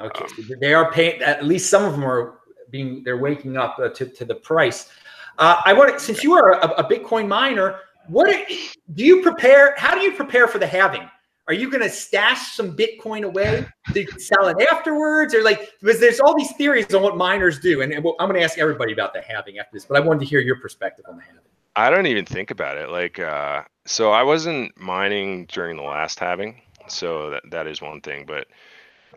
Okay, 0.00 0.24
Um, 0.24 0.28
so 0.28 0.54
they 0.60 0.74
are 0.74 0.90
paying. 0.92 1.22
At 1.22 1.44
least 1.44 1.70
some 1.70 1.84
of 1.84 1.92
them 1.92 2.04
are 2.04 2.40
being. 2.70 3.02
They're 3.02 3.16
waking 3.16 3.56
up 3.56 3.78
uh, 3.78 3.88
to 3.90 4.06
to 4.06 4.24
the 4.24 4.34
price. 4.34 4.90
Uh, 5.38 5.60
I 5.64 5.72
want 5.72 5.92
to, 5.92 6.00
since 6.00 6.24
you 6.24 6.34
are 6.34 6.52
a, 6.52 6.68
a 6.82 6.84
Bitcoin 6.84 7.28
miner, 7.28 7.80
what 8.08 8.48
do 8.94 9.04
you 9.04 9.22
prepare? 9.22 9.74
How 9.76 9.94
do 9.94 10.00
you 10.00 10.12
prepare 10.12 10.48
for 10.48 10.58
the 10.58 10.66
halving? 10.66 11.08
Are 11.48 11.54
you 11.54 11.70
going 11.70 11.82
to 11.82 11.90
stash 11.90 12.56
some 12.56 12.76
Bitcoin 12.76 13.22
away 13.22 13.66
can 13.94 14.18
sell 14.18 14.48
it 14.48 14.56
afterwards, 14.70 15.32
or 15.32 15.44
like 15.44 15.70
because 15.80 16.00
there's 16.00 16.18
all 16.18 16.36
these 16.36 16.52
theories 16.56 16.92
on 16.92 17.02
what 17.02 17.16
miners 17.16 17.60
do, 17.60 17.82
and 17.82 17.92
well, 18.02 18.16
I'm 18.18 18.28
going 18.28 18.40
to 18.40 18.44
ask 18.44 18.58
everybody 18.58 18.92
about 18.92 19.14
the 19.14 19.20
halving 19.20 19.58
after 19.58 19.70
this. 19.72 19.84
But 19.84 19.96
I 19.96 20.00
wanted 20.00 20.20
to 20.20 20.26
hear 20.26 20.40
your 20.40 20.58
perspective 20.58 21.04
on 21.08 21.16
the 21.16 21.22
halving. 21.22 21.40
I 21.76 21.90
don't 21.90 22.06
even 22.06 22.24
think 22.24 22.50
about 22.50 22.78
it. 22.78 22.88
Like, 22.88 23.20
uh, 23.20 23.62
so 23.86 24.10
I 24.10 24.24
wasn't 24.24 24.76
mining 24.76 25.46
during 25.46 25.76
the 25.76 25.84
last 25.84 26.18
halving, 26.18 26.60
so 26.88 27.30
that 27.30 27.42
that 27.50 27.68
is 27.68 27.80
one 27.80 28.00
thing. 28.00 28.24
But 28.26 28.48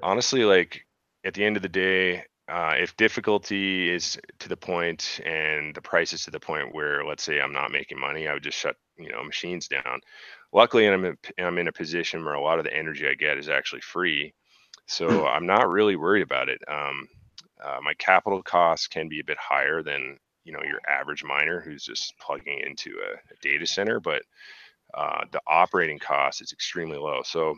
honestly, 0.03 0.43
like 0.43 0.85
at 1.25 1.33
the 1.33 1.43
end 1.43 1.55
of 1.55 1.63
the 1.63 1.69
day, 1.69 2.25
uh, 2.49 2.73
if 2.77 2.97
difficulty 2.97 3.89
is 3.89 4.17
to 4.39 4.49
the 4.49 4.57
point 4.57 5.19
and 5.25 5.75
the 5.75 5.81
price 5.81 6.13
is 6.13 6.23
to 6.25 6.31
the 6.31 6.39
point 6.39 6.73
where, 6.73 7.05
let's 7.05 7.23
say, 7.23 7.39
I'm 7.39 7.53
not 7.53 7.71
making 7.71 7.99
money, 7.99 8.27
I 8.27 8.33
would 8.33 8.43
just 8.43 8.57
shut 8.57 8.75
you 8.97 9.11
know 9.11 9.23
machines 9.23 9.67
down. 9.67 10.01
Luckily, 10.51 10.87
I'm 10.87 11.05
in, 11.05 11.17
I'm 11.37 11.57
in 11.59 11.67
a 11.67 11.73
position 11.73 12.25
where 12.25 12.33
a 12.33 12.41
lot 12.41 12.59
of 12.59 12.65
the 12.65 12.75
energy 12.75 13.07
I 13.07 13.13
get 13.13 13.37
is 13.37 13.49
actually 13.49 13.81
free, 13.81 14.33
so 14.87 15.27
I'm 15.27 15.45
not 15.45 15.69
really 15.69 15.95
worried 15.95 16.23
about 16.23 16.49
it. 16.49 16.61
Um, 16.67 17.07
uh, 17.63 17.79
my 17.83 17.93
capital 17.95 18.41
costs 18.41 18.87
can 18.87 19.09
be 19.09 19.19
a 19.19 19.25
bit 19.25 19.37
higher 19.37 19.83
than 19.83 20.17
you 20.43 20.53
know 20.53 20.63
your 20.63 20.79
average 20.89 21.23
miner 21.23 21.61
who's 21.61 21.83
just 21.83 22.13
plugging 22.19 22.59
into 22.65 22.97
a, 22.99 23.13
a 23.13 23.37
data 23.41 23.67
center, 23.67 23.99
but 23.99 24.23
uh, 24.93 25.25
the 25.31 25.41
operating 25.47 25.99
cost 25.99 26.41
is 26.41 26.51
extremely 26.51 26.97
low. 26.97 27.21
So 27.23 27.55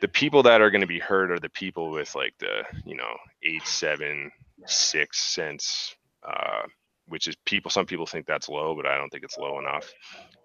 the 0.00 0.08
people 0.08 0.42
that 0.44 0.60
are 0.60 0.70
going 0.70 0.80
to 0.80 0.86
be 0.86 0.98
hurt 0.98 1.30
are 1.30 1.38
the 1.38 1.48
people 1.50 1.90
with 1.90 2.14
like 2.14 2.34
the 2.38 2.64
you 2.84 2.96
know 2.96 3.16
eight, 3.42 3.66
seven, 3.66 4.30
six 4.66 5.20
cents, 5.20 5.94
uh, 6.26 6.62
which 7.08 7.28
is 7.28 7.36
people. 7.44 7.70
Some 7.70 7.86
people 7.86 8.06
think 8.06 8.26
that's 8.26 8.48
low, 8.48 8.74
but 8.74 8.86
I 8.86 8.96
don't 8.96 9.10
think 9.10 9.24
it's 9.24 9.38
low 9.38 9.58
enough. 9.58 9.92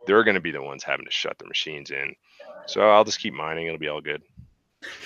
They're 0.05 0.23
going 0.23 0.35
to 0.35 0.41
be 0.41 0.51
the 0.51 0.61
ones 0.61 0.83
having 0.83 1.05
to 1.05 1.11
shut 1.11 1.37
their 1.37 1.47
machines 1.47 1.91
in. 1.91 2.15
So 2.67 2.81
I'll 2.81 3.03
just 3.03 3.19
keep 3.19 3.33
mining. 3.33 3.67
It'll 3.67 3.79
be 3.79 3.87
all 3.87 4.01
good. 4.01 4.21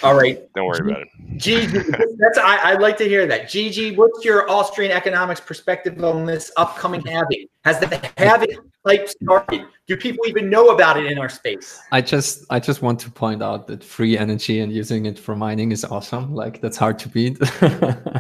All 0.03 0.13
right, 0.15 0.39
Don't 0.53 0.67
worry 0.67 0.79
about 0.87 1.01
it. 1.01 1.07
Gigi, 1.37 1.65
that's 2.17 2.37
I, 2.37 2.59
I'd 2.71 2.81
like 2.81 2.95
to 2.97 3.05
hear 3.05 3.25
that. 3.25 3.49
Gigi, 3.49 3.95
what's 3.95 4.23
your 4.23 4.49
Austrian 4.49 4.91
economics 4.91 5.39
perspective 5.41 6.01
on 6.03 6.25
this 6.25 6.51
upcoming 6.57 7.01
halving? 7.05 7.47
Has 7.65 7.79
the 7.79 8.11
halving 8.17 8.57
hype 8.85 9.09
started? 9.09 9.65
Do 9.87 9.97
people 9.97 10.25
even 10.27 10.49
know 10.49 10.69
about 10.69 10.97
it 10.97 11.05
in 11.11 11.17
our 11.17 11.29
space? 11.29 11.81
I 11.91 12.01
just 12.01 12.45
I 12.51 12.59
just 12.59 12.81
want 12.83 12.99
to 13.01 13.09
point 13.11 13.41
out 13.41 13.65
that 13.67 13.83
free 13.83 14.15
energy 14.17 14.59
and 14.59 14.71
using 14.71 15.05
it 15.07 15.17
for 15.17 15.35
mining 15.35 15.71
is 15.71 15.83
awesome. 15.85 16.35
Like 16.35 16.61
that's 16.61 16.77
hard 16.77 16.99
to 16.99 17.09
beat. 17.09 17.39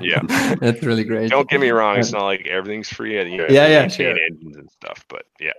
Yeah. 0.01 0.21
that's 0.59 0.83
really 0.83 1.03
great. 1.05 1.29
Don't 1.29 1.49
get 1.49 1.61
me 1.61 1.69
wrong. 1.69 1.97
It's 1.97 2.11
not 2.11 2.23
like 2.25 2.45
everything's 2.47 2.89
free. 2.89 3.15
You 3.31 3.37
know, 3.37 3.45
Yeah, 3.49 3.67
yeah, 3.67 3.87
sure. 3.87 4.09
engines 4.09 4.57
and 4.57 4.69
stuff. 4.71 5.05
But 5.07 5.23
yeah, 5.39 5.51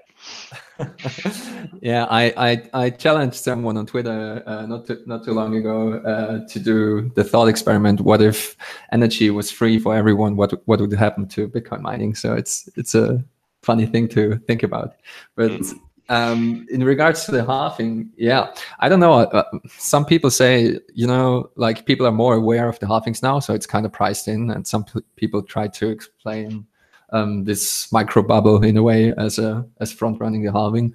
yeah, 1.80 2.06
I, 2.10 2.32
I 2.36 2.84
I 2.84 2.90
challenged 2.90 3.36
someone 3.36 3.76
on 3.76 3.86
Twitter 3.86 4.42
uh, 4.46 4.66
not 4.66 4.86
too, 4.86 5.02
not 5.06 5.24
too 5.24 5.32
long 5.32 5.56
ago 5.56 5.94
uh, 6.00 6.46
to 6.48 6.58
do 6.58 7.10
the 7.14 7.24
thought 7.24 7.48
experiment. 7.48 8.00
What 8.00 8.20
if 8.20 8.56
energy 8.92 9.30
was 9.30 9.50
free 9.50 9.78
for 9.78 9.94
everyone? 9.94 10.36
What 10.36 10.60
what 10.66 10.80
would 10.80 10.92
happen 10.92 11.28
to 11.28 11.48
Bitcoin 11.48 11.80
mining? 11.80 12.14
So 12.14 12.34
it's 12.34 12.68
it's 12.76 12.94
a 12.94 13.22
funny 13.62 13.86
thing 13.86 14.08
to 14.08 14.36
think 14.46 14.62
about. 14.62 14.94
But 15.36 15.52
Mhm. 15.52 15.78
um, 16.08 16.66
in 16.70 16.84
regards 16.84 17.24
to 17.24 17.32
the 17.32 17.44
halving, 17.44 18.10
yeah, 18.16 18.52
I 18.80 18.88
don't 18.88 19.00
know. 19.00 19.14
Uh, 19.14 19.44
some 19.78 20.04
people 20.04 20.30
say 20.30 20.78
you 20.94 21.06
know 21.06 21.50
like 21.56 21.86
people 21.86 22.06
are 22.06 22.12
more 22.12 22.34
aware 22.34 22.68
of 22.68 22.78
the 22.80 22.86
halvings 22.86 23.22
now, 23.22 23.38
so 23.40 23.54
it's 23.54 23.66
kind 23.66 23.86
of 23.86 23.92
priced 23.92 24.28
in, 24.28 24.50
and 24.50 24.66
some 24.66 24.84
p- 24.84 25.00
people 25.16 25.42
try 25.42 25.68
to 25.68 25.88
explain 25.88 26.66
um, 27.14 27.44
this 27.44 27.90
micro 27.92 28.22
bubble 28.22 28.62
in 28.62 28.76
a 28.76 28.82
way 28.82 29.14
as 29.16 29.38
a 29.38 29.64
as 29.80 29.92
front 29.92 30.20
running 30.20 30.42
the 30.42 30.52
halving. 30.52 30.94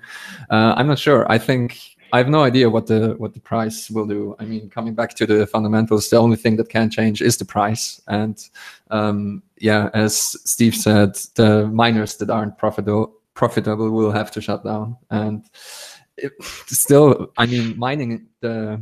Uh, 0.49 0.73
I'm 0.75 0.87
not 0.87 0.99
sure. 0.99 1.29
I 1.31 1.37
think 1.37 1.79
I 2.11 2.17
have 2.17 2.29
no 2.29 2.43
idea 2.43 2.69
what 2.69 2.87
the 2.87 3.15
what 3.17 3.33
the 3.33 3.39
price 3.39 3.89
will 3.89 4.05
do. 4.05 4.35
I 4.39 4.45
mean, 4.45 4.69
coming 4.69 4.95
back 4.95 5.13
to 5.15 5.25
the 5.25 5.47
fundamentals, 5.47 6.09
the 6.09 6.17
only 6.17 6.37
thing 6.37 6.57
that 6.57 6.69
can 6.69 6.89
change 6.89 7.21
is 7.21 7.37
the 7.37 7.45
price. 7.45 8.01
And 8.07 8.37
um, 8.89 9.43
yeah, 9.57 9.89
as 9.93 10.15
Steve 10.49 10.75
said, 10.75 11.15
the 11.35 11.67
miners 11.67 12.17
that 12.17 12.29
aren't 12.29 12.57
profitable 12.57 13.15
profitable 13.33 13.89
will 13.89 14.11
have 14.11 14.31
to 14.31 14.41
shut 14.41 14.65
down. 14.65 14.97
And 15.11 15.45
it, 16.17 16.33
still, 16.67 17.31
I 17.37 17.45
mean, 17.45 17.77
mining 17.79 18.27
the 18.41 18.81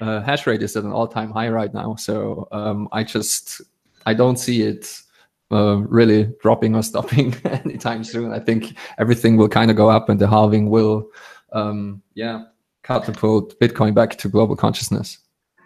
uh, 0.00 0.20
hash 0.20 0.46
rate 0.46 0.62
is 0.62 0.76
at 0.76 0.84
an 0.84 0.92
all 0.92 1.08
time 1.08 1.30
high 1.30 1.48
right 1.48 1.72
now. 1.72 1.94
So 1.94 2.48
um, 2.52 2.88
I 2.92 3.04
just 3.04 3.62
I 4.04 4.12
don't 4.12 4.36
see 4.36 4.62
it 4.62 5.00
uh, 5.54 5.76
really 5.76 6.32
dropping 6.42 6.74
or 6.74 6.82
stopping 6.82 7.34
anytime 7.44 8.04
soon. 8.04 8.32
I 8.32 8.38
think 8.38 8.76
everything 8.98 9.36
will 9.36 9.48
kind 9.48 9.70
of 9.70 9.76
go 9.76 9.90
up, 9.90 10.08
and 10.08 10.20
the 10.20 10.28
halving 10.28 10.70
will, 10.70 11.10
um, 11.52 12.02
yeah, 12.14 12.44
catapult 12.82 13.58
Bitcoin 13.58 13.94
back 13.94 14.16
to 14.18 14.28
global 14.28 14.56
consciousness. 14.56 15.18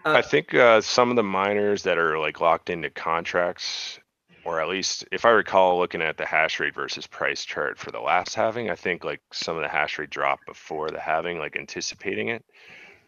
Uh, 0.05 0.13
I 0.13 0.21
think 0.21 0.53
uh, 0.53 0.81
some 0.81 1.09
of 1.09 1.15
the 1.17 1.23
miners 1.23 1.83
that 1.83 1.97
are 1.97 2.17
like 2.17 2.39
locked 2.39 2.69
into 2.69 2.89
contracts, 2.89 3.99
or 4.45 4.61
at 4.61 4.69
least 4.69 5.05
if 5.11 5.25
I 5.25 5.29
recall 5.29 5.77
looking 5.77 6.01
at 6.01 6.17
the 6.17 6.25
hash 6.25 6.59
rate 6.59 6.73
versus 6.73 7.05
price 7.05 7.43
chart 7.43 7.77
for 7.77 7.91
the 7.91 7.99
last 7.99 8.33
halving, 8.33 8.69
I 8.69 8.75
think 8.75 9.03
like 9.03 9.21
some 9.33 9.57
of 9.57 9.63
the 9.63 9.69
hash 9.69 9.99
rate 9.99 10.09
dropped 10.09 10.45
before 10.45 10.89
the 10.89 10.99
halving, 10.99 11.37
like 11.37 11.57
anticipating 11.57 12.29
it, 12.29 12.45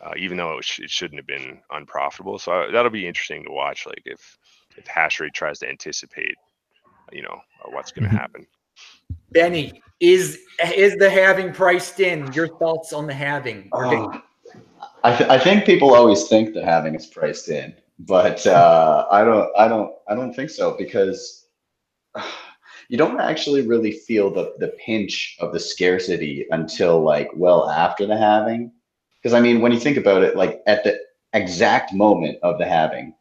uh, 0.01 0.11
even 0.17 0.37
though 0.37 0.57
it, 0.57 0.65
sh- 0.65 0.79
it, 0.79 0.89
shouldn't 0.89 1.19
have 1.19 1.27
been 1.27 1.59
unprofitable. 1.71 2.37
So 2.37 2.51
I, 2.51 2.67
uh, 2.67 2.71
that'll 2.71 2.91
be 2.91 3.07
interesting 3.07 3.45
to 3.45 3.51
watch. 3.51 3.85
Like 3.85 4.03
if 4.05 4.37
if 4.77 4.85
hash 4.87 5.19
rate 5.19 5.33
tries 5.33 5.59
to 5.59 5.69
anticipate 5.69 6.35
you 7.11 7.21
know 7.21 7.41
uh, 7.63 7.69
what's 7.71 7.91
going 7.91 8.03
to 8.03 8.09
mm-hmm. 8.09 8.17
happen. 8.17 8.47
Benny, 9.31 9.81
is 9.99 10.39
is 10.75 10.95
the 10.97 11.09
halving 11.09 11.53
priced 11.53 11.99
in? 11.99 12.31
Your 12.33 12.47
thoughts 12.57 12.93
on 12.93 13.07
the 13.07 13.13
halving? 13.13 13.69
Um, 13.73 14.23
I, 15.03 15.15
th- 15.15 15.29
I 15.29 15.39
think 15.39 15.65
people 15.65 15.93
always 15.93 16.27
think 16.27 16.53
the 16.53 16.63
halving 16.63 16.95
is 16.95 17.07
priced 17.07 17.49
in, 17.49 17.73
but 17.99 18.45
uh, 18.45 19.07
I 19.11 19.23
don't 19.23 19.49
I 19.57 19.67
don't 19.67 19.93
I 20.07 20.15
don't 20.15 20.33
think 20.33 20.49
so 20.49 20.75
because 20.77 21.47
you 22.89 22.97
don't 22.97 23.19
actually 23.19 23.67
really 23.67 23.91
feel 23.91 24.31
the 24.31 24.53
the 24.59 24.69
pinch 24.85 25.37
of 25.39 25.53
the 25.53 25.59
scarcity 25.59 26.45
until 26.51 27.01
like 27.01 27.29
well 27.35 27.69
after 27.69 28.05
the 28.05 28.17
halving. 28.17 28.71
Because 29.21 29.33
I 29.33 29.39
mean, 29.39 29.61
when 29.61 29.71
you 29.71 29.79
think 29.79 29.97
about 29.97 30.23
it, 30.23 30.35
like 30.35 30.61
at 30.67 30.83
the 30.83 30.99
exact 31.33 31.93
moment 31.93 32.39
of 32.43 32.57
the 32.57 32.65
halving, 32.65 33.13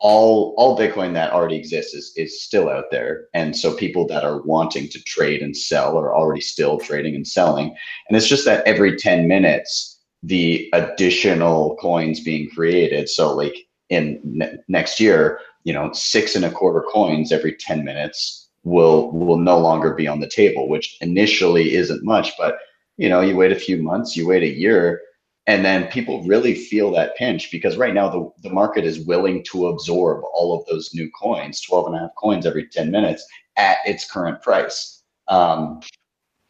all 0.00 0.54
all 0.56 0.78
bitcoin 0.78 1.14
that 1.14 1.32
already 1.32 1.56
exists 1.56 1.94
is, 1.94 2.12
is 2.16 2.42
still 2.42 2.68
out 2.68 2.90
there. 2.90 3.26
And 3.34 3.56
so 3.56 3.74
people 3.74 4.06
that 4.08 4.24
are 4.24 4.42
wanting 4.42 4.88
to 4.90 5.02
trade 5.02 5.42
and 5.42 5.56
sell 5.56 5.98
are 5.98 6.14
already 6.14 6.40
still 6.40 6.78
trading 6.78 7.14
and 7.14 7.26
selling. 7.26 7.74
And 8.08 8.16
it's 8.16 8.28
just 8.28 8.44
that 8.44 8.66
every 8.66 8.96
10 8.96 9.26
minutes 9.26 9.96
the 10.22 10.68
additional 10.72 11.76
coins 11.76 12.20
being 12.20 12.50
created. 12.50 13.08
So 13.08 13.34
like 13.34 13.68
in 13.88 14.20
ne- 14.24 14.58
next 14.68 15.00
year 15.00 15.40
you 15.64 15.72
know 15.72 15.92
six 15.92 16.34
and 16.34 16.44
a 16.44 16.50
quarter 16.50 16.84
coins 16.92 17.32
every 17.32 17.52
10 17.54 17.84
minutes 17.84 18.48
will 18.64 19.10
will 19.12 19.38
no 19.38 19.58
longer 19.58 19.94
be 19.94 20.08
on 20.08 20.20
the 20.20 20.28
table 20.28 20.68
which 20.68 20.96
initially 21.00 21.74
isn't 21.74 22.04
much 22.04 22.32
but 22.38 22.58
you 22.96 23.08
know 23.08 23.20
you 23.20 23.36
wait 23.36 23.52
a 23.52 23.64
few 23.66 23.80
months 23.82 24.16
you 24.16 24.26
wait 24.26 24.42
a 24.42 24.58
year 24.58 25.00
and 25.48 25.64
then 25.64 25.88
people 25.88 26.22
really 26.24 26.54
feel 26.54 26.90
that 26.92 27.16
pinch 27.16 27.50
because 27.50 27.78
right 27.78 27.94
now 27.94 28.08
the, 28.08 28.30
the 28.42 28.50
market 28.50 28.84
is 28.84 29.00
willing 29.00 29.42
to 29.44 29.68
absorb 29.68 30.22
all 30.34 30.56
of 30.56 30.66
those 30.66 30.94
new 30.94 31.10
coins 31.10 31.62
12 31.62 31.86
and 31.86 31.96
a 31.96 32.00
half 32.00 32.10
coins 32.16 32.44
every 32.44 32.68
10 32.68 32.90
minutes 32.90 33.26
at 33.56 33.78
its 33.86 34.08
current 34.08 34.42
price. 34.42 35.02
Um, 35.26 35.80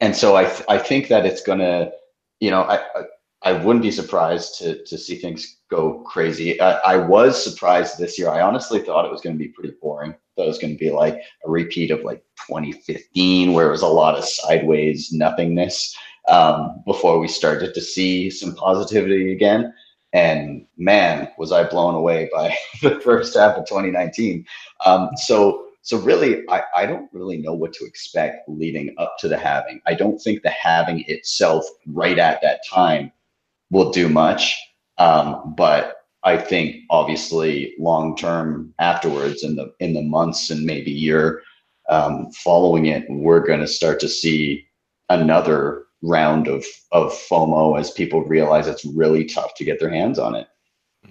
and 0.01 0.15
so 0.15 0.37
I, 0.37 0.45
th- 0.45 0.65
I 0.69 0.79
think 0.79 1.09
that 1.09 1.25
it's 1.25 1.43
going 1.43 1.61
to 1.61 1.93
you 2.41 2.51
know 2.51 2.63
I, 2.63 2.77
I, 2.95 3.03
I 3.43 3.53
wouldn't 3.53 3.85
be 3.85 3.91
surprised 3.93 4.59
to 4.59 4.85
to 4.85 4.99
see 4.99 5.17
things 5.17 5.59
go 5.71 6.01
crazy. 6.01 6.61
I, 6.61 6.73
I 6.79 6.97
was 6.97 7.43
surprised 7.43 7.99
this 7.99 8.19
year. 8.19 8.31
I 8.31 8.41
honestly 8.41 8.81
thought 8.81 9.05
it 9.05 9.13
was 9.13 9.21
going 9.21 9.37
to 9.37 9.45
be 9.45 9.49
pretty 9.49 9.75
boring. 9.81 10.15
Thought 10.37 10.45
it 10.45 10.49
was 10.49 10.59
going 10.59 10.73
to 10.73 10.79
be 10.79 10.91
like 10.91 11.21
a 11.45 11.51
repeat 11.51 11.91
of 11.91 12.03
like 12.03 12.25
2015 12.47 13.53
where 13.53 13.69
it 13.69 13.71
was 13.71 13.83
a 13.83 13.87
lot 13.87 14.17
of 14.17 14.25
sideways 14.25 15.13
nothingness 15.13 15.97
um, 16.29 16.83
before 16.87 17.18
we 17.18 17.29
started 17.29 17.74
to 17.74 17.81
see 17.81 18.31
some 18.31 18.55
positivity 18.55 19.33
again. 19.33 19.72
And 20.12 20.66
man, 20.76 21.29
was 21.39 21.53
I 21.53 21.64
blown 21.64 21.95
away 21.95 22.31
by 22.33 22.57
the 22.83 23.01
first 23.01 23.37
half 23.37 23.57
of 23.57 23.66
2019. 23.66 24.47
Um, 24.85 25.11
so, 25.16 25.66
so 25.83 25.99
really, 25.99 26.49
I, 26.49 26.62
I 26.74 26.87
don't 26.87 27.11
really 27.12 27.39
know 27.39 27.55
what 27.55 27.72
to 27.74 27.85
expect 27.85 28.49
leading 28.49 28.95
up 28.99 29.16
to 29.20 29.29
the 29.29 29.39
halving. 29.39 29.81
I 29.87 29.95
don't 29.95 30.18
think 30.18 30.43
the 30.43 30.51
halving 30.51 31.05
itself, 31.09 31.64
right 31.87 32.18
at 32.18 32.41
that 32.43 32.61
time, 32.68 33.12
will 33.70 33.91
do 33.91 34.09
much. 34.09 34.57
Um, 34.99 35.55
but 35.57 35.97
I 36.24 36.37
think 36.37 36.76
obviously 36.91 37.74
long 37.79 38.16
term 38.16 38.74
afterwards, 38.79 39.45
in 39.45 39.57
the 39.57 39.72
in 39.79 39.95
the 39.95 40.03
months 40.03 40.51
and 40.51 40.66
maybe 40.66 40.91
year 40.91 41.43
um, 41.89 42.31
following 42.33 42.87
it, 42.87 43.07
we're 43.09 43.47
going 43.47 43.61
to 43.61 43.68
start 43.68 44.01
to 44.01 44.09
see 44.09 44.66
another 45.09 45.85
round 46.03 46.49
of 46.49 46.65
of 46.93 47.13
FOMO 47.13 47.79
as 47.79 47.91
people 47.91 48.25
realize 48.25 48.67
it's 48.67 48.85
really 48.85 49.25
tough 49.25 49.55
to 49.55 49.65
get 49.65 49.81
their 49.81 49.91
hands 49.91 50.19
on 50.19 50.35
it. 50.35 50.49
Yeah, 51.05 51.11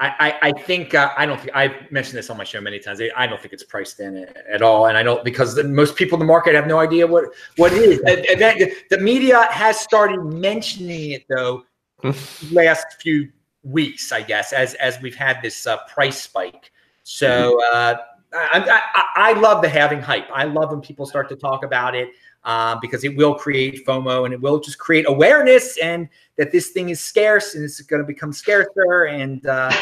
I 0.00 0.38
I, 0.42 0.52
think 0.52 0.94
uh, 0.94 1.12
I 1.16 1.26
don't 1.26 1.40
think 1.40 1.54
I've 1.54 1.90
mentioned 1.90 2.18
this 2.18 2.30
on 2.30 2.36
my 2.36 2.44
show 2.44 2.60
many 2.60 2.78
times. 2.78 3.00
I 3.16 3.26
don't 3.26 3.40
think 3.40 3.52
it's 3.52 3.64
priced 3.64 4.00
in 4.00 4.26
at 4.50 4.62
all, 4.62 4.86
and 4.86 4.98
I 4.98 5.02
don't 5.02 5.24
because 5.24 5.54
the, 5.54 5.64
most 5.64 5.96
people 5.96 6.16
in 6.16 6.20
the 6.20 6.26
market 6.26 6.54
have 6.54 6.66
no 6.66 6.78
idea 6.78 7.06
what 7.06 7.26
what 7.56 7.72
it 7.72 7.82
is. 7.82 7.98
the, 8.00 8.74
the 8.90 8.98
media 8.98 9.46
has 9.50 9.78
started 9.78 10.22
mentioning 10.24 11.12
it 11.12 11.24
though 11.28 11.64
last 12.50 13.00
few 13.00 13.28
weeks, 13.62 14.10
I 14.12 14.22
guess, 14.22 14.52
as 14.52 14.74
as 14.74 15.00
we've 15.00 15.16
had 15.16 15.40
this 15.42 15.66
uh, 15.66 15.78
price 15.88 16.20
spike. 16.20 16.72
So. 17.04 17.62
Uh, 17.72 17.98
I, 18.30 18.82
I, 18.94 19.30
I 19.30 19.32
love 19.40 19.62
the 19.62 19.70
halving 19.70 20.02
hype. 20.02 20.28
I 20.30 20.44
love 20.44 20.70
when 20.70 20.82
people 20.82 21.06
start 21.06 21.30
to 21.30 21.36
talk 21.36 21.64
about 21.64 21.94
it 21.94 22.10
uh, 22.44 22.76
because 22.80 23.04
it 23.04 23.16
will 23.16 23.34
create 23.34 23.84
FOMO 23.86 24.24
and 24.24 24.32
it 24.32 24.40
will 24.40 24.58
just 24.60 24.78
create 24.78 25.04
awareness 25.08 25.76
and 25.78 26.08
that 26.36 26.52
this 26.52 26.68
thing 26.70 26.88
is 26.88 27.00
scarce 27.00 27.54
and 27.54 27.64
it's 27.64 27.80
going 27.80 28.00
to 28.00 28.06
become 28.06 28.32
scarcer 28.32 29.04
and 29.08 29.46
uh, 29.46 29.72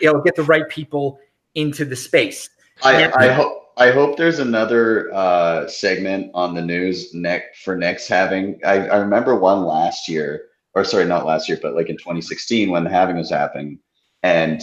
it'll 0.00 0.22
get 0.22 0.34
the 0.34 0.42
right 0.42 0.68
people 0.68 1.18
into 1.54 1.84
the 1.84 1.96
space. 1.96 2.50
I, 2.82 3.10
I 3.12 3.28
hope. 3.32 3.64
I 3.78 3.92
hope 3.92 4.16
there's 4.16 4.40
another 4.40 5.08
uh, 5.14 5.68
segment 5.68 6.32
on 6.34 6.52
the 6.52 6.60
news 6.60 7.14
next 7.14 7.62
for 7.62 7.76
next 7.76 8.08
halving. 8.08 8.58
I, 8.64 8.88
I 8.88 8.96
remember 8.96 9.38
one 9.38 9.64
last 9.64 10.08
year, 10.08 10.46
or 10.74 10.82
sorry, 10.84 11.04
not 11.04 11.24
last 11.24 11.48
year, 11.48 11.60
but 11.62 11.76
like 11.76 11.88
in 11.88 11.96
2016 11.96 12.70
when 12.70 12.82
the 12.82 12.90
halving 12.90 13.16
was 13.16 13.30
happening, 13.30 13.78
and 14.24 14.60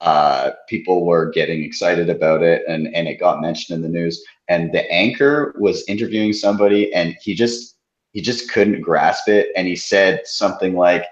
uh, 0.00 0.52
people 0.68 1.04
were 1.04 1.30
getting 1.30 1.64
excited 1.64 2.08
about 2.08 2.42
it 2.42 2.62
and, 2.68 2.94
and 2.94 3.08
it 3.08 3.18
got 3.18 3.40
mentioned 3.40 3.76
in 3.76 3.82
the 3.82 3.88
news. 3.88 4.22
And 4.48 4.72
the 4.72 4.90
anchor 4.92 5.54
was 5.58 5.84
interviewing 5.88 6.32
somebody 6.32 6.92
and 6.94 7.16
he 7.20 7.34
just 7.34 7.76
he 8.12 8.22
just 8.22 8.50
couldn't 8.50 8.80
grasp 8.80 9.28
it. 9.28 9.48
And 9.56 9.66
he 9.66 9.76
said 9.76 10.22
something 10.24 10.74
like 10.74 11.04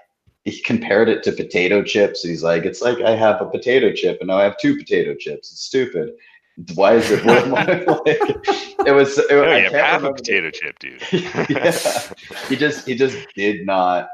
he 0.45 0.61
compared 0.61 1.09
it 1.09 1.23
to 1.23 1.31
potato 1.31 1.83
chips. 1.83 2.23
He's 2.23 2.43
like 2.43 2.65
it's 2.65 2.81
like 2.81 2.99
i 3.01 3.11
have 3.11 3.41
a 3.41 3.49
potato 3.49 3.91
chip 3.91 4.19
and 4.21 4.29
now 4.29 4.37
i 4.37 4.43
have 4.43 4.57
two 4.57 4.77
potato 4.77 5.15
chips. 5.15 5.51
It's 5.51 5.61
stupid. 5.61 6.13
Why 6.73 6.95
is 6.95 7.11
it 7.11 7.23
like, 7.25 7.67
it 8.87 8.91
was 8.91 9.17
it, 9.17 9.29
no, 9.29 9.51
I 9.51 9.59
have 9.59 9.73
half 9.73 10.03
a 10.03 10.13
potato 10.13 10.49
chip 10.49 10.79
dude. 10.79 11.01
Yeah. 11.11 12.09
he 12.47 12.55
just 12.55 12.87
he 12.87 12.95
just 12.95 13.17
did 13.35 13.65
not 13.65 14.09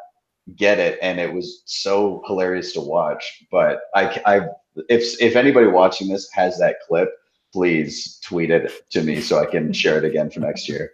get 0.56 0.80
it. 0.80 1.00
And 1.02 1.20
it 1.20 1.32
was 1.32 1.62
so 1.66 2.22
hilarious 2.28 2.74
to 2.74 2.82
watch. 2.82 3.46
But 3.52 3.82
i 3.96 4.22
i 4.26 4.42
if 4.90 5.22
if 5.22 5.36
anybody 5.36 5.68
watching 5.68 6.08
this 6.08 6.30
has 6.32 6.58
that 6.60 6.78
clip 6.88 7.10
please 7.54 8.20
tweet 8.26 8.50
it 8.50 8.90
to 8.90 9.04
me 9.04 9.22
so 9.22 9.40
I 9.40 9.46
can 9.46 9.72
share 9.72 10.00
it 10.00 10.04
again 10.04 10.30
for 10.30 10.40
next 10.40 10.68
year. 10.68 10.92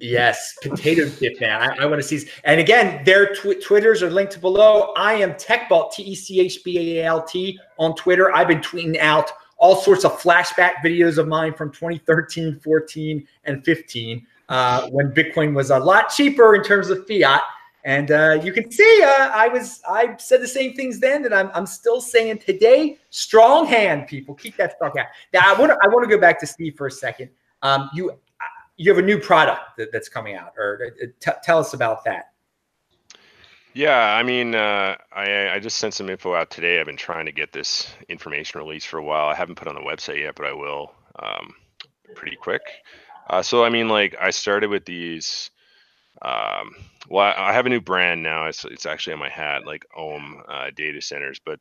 Yes, 0.00 0.54
potato 0.62 1.08
chip 1.08 1.40
man. 1.40 1.60
I, 1.60 1.82
I 1.82 1.86
want 1.86 2.00
to 2.00 2.06
see. 2.06 2.28
And 2.44 2.60
again, 2.60 3.04
their 3.04 3.34
tw- 3.34 3.60
Twitters 3.62 4.02
are 4.02 4.10
linked 4.10 4.40
below. 4.40 4.92
I 4.96 5.14
am 5.14 5.32
TechBalt, 5.32 5.92
T 5.92 6.04
E 6.04 6.14
C 6.14 6.40
H 6.40 6.62
B 6.64 6.98
A 6.98 7.04
L 7.04 7.22
T 7.22 7.58
on 7.78 7.94
Twitter. 7.94 8.34
I've 8.34 8.48
been 8.48 8.60
tweeting 8.60 8.96
out 8.98 9.30
all 9.58 9.76
sorts 9.76 10.04
of 10.04 10.12
flashback 10.12 10.76
videos 10.84 11.18
of 11.18 11.26
mine 11.26 11.52
from 11.52 11.72
2013, 11.72 12.60
14, 12.60 13.26
and 13.44 13.64
15 13.64 14.26
uh, 14.48 14.88
when 14.90 15.10
Bitcoin 15.10 15.52
was 15.52 15.70
a 15.70 15.78
lot 15.78 16.10
cheaper 16.10 16.54
in 16.54 16.62
terms 16.62 16.90
of 16.90 17.04
fiat. 17.08 17.42
And 17.84 18.10
uh, 18.10 18.40
you 18.42 18.52
can 18.52 18.70
see 18.70 19.02
uh, 19.04 19.30
I 19.32 19.48
was 19.48 19.80
I 19.88 20.16
said 20.18 20.42
the 20.42 20.48
same 20.48 20.74
things 20.74 20.98
then 20.98 21.22
that 21.22 21.32
I'm, 21.32 21.50
I'm 21.54 21.66
still 21.66 22.00
saying 22.00 22.38
today. 22.38 22.98
Strong 23.10 23.66
hand, 23.66 24.08
people. 24.08 24.34
Keep 24.34 24.56
that 24.56 24.72
strong 24.72 24.92
hand. 24.96 25.08
Now 25.32 25.42
I 25.44 25.58
want 25.58 25.70
to 25.72 25.78
I 25.82 25.88
want 25.88 26.08
to 26.08 26.14
go 26.14 26.20
back 26.20 26.40
to 26.40 26.46
Steve 26.46 26.76
for 26.76 26.88
a 26.88 26.90
second. 26.90 27.30
Um, 27.62 27.88
you 27.94 28.12
you 28.76 28.90
have 28.90 29.02
a 29.02 29.06
new 29.06 29.18
product 29.18 29.76
that, 29.76 29.92
that's 29.92 30.08
coming 30.08 30.34
out, 30.34 30.52
or 30.56 30.92
uh, 31.02 31.06
t- 31.20 31.38
tell 31.42 31.58
us 31.58 31.74
about 31.74 32.04
that. 32.04 32.32
Yeah, 33.74 34.14
I 34.14 34.22
mean, 34.24 34.56
uh, 34.56 34.96
I, 35.12 35.50
I 35.50 35.58
just 35.60 35.78
sent 35.78 35.94
some 35.94 36.08
info 36.08 36.34
out 36.34 36.50
today. 36.50 36.80
I've 36.80 36.86
been 36.86 36.96
trying 36.96 37.26
to 37.26 37.32
get 37.32 37.52
this 37.52 37.92
information 38.08 38.60
released 38.60 38.88
for 38.88 38.98
a 38.98 39.04
while. 39.04 39.28
I 39.28 39.34
haven't 39.34 39.54
put 39.54 39.68
on 39.68 39.76
the 39.76 39.80
website 39.80 40.20
yet, 40.20 40.34
but 40.34 40.46
I 40.46 40.52
will 40.52 40.94
um, 41.22 41.54
pretty 42.16 42.36
quick. 42.36 42.62
Uh, 43.30 43.42
so, 43.42 43.62
I 43.62 43.68
mean, 43.68 43.88
like, 43.88 44.16
I 44.20 44.30
started 44.30 44.70
with 44.70 44.84
these 44.84 45.50
um, 46.22 46.74
well, 47.08 47.32
I 47.36 47.52
have 47.52 47.66
a 47.66 47.70
new 47.70 47.80
brand 47.80 48.22
now. 48.22 48.46
It's 48.46 48.64
it's 48.64 48.86
actually 48.86 49.14
on 49.14 49.20
my 49.20 49.28
hat, 49.28 49.66
like 49.66 49.86
Ohm 49.96 50.42
uh, 50.48 50.70
Data 50.74 51.00
Centers. 51.00 51.40
But 51.44 51.60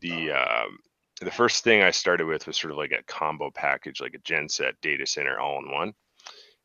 the 0.00 0.32
um, 0.32 0.78
the 1.20 1.30
first 1.30 1.64
thing 1.64 1.82
I 1.82 1.90
started 1.90 2.26
with 2.26 2.46
was 2.46 2.56
sort 2.56 2.72
of 2.72 2.76
like 2.76 2.92
a 2.92 3.02
combo 3.04 3.50
package, 3.50 4.00
like 4.00 4.14
a 4.14 4.18
genset 4.18 4.72
data 4.82 5.06
center 5.06 5.38
all 5.38 5.58
in 5.58 5.70
one. 5.70 5.94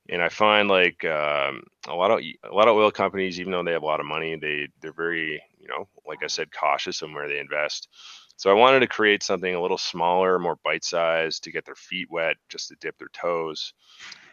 And 0.10 0.22
I 0.24 0.30
find 0.30 0.68
like 0.68 1.06
um, 1.06 1.64
a 1.88 1.96
lot 1.96 2.12
of 2.12 2.20
a 2.20 2.54
lot 2.54 2.68
of 2.68 2.76
oil 2.76 2.92
companies, 2.92 3.40
even 3.40 3.52
though 3.52 3.64
they 3.64 3.74
have 3.74 3.84
a 3.84 3.88
lot 3.88 4.00
of 4.00 4.06
money, 4.06 4.36
they 4.36 4.68
they're 4.82 4.92
very 4.92 5.42
you 5.60 5.68
know, 5.68 5.88
like 6.06 6.24
I 6.24 6.28
said, 6.28 6.52
cautious 6.52 7.02
on 7.04 7.14
where 7.14 7.28
they 7.28 7.40
invest. 7.40 7.90
So 8.38 8.50
I 8.50 8.54
wanted 8.54 8.80
to 8.80 8.88
create 8.88 9.22
something 9.22 9.54
a 9.54 9.62
little 9.62 9.78
smaller, 9.78 10.40
more 10.40 10.58
bite-sized, 10.64 11.44
to 11.44 11.52
get 11.52 11.66
their 11.66 11.76
feet 11.76 12.10
wet, 12.10 12.38
just 12.48 12.70
to 12.70 12.76
dip 12.80 12.98
their 12.98 13.10
toes, 13.10 13.74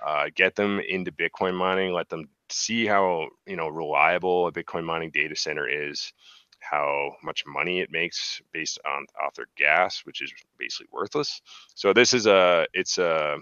uh, 0.04 0.26
get 0.34 0.54
them 0.54 0.78
into 0.78 1.10
Bitcoin 1.10 1.54
mining, 1.54 1.92
let 1.92 2.08
them 2.08 2.28
see 2.50 2.86
how 2.86 3.28
you 3.46 3.56
know 3.56 3.68
reliable 3.68 4.46
a 4.46 4.52
Bitcoin 4.52 4.84
mining 4.84 5.10
data 5.10 5.36
center 5.36 5.68
is, 5.68 6.12
how 6.60 7.12
much 7.22 7.44
money 7.46 7.80
it 7.80 7.90
makes 7.90 8.40
based 8.52 8.78
on 8.86 9.06
off 9.24 9.34
their 9.34 9.48
gas, 9.56 10.02
which 10.04 10.22
is 10.22 10.32
basically 10.58 10.86
worthless. 10.92 11.40
So 11.74 11.92
this 11.92 12.12
is 12.12 12.26
a 12.26 12.66
it's 12.72 12.98
a 12.98 13.38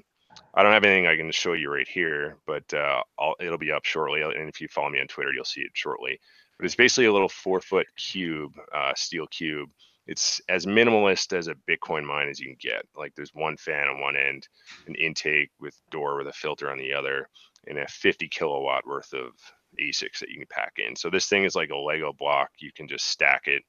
I 0.55 0.63
don't 0.63 0.73
have 0.73 0.85
anything 0.85 1.07
I 1.07 1.17
can 1.17 1.31
show 1.31 1.53
you 1.53 1.73
right 1.73 1.87
here, 1.87 2.39
but 2.47 2.73
uh, 2.75 3.03
it'll 3.41 3.59
be 3.59 3.73
up 3.73 3.85
shortly. 3.85 4.23
And 4.23 4.49
if 4.49 4.61
you 4.61 4.69
follow 4.69 4.91
me 4.91 5.01
on 5.01 5.07
Twitter, 5.07 5.33
you'll 5.33 5.45
see 5.45 5.61
it 5.61 5.71
shortly. 5.75 6.19
But 6.59 6.67
it's 6.67 6.75
basically 6.75 7.07
a 7.07 7.13
little 7.13 7.29
four 7.29 7.61
foot 7.61 7.87
cube, 7.97 8.53
uh, 8.75 8.93
steel 8.97 9.27
cube. 9.29 9.71
It's 10.07 10.41
as 10.49 10.67
minimalist 10.67 11.33
as 11.33 11.49
a 11.49 11.55
Bitcoin 11.69 12.05
mine 12.05 12.29
as 12.29 12.39
you 12.39 12.49
can 12.49 12.57
get. 12.61 12.85
Like 12.97 13.15
there's 13.15 13.35
one 13.35 13.57
fan 13.57 13.89
on 13.89 14.01
one 14.01 14.17
end, 14.17 14.49
an 14.87 14.95
intake 14.97 15.51
with 15.61 15.81
door 15.91 16.19
with 16.19 16.29
a 16.29 16.33
filter 16.33 16.71
on 16.71 16.79
the 16.79 16.93
other, 16.93 17.29
and 17.67 17.79
a 17.79 17.87
50 17.89 18.29
kilowatt 18.29 18.87
worth 18.87 19.12
of 19.12 19.33
ASICs 19.81 20.21
that 20.21 20.29
you 20.31 20.37
can 20.37 20.47
pack 20.51 20.75
in. 20.79 20.97
So 20.97 21.11
this 21.11 21.27
thing 21.27 21.45
is 21.45 21.55
like 21.55 21.71
a 21.71 21.77
Lego 21.77 22.12
block. 22.12 22.51
You 22.59 22.71
can 22.75 22.89
just 22.89 23.07
stack 23.07 23.43
it, 23.47 23.62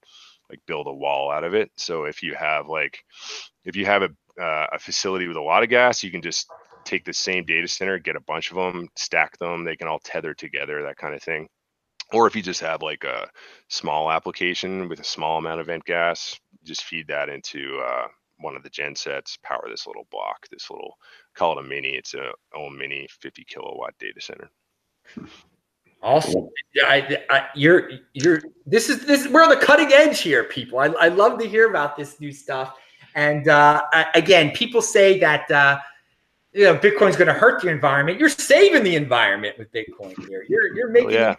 like 0.50 0.60
build 0.68 0.88
a 0.88 0.94
wall 0.94 1.32
out 1.32 1.44
of 1.44 1.54
it. 1.54 1.72
So 1.78 2.06
if 2.06 2.22
you 2.22 2.36
have 2.36 2.68
like, 2.68 3.04
if 3.64 3.76
you 3.76 3.86
have 3.86 4.04
a 4.04 4.10
uh, 4.40 4.68
a 4.74 4.80
facility 4.80 5.28
with 5.28 5.38
a 5.38 5.42
lot 5.42 5.64
of 5.64 5.70
gas, 5.70 6.04
you 6.04 6.12
can 6.12 6.22
just 6.22 6.48
take 6.84 7.06
the 7.06 7.14
same 7.14 7.46
data 7.46 7.68
center, 7.68 7.98
get 7.98 8.16
a 8.16 8.22
bunch 8.22 8.52
of 8.52 8.58
them, 8.58 8.90
stack 8.96 9.38
them. 9.40 9.64
They 9.64 9.76
can 9.76 9.88
all 9.88 10.00
tether 10.00 10.34
together, 10.34 10.84
that 10.84 10.98
kind 10.98 11.16
of 11.16 11.24
thing. 11.24 11.48
Or 12.14 12.28
if 12.28 12.36
you 12.36 12.42
just 12.42 12.62
have 12.62 12.82
like 12.82 13.04
a 13.04 13.30
small 13.70 14.12
application 14.12 14.88
with 14.88 15.00
a 15.00 15.06
small 15.06 15.38
amount 15.38 15.62
of 15.62 15.68
vent 15.68 15.86
gas, 15.86 16.40
just 16.64 16.84
feed 16.84 17.08
that 17.08 17.30
into 17.30 17.80
uh, 17.80 18.08
one 18.38 18.56
of 18.56 18.64
the 18.64 18.70
gen 18.70 18.96
sets, 18.96 19.38
power 19.44 19.66
this 19.70 19.88
little 19.88 20.08
block, 20.12 20.48
this 20.52 20.70
little, 20.70 20.96
call 21.36 21.58
it 21.58 21.66
a 21.66 21.68
mini. 21.68 21.90
It's 21.90 22.14
a 22.14 22.32
own 22.56 22.78
mini 22.78 23.08
50 23.20 23.44
kilowatt 23.46 23.94
data 24.00 24.22
center. 24.22 24.50
Awesome. 26.02 26.50
I, 26.86 27.18
I, 27.30 27.48
you're, 27.56 27.90
you're, 28.14 28.42
this 28.66 28.90
is, 28.90 29.06
this, 29.06 29.28
we're 29.28 29.44
on 29.44 29.50
the 29.50 29.58
cutting 29.58 29.92
edge 29.92 30.20
here, 30.20 30.44
people. 30.44 30.78
I, 30.80 30.88
I 30.88 31.08
love 31.08 31.40
to 31.40 31.48
hear 31.48 31.68
about 31.68 31.98
this 31.98 32.20
new 32.20 32.32
stuff. 32.32 32.78
And 33.16 33.48
uh, 33.48 33.82
again, 34.14 34.52
people 34.52 34.82
say 34.82 35.20
that, 35.20 35.50
uh, 35.50 35.80
you 36.54 36.66
know, 36.66 36.76
Bitcoin's 36.76 37.16
going 37.16 37.28
to 37.28 37.34
hurt 37.34 37.62
the 37.62 37.70
environment. 37.70 38.20
You're 38.20 38.30
saving 38.30 38.84
the 38.84 38.96
environment 38.96 39.58
with 39.58 39.72
Bitcoin 39.72 40.14
here. 40.28 40.46
You're, 40.48 40.76
you're 40.76 40.90
making 40.90 41.18
oh, 41.18 41.36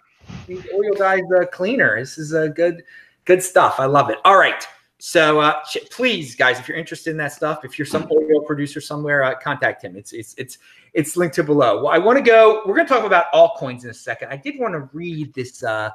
yeah. 0.49 0.57
oil 0.75 0.95
guys 0.99 1.23
uh, 1.41 1.47
cleaner. 1.47 1.99
This 2.01 2.19
is 2.19 2.33
a 2.33 2.49
good, 2.49 2.83
good 3.25 3.43
stuff. 3.43 3.79
I 3.79 3.85
love 3.85 4.11
it. 4.11 4.19
All 4.25 4.37
right. 4.37 4.67
So 5.09 5.39
uh, 5.39 5.63
please, 5.93 6.35
guys, 6.35 6.59
if 6.59 6.67
you're 6.67 6.77
interested 6.77 7.13
in 7.13 7.17
that 7.19 7.31
stuff, 7.31 7.65
if 7.65 7.79
you're 7.79 7.87
some 7.87 8.09
oil 8.11 8.41
producer 8.41 8.81
somewhere, 8.81 9.23
uh, 9.23 9.37
contact 9.37 9.85
him. 9.85 9.95
It's 9.95 10.13
it's 10.13 10.35
it's 10.37 10.59
it's 10.95 11.17
linked 11.17 11.37
to 11.37 11.45
below. 11.45 11.85
Well, 11.85 11.93
I 11.93 11.99
want 11.99 12.19
to 12.19 12.25
go. 12.25 12.63
We're 12.67 12.75
going 12.75 12.89
to 12.89 12.93
talk 12.93 13.05
about 13.05 13.27
altcoins 13.33 13.85
in 13.85 13.91
a 13.91 13.95
second. 13.95 14.33
I 14.33 14.37
did 14.37 14.59
want 14.59 14.75
to 14.75 14.91
read 14.93 15.33
this 15.33 15.63
uh, 15.63 15.91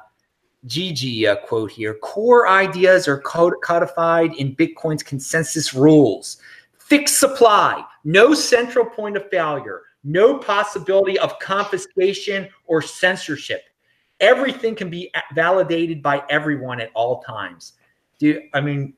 Gigi 0.64 1.26
uh, 1.26 1.36
quote 1.36 1.70
here. 1.70 1.92
Core 1.96 2.48
ideas 2.48 3.06
are 3.06 3.18
codified 3.18 4.34
in 4.36 4.56
Bitcoin's 4.56 5.02
consensus 5.02 5.74
rules. 5.74 6.38
Fixed 6.78 7.20
supply, 7.20 7.84
no 8.04 8.32
central 8.32 8.86
point 8.86 9.18
of 9.18 9.28
failure, 9.28 9.82
no 10.04 10.38
possibility 10.38 11.18
of 11.18 11.38
confiscation 11.38 12.48
or 12.64 12.80
censorship. 12.80 13.64
Everything 14.20 14.74
can 14.74 14.88
be 14.88 15.12
validated 15.34 16.02
by 16.02 16.22
everyone 16.30 16.80
at 16.80 16.90
all 16.94 17.20
times. 17.20 17.74
Do 18.18 18.40
I 18.54 18.62
mean 18.62 18.94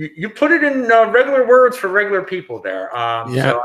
you, 0.00 0.10
you 0.16 0.28
put 0.30 0.50
it 0.50 0.64
in 0.64 0.90
uh, 0.90 1.10
regular 1.10 1.46
words 1.46 1.76
for 1.76 1.88
regular 1.88 2.22
people 2.22 2.60
there? 2.60 2.94
Um, 2.96 3.34
yeah. 3.34 3.42
So 3.42 3.62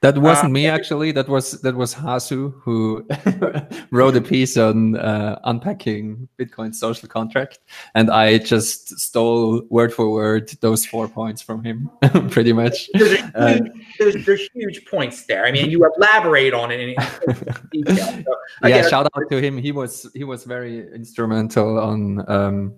that 0.00 0.16
wasn't 0.16 0.50
uh, 0.50 0.54
me 0.54 0.66
actually. 0.66 1.12
That 1.12 1.28
was 1.28 1.60
that 1.62 1.74
was 1.74 1.94
Hasu 1.94 2.54
who 2.62 3.06
wrote 3.90 4.16
a 4.16 4.20
piece 4.20 4.56
on 4.56 4.96
uh, 4.96 5.40
unpacking 5.44 6.28
Bitcoin 6.38 6.74
social 6.74 7.08
contract, 7.08 7.58
and 7.94 8.10
I 8.10 8.38
just 8.38 8.98
stole 9.00 9.62
word 9.70 9.92
for 9.92 10.10
word 10.10 10.50
those 10.60 10.86
four 10.86 11.08
points 11.08 11.42
from 11.42 11.64
him, 11.64 11.90
pretty 12.30 12.52
much. 12.52 12.88
There's, 12.94 13.20
uh, 13.34 13.58
there's, 13.98 14.24
there's, 14.24 14.48
huge 14.54 14.86
points 14.86 15.26
there. 15.26 15.44
I 15.44 15.50
mean, 15.50 15.68
you 15.68 15.84
elaborate 15.96 16.54
on 16.54 16.70
it 16.70 16.80
in 16.80 16.94
detail. 17.72 18.24
So, 18.62 18.68
yeah, 18.68 18.88
shout 18.88 19.06
out 19.06 19.30
to 19.30 19.40
him. 19.40 19.58
He 19.58 19.72
was 19.72 20.08
he 20.14 20.22
was 20.22 20.44
very 20.44 20.90
instrumental 20.94 21.78
on 21.80 22.24
um, 22.30 22.74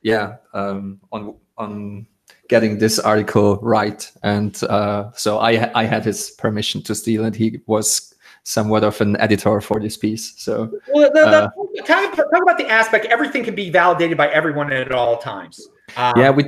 yeah 0.00 0.36
um, 0.54 1.00
on 1.12 1.36
on 1.58 2.06
getting 2.52 2.76
this 2.76 2.98
article 2.98 3.56
right. 3.62 4.12
And 4.22 4.62
uh, 4.64 5.10
so 5.14 5.38
I 5.38 5.70
I 5.74 5.84
had 5.84 6.04
his 6.04 6.32
permission 6.32 6.82
to 6.82 6.94
steal 6.94 7.24
it. 7.24 7.34
He 7.34 7.60
was 7.66 8.14
somewhat 8.44 8.84
of 8.84 9.00
an 9.00 9.16
editor 9.16 9.60
for 9.60 9.80
this 9.80 9.96
piece. 9.96 10.34
So 10.36 10.70
well, 10.92 11.10
the, 11.14 11.20
the, 11.20 11.26
uh, 11.26 11.86
talk, 11.86 12.14
talk, 12.14 12.42
about 12.42 12.58
the 12.58 12.68
aspect. 12.68 13.06
Everything 13.06 13.42
can 13.42 13.54
be 13.54 13.70
validated 13.70 14.18
by 14.18 14.28
everyone 14.28 14.70
at 14.72 14.92
all 14.92 15.16
times. 15.16 15.66
Um, 15.96 16.12
yeah, 16.16 16.30
we 16.30 16.44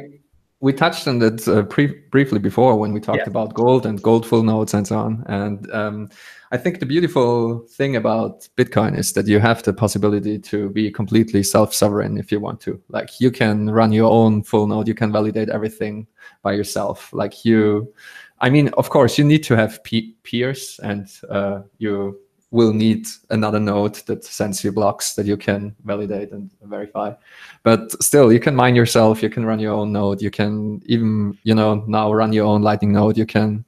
we 0.64 0.72
touched 0.72 1.06
on 1.06 1.18
that 1.18 1.46
uh, 1.46 1.62
pre- 1.64 2.00
briefly 2.10 2.38
before 2.38 2.78
when 2.78 2.94
we 2.94 2.98
talked 2.98 3.18
yeah. 3.18 3.28
about 3.28 3.52
gold 3.52 3.84
and 3.84 4.00
gold 4.02 4.26
full 4.26 4.42
nodes 4.42 4.72
and 4.72 4.86
so 4.86 4.96
on. 4.96 5.22
And 5.26 5.70
um, 5.72 6.08
I 6.52 6.56
think 6.56 6.80
the 6.80 6.86
beautiful 6.86 7.66
thing 7.68 7.96
about 7.96 8.48
Bitcoin 8.56 8.96
is 8.96 9.12
that 9.12 9.26
you 9.26 9.40
have 9.40 9.62
the 9.62 9.74
possibility 9.74 10.38
to 10.38 10.70
be 10.70 10.90
completely 10.90 11.42
self-sovereign 11.42 12.16
if 12.16 12.32
you 12.32 12.40
want 12.40 12.62
to. 12.62 12.80
Like 12.88 13.20
you 13.20 13.30
can 13.30 13.68
run 13.68 13.92
your 13.92 14.10
own 14.10 14.42
full 14.42 14.66
node, 14.66 14.88
you 14.88 14.94
can 14.94 15.12
validate 15.12 15.50
everything 15.50 16.06
by 16.40 16.54
yourself. 16.54 17.12
Like 17.12 17.44
you, 17.44 17.92
I 18.40 18.48
mean, 18.48 18.68
of 18.78 18.88
course, 18.88 19.18
you 19.18 19.24
need 19.24 19.44
to 19.44 19.56
have 19.56 19.84
peers, 19.84 20.80
and 20.82 21.06
uh, 21.28 21.60
you 21.76 22.18
will 22.54 22.72
need 22.72 23.08
another 23.30 23.58
node 23.58 23.96
that 24.06 24.24
sends 24.24 24.62
you 24.62 24.70
blocks 24.70 25.14
that 25.14 25.26
you 25.26 25.36
can 25.36 25.74
validate 25.84 26.30
and 26.30 26.48
verify. 26.62 27.12
But 27.64 27.90
still, 28.00 28.32
you 28.32 28.38
can 28.38 28.54
mine 28.54 28.76
yourself. 28.76 29.24
You 29.24 29.28
can 29.28 29.44
run 29.44 29.58
your 29.58 29.72
own 29.72 29.90
node. 29.90 30.22
You 30.22 30.30
can 30.30 30.80
even, 30.86 31.36
you 31.42 31.52
know, 31.52 31.82
now 31.88 32.12
run 32.12 32.32
your 32.32 32.46
own 32.46 32.62
Lightning 32.62 32.92
node. 32.92 33.18
You 33.18 33.26
can 33.26 33.64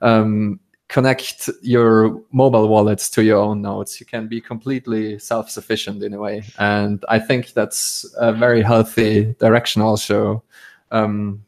um, 0.00 0.60
connect 0.86 1.50
your 1.60 2.22
mobile 2.30 2.68
wallets 2.68 3.10
to 3.10 3.24
your 3.24 3.38
own 3.38 3.62
nodes. 3.62 3.98
You 3.98 4.06
can 4.06 4.28
be 4.28 4.40
completely 4.40 5.18
self-sufficient 5.18 6.00
in 6.04 6.14
a 6.14 6.18
way, 6.18 6.44
and 6.58 7.04
I 7.08 7.18
think 7.18 7.52
that's 7.52 8.06
a 8.16 8.32
very 8.32 8.62
healthy 8.62 9.34
direction. 9.40 9.82
Also, 9.82 10.44
um, 10.92 11.42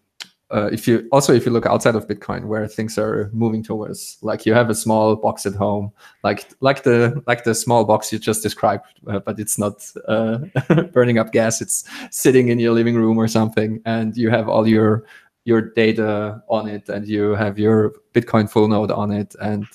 uh, 0.53 0.68
if 0.72 0.86
you 0.86 1.09
also 1.12 1.32
if 1.32 1.46
you 1.46 1.53
look 1.53 1.66
outside 1.66 1.94
of 1.94 2.07
Bitcoin, 2.07 2.44
where 2.44 2.68
things 2.68 2.98
are 2.98 3.30
moving 3.32 3.62
towards, 3.62 4.18
like 4.22 4.44
you 4.44 4.53
have 4.53 4.68
a 4.68 4.74
small 4.74 5.16
box 5.16 5.46
at 5.46 5.55
home, 5.55 5.90
like 6.22 6.46
like 6.61 6.82
the 6.82 7.22
like 7.26 7.44
the 7.44 7.55
small 7.55 7.84
box 7.84 8.12
you 8.12 8.18
just 8.18 8.42
described, 8.42 8.84
uh, 9.07 9.18
but 9.20 9.40
it's 9.40 9.59
not 9.59 9.84
uh, 10.09 10.38
burning 10.92 11.18
up 11.18 11.32
gas. 11.32 11.62
It's 11.62 11.84
sitting 12.11 12.48
in 12.48 12.59
your 12.59 12.72
living 12.72 12.96
room 12.96 13.16
or 13.18 13.28
something, 13.28 13.80
and 13.86 14.16
you 14.16 14.28
have 14.30 14.48
all 14.48 14.68
your 14.68 15.05
your 15.44 15.61
data 15.61 16.42
on 16.48 16.68
it 16.68 16.88
and 16.88 17.09
you 17.09 17.30
have 17.34 17.59
your 17.59 17.92
Bitcoin 18.14 18.48
full 18.48 18.68
node 18.68 18.92
on 18.92 19.11
it 19.11 19.34
and 19.40 19.66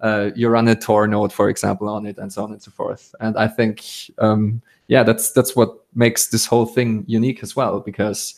uh, 0.00 0.30
you 0.36 0.48
run 0.48 0.68
a 0.68 0.76
Tor 0.76 1.08
node, 1.08 1.32
for 1.32 1.48
example, 1.48 1.88
on 1.88 2.06
it 2.06 2.18
and 2.18 2.32
so 2.32 2.44
on 2.44 2.52
and 2.52 2.62
so 2.62 2.70
forth. 2.70 3.14
And 3.20 3.36
I 3.36 3.48
think, 3.48 3.84
um, 4.18 4.62
yeah, 4.86 5.02
that's 5.02 5.32
that's 5.32 5.56
what 5.56 5.84
makes 5.94 6.28
this 6.28 6.46
whole 6.46 6.66
thing 6.66 7.04
unique 7.08 7.42
as 7.42 7.56
well, 7.56 7.80
because 7.80 8.34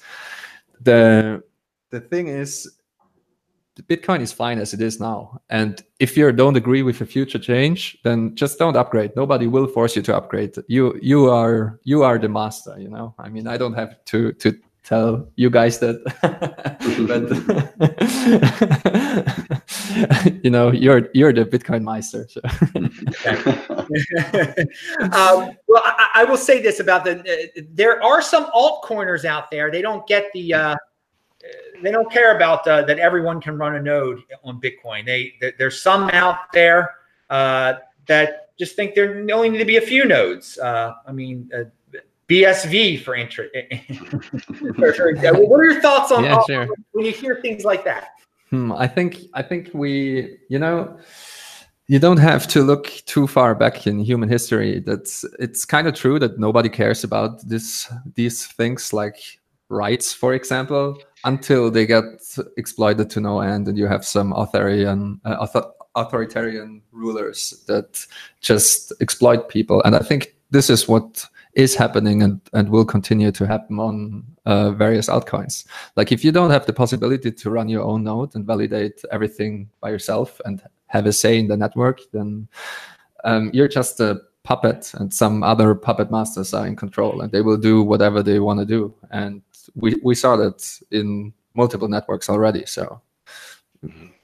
the 0.80 1.42
the 1.90 2.00
thing 2.00 2.28
is, 2.28 2.76
Bitcoin 3.88 4.20
is 4.20 4.32
fine 4.32 4.58
as 4.58 4.74
it 4.74 4.80
is 4.80 5.00
now. 5.00 5.40
And 5.48 5.82
if 6.00 6.16
you 6.16 6.30
don't 6.32 6.56
agree 6.56 6.82
with 6.82 7.00
a 7.00 7.06
future 7.06 7.38
change, 7.38 7.98
then 8.04 8.34
just 8.34 8.58
don't 8.58 8.76
upgrade. 8.76 9.12
Nobody 9.16 9.46
will 9.46 9.66
force 9.66 9.96
you 9.96 10.02
to 10.02 10.16
upgrade. 10.16 10.54
You 10.68 10.98
you 11.00 11.30
are 11.30 11.80
you 11.84 12.02
are 12.02 12.18
the 12.18 12.28
master. 12.28 12.78
You 12.78 12.88
know. 12.88 13.14
I 13.18 13.30
mean, 13.30 13.46
I 13.46 13.56
don't 13.56 13.74
have 13.74 14.04
to 14.06 14.32
to 14.34 14.54
tell 14.82 15.28
you 15.36 15.50
guys 15.50 15.78
that 15.78 16.02
but 17.06 17.22
you 20.44 20.50
know 20.50 20.72
you're 20.72 21.08
you're 21.12 21.32
the 21.32 21.44
bitcoin 21.44 21.82
meister 21.82 22.26
so. 22.28 22.40
um, 25.12 25.56
well 25.68 25.82
I, 25.84 26.08
I, 26.14 26.24
will 26.24 26.38
say 26.38 26.62
this 26.62 26.80
about 26.80 27.04
the 27.04 27.20
uh, 27.20 27.60
there 27.72 28.02
are 28.02 28.22
some 28.22 28.46
altcoiners 28.52 29.24
out 29.24 29.50
there 29.50 29.70
they 29.70 29.82
don't 29.82 30.06
get 30.06 30.32
the 30.32 30.54
uh, 30.54 30.76
they 31.82 31.90
don't 31.90 32.10
care 32.12 32.36
about 32.36 32.66
uh, 32.66 32.82
that 32.82 32.98
everyone 32.98 33.40
can 33.40 33.56
run 33.56 33.74
a 33.76 33.82
node 33.82 34.22
on 34.44 34.60
bitcoin 34.60 35.06
they 35.06 35.32
there's 35.58 35.82
some 35.82 36.10
out 36.10 36.52
there 36.52 36.90
uh, 37.30 37.74
that 38.06 38.50
just 38.60 38.76
think 38.76 38.94
there 38.94 39.26
only 39.32 39.48
need 39.48 39.58
to 39.58 39.64
be 39.64 39.78
a 39.78 39.80
few 39.80 40.04
nodes. 40.04 40.58
Uh, 40.58 40.92
I 41.06 41.12
mean, 41.12 41.50
uh, 41.56 41.64
BSV 42.28 43.02
for 43.02 43.14
interest. 43.16 43.52
what 44.78 44.98
are 44.98 45.64
your 45.64 45.80
thoughts 45.80 46.12
on, 46.12 46.24
Yeah, 46.24 46.42
sure. 46.46 46.68
when 46.92 47.06
you 47.06 47.12
hear 47.12 47.40
things 47.40 47.64
like 47.64 47.84
that? 47.84 48.08
Hmm, 48.50 48.72
I 48.72 48.86
think 48.86 49.22
I 49.34 49.42
think 49.42 49.70
we, 49.72 50.38
you 50.48 50.58
know, 50.58 50.98
you 51.88 51.98
don't 51.98 52.18
have 52.18 52.46
to 52.48 52.62
look 52.62 52.86
too 53.06 53.26
far 53.26 53.54
back 53.54 53.86
in 53.86 53.98
human 53.98 54.28
history. 54.28 54.80
That's 54.80 55.24
it's 55.38 55.64
kind 55.64 55.88
of 55.88 55.94
true 55.94 56.18
that 56.18 56.38
nobody 56.38 56.68
cares 56.68 57.02
about 57.02 57.40
this 57.48 57.90
these 58.14 58.46
things 58.46 58.92
like 58.92 59.39
rights, 59.70 60.12
for 60.12 60.34
example, 60.34 60.98
until 61.24 61.70
they 61.70 61.86
get 61.86 62.04
exploited 62.58 63.08
to 63.10 63.20
no 63.20 63.40
end, 63.40 63.68
and 63.68 63.78
you 63.78 63.86
have 63.86 64.04
some 64.04 64.32
authoritarian 64.32 65.20
uh, 65.24 65.36
author- 65.40 65.70
authoritarian 65.94 66.82
rulers 66.92 67.64
that 67.66 68.04
just 68.40 68.92
exploit 69.00 69.48
people. 69.48 69.82
And 69.82 69.96
I 69.96 70.00
think 70.00 70.34
this 70.50 70.68
is 70.68 70.88
what 70.88 71.26
is 71.54 71.74
happening 71.74 72.22
and, 72.22 72.40
and 72.52 72.68
will 72.68 72.84
continue 72.84 73.32
to 73.32 73.46
happen 73.46 73.78
on 73.78 74.24
uh, 74.46 74.70
various 74.70 75.08
altcoins. 75.08 75.64
Like 75.96 76.12
if 76.12 76.24
you 76.24 76.30
don't 76.30 76.50
have 76.50 76.66
the 76.66 76.72
possibility 76.72 77.32
to 77.32 77.50
run 77.50 77.68
your 77.68 77.82
own 77.82 78.04
node 78.04 78.34
and 78.34 78.46
validate 78.46 79.02
everything 79.10 79.68
by 79.80 79.90
yourself 79.90 80.40
and 80.44 80.62
have 80.86 81.06
a 81.06 81.12
say 81.12 81.38
in 81.38 81.48
the 81.48 81.56
network, 81.56 82.00
then 82.12 82.48
um, 83.24 83.50
you're 83.52 83.68
just 83.68 84.00
a 84.00 84.20
puppet 84.42 84.92
and 84.94 85.12
some 85.12 85.42
other 85.42 85.74
puppet 85.74 86.10
masters 86.10 86.54
are 86.54 86.66
in 86.66 86.76
control 86.76 87.20
and 87.20 87.32
they 87.32 87.42
will 87.42 87.56
do 87.56 87.82
whatever 87.82 88.22
they 88.22 88.38
want 88.38 88.60
to 88.60 88.66
do. 88.66 88.94
And 89.10 89.42
we, 89.74 89.96
we 90.02 90.14
saw 90.14 90.36
that 90.36 90.80
in 90.90 91.32
multiple 91.54 91.88
networks 91.88 92.28
already. 92.28 92.64
So 92.66 93.00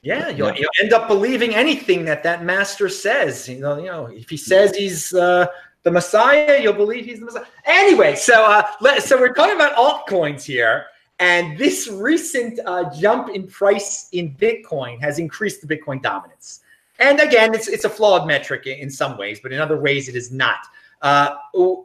Yeah, 0.03 0.29
you'll, 0.29 0.49
Yeah. 0.49 0.55
you'll 0.59 0.71
end 0.81 0.93
up 0.93 1.09
believing 1.09 1.55
anything 1.55 2.05
that 2.05 2.23
that 2.23 2.45
master 2.45 2.89
says. 2.89 3.49
You 3.49 3.59
know, 3.59 3.79
you 3.79 3.87
know, 3.87 4.07
if 4.07 4.29
he 4.31 4.37
says 4.37 4.77
he's 4.77 5.13
uh, 5.15 5.47
the 5.83 5.91
Messiah, 5.91 6.61
you'll 6.63 6.75
believe 6.75 7.05
he's 7.05 7.19
the 7.21 7.27
Messiah. 7.27 7.45
Anyway, 7.65 8.15
so 8.15 8.45
uh, 8.45 8.63
let, 8.81 9.03
so 9.03 9.19
we're 9.19 9.33
talking 9.33 9.57
about 9.57 9.75
altcoins 9.77 10.45
here, 10.45 10.87
and 11.19 11.57
this 11.59 11.89
recent 11.89 12.61
uh, 12.67 12.85
jump 12.95 13.31
in 13.31 13.47
price 13.47 14.09
in 14.13 14.35
Bitcoin 14.35 15.01
has 15.01 15.19
increased 15.19 15.67
the 15.67 15.67
Bitcoin 15.67 16.03
dominance. 16.03 16.61
And 16.99 17.21
again, 17.21 17.55
it's 17.55 17.69
it's 17.69 17.85
a 17.85 17.91
flawed 17.91 18.27
metric 18.27 18.67
in, 18.67 18.79
in 18.79 18.91
some 18.91 19.17
ways, 19.19 19.41
but 19.43 19.53
in 19.53 19.61
other 19.61 19.79
ways, 19.79 20.09
it 20.09 20.17
is 20.17 20.31
not. 20.31 20.59
Uh, 21.03 21.37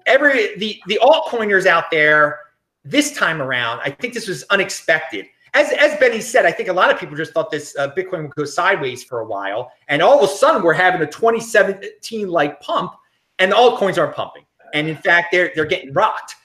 every 0.05 0.55
the 0.57 0.81
the 0.87 0.99
altcoiners 1.01 1.65
out 1.65 1.91
there 1.91 2.39
this 2.83 3.11
time 3.11 3.41
around, 3.41 3.79
I 3.81 3.91
think 3.91 4.13
this 4.13 4.27
was 4.27 4.43
unexpected 4.49 5.27
as 5.53 5.71
as 5.73 5.99
Benny 5.99 6.21
said, 6.21 6.45
I 6.45 6.51
think 6.51 6.69
a 6.69 6.73
lot 6.73 6.91
of 6.91 6.99
people 6.99 7.15
just 7.15 7.33
thought 7.33 7.51
this 7.51 7.75
uh, 7.77 7.91
Bitcoin 7.91 8.23
would 8.23 8.35
go 8.35 8.45
sideways 8.45 9.03
for 9.03 9.19
a 9.19 9.25
while, 9.25 9.71
and 9.87 10.01
all 10.01 10.23
of 10.23 10.29
a 10.29 10.33
sudden 10.33 10.63
we're 10.63 10.73
having 10.73 11.01
a 11.01 11.05
2017 11.05 12.29
like 12.29 12.61
pump, 12.61 12.93
and 13.39 13.51
the 13.51 13.55
altcoins 13.55 13.97
aren't 13.97 14.15
pumping, 14.15 14.45
and 14.73 14.87
in 14.87 14.95
fact 14.95 15.27
they're 15.31 15.51
they're 15.55 15.65
getting 15.65 15.91
rocked. 15.93 16.35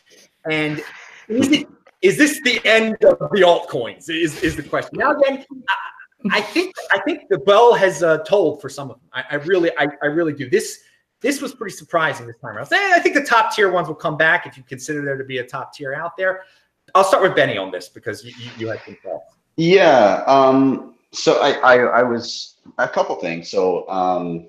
And 0.50 0.82
is, 1.28 1.48
it, 1.52 1.68
is 2.02 2.18
this 2.18 2.40
the 2.42 2.60
end 2.64 2.96
of 3.04 3.18
the 3.18 3.42
altcoins? 3.42 4.10
Is 4.10 4.42
is 4.42 4.56
the 4.56 4.62
question 4.62 4.98
now? 4.98 5.12
Again, 5.12 5.44
I, 5.68 6.38
I 6.38 6.40
think 6.40 6.74
I 6.92 6.98
think 7.00 7.28
the 7.30 7.38
bell 7.38 7.74
has 7.74 8.02
uh, 8.02 8.18
tolled 8.18 8.60
for 8.60 8.68
some 8.68 8.90
of 8.90 8.98
them. 8.98 9.08
I, 9.12 9.24
I 9.30 9.34
really 9.36 9.70
I, 9.78 9.86
I 10.02 10.06
really 10.06 10.32
do. 10.32 10.50
This 10.50 10.80
this 11.20 11.40
was 11.40 11.54
pretty 11.54 11.74
surprising 11.74 12.26
this 12.26 12.36
time 12.38 12.56
around. 12.56 12.68
I 12.72 13.00
think 13.00 13.14
the 13.14 13.24
top 13.24 13.54
tier 13.54 13.70
ones 13.70 13.88
will 13.88 13.94
come 13.94 14.16
back 14.16 14.46
if 14.46 14.56
you 14.56 14.62
consider 14.62 15.04
there 15.04 15.16
to 15.16 15.24
be 15.24 15.38
a 15.38 15.44
top 15.44 15.72
tier 15.72 15.94
out 15.94 16.16
there. 16.16 16.42
I'll 16.94 17.04
start 17.04 17.22
with 17.22 17.34
Benny 17.34 17.58
on 17.58 17.70
this 17.70 17.88
because 17.88 18.24
you, 18.24 18.32
you, 18.38 18.50
you 18.58 18.68
had 18.68 18.80
some 18.84 18.96
thoughts. 19.02 19.34
Yeah. 19.56 20.22
Um, 20.26 20.94
so 21.12 21.40
I, 21.40 21.52
I, 21.52 21.76
I 21.78 22.02
was 22.02 22.56
a 22.78 22.88
couple 22.88 23.16
things. 23.16 23.50
So 23.50 23.88
um, 23.88 24.48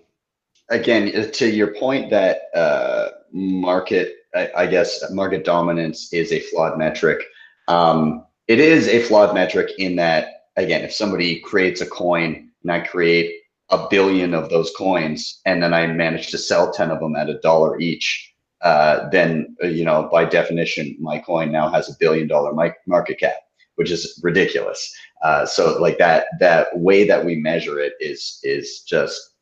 again, 0.69 1.31
to 1.31 1.49
your 1.49 1.73
point 1.75 2.09
that 2.09 2.41
uh, 2.53 3.09
market, 3.31 4.17
I, 4.35 4.51
I 4.55 4.67
guess 4.67 5.03
market 5.11 5.45
dominance 5.45 6.11
is 6.13 6.31
a 6.31 6.39
flawed 6.41 6.77
metric. 6.77 7.23
Um, 7.67 8.25
it 8.47 8.59
is 8.59 8.87
a 8.87 9.01
flawed 9.03 9.33
metric 9.33 9.71
in 9.77 9.95
that 9.97 10.37
again, 10.57 10.83
if 10.83 10.93
somebody 10.93 11.39
creates 11.39 11.81
a 11.81 11.85
coin 11.85 12.49
and 12.63 12.71
I 12.71 12.81
create 12.81 13.36
a 13.69 13.87
billion 13.89 14.33
of 14.33 14.49
those 14.49 14.71
coins 14.77 15.41
and 15.45 15.61
then 15.61 15.73
I 15.73 15.87
manage 15.87 16.27
to 16.31 16.37
sell 16.37 16.71
10 16.71 16.91
of 16.91 16.99
them 16.99 17.15
at 17.15 17.29
a 17.29 17.39
dollar 17.39 17.79
each, 17.79 18.33
uh, 18.61 19.09
then 19.09 19.55
uh, 19.63 19.67
you 19.67 19.85
know 19.85 20.09
by 20.11 20.25
definition 20.25 20.95
my 20.99 21.19
coin 21.19 21.51
now 21.51 21.69
has 21.69 21.89
a 21.89 21.97
billion 21.99 22.27
dollar 22.27 22.53
market 22.87 23.19
cap 23.19 23.35
which 23.75 23.91
is 23.91 24.19
ridiculous. 24.23 24.91
Uh, 25.21 25.45
so 25.45 25.79
like 25.79 25.99
that 25.99 26.25
that 26.39 26.67
way 26.77 27.07
that 27.07 27.23
we 27.23 27.35
measure 27.35 27.79
it 27.79 27.93
is 27.99 28.39
is 28.43 28.81
just 28.81 29.33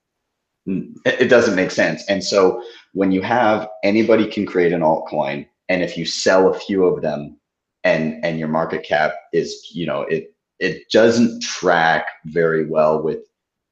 it 0.67 1.29
doesn't 1.29 1.55
make 1.55 1.71
sense. 1.71 2.03
And 2.09 2.23
so 2.23 2.61
when 2.93 3.11
you 3.11 3.21
have 3.21 3.69
anybody 3.83 4.27
can 4.27 4.45
create 4.45 4.73
an 4.73 4.81
altcoin 4.81 5.47
and 5.69 5.81
if 5.81 5.97
you 5.97 6.05
sell 6.05 6.49
a 6.49 6.59
few 6.59 6.85
of 6.85 7.01
them 7.01 7.37
and 7.83 8.23
and 8.25 8.39
your 8.39 8.47
market 8.47 8.83
cap 8.83 9.13
is 9.31 9.69
you 9.73 9.85
know 9.85 10.01
it 10.01 10.33
it 10.59 10.89
doesn't 10.91 11.41
track 11.41 12.07
very 12.25 12.65
well 12.65 13.01
with 13.01 13.19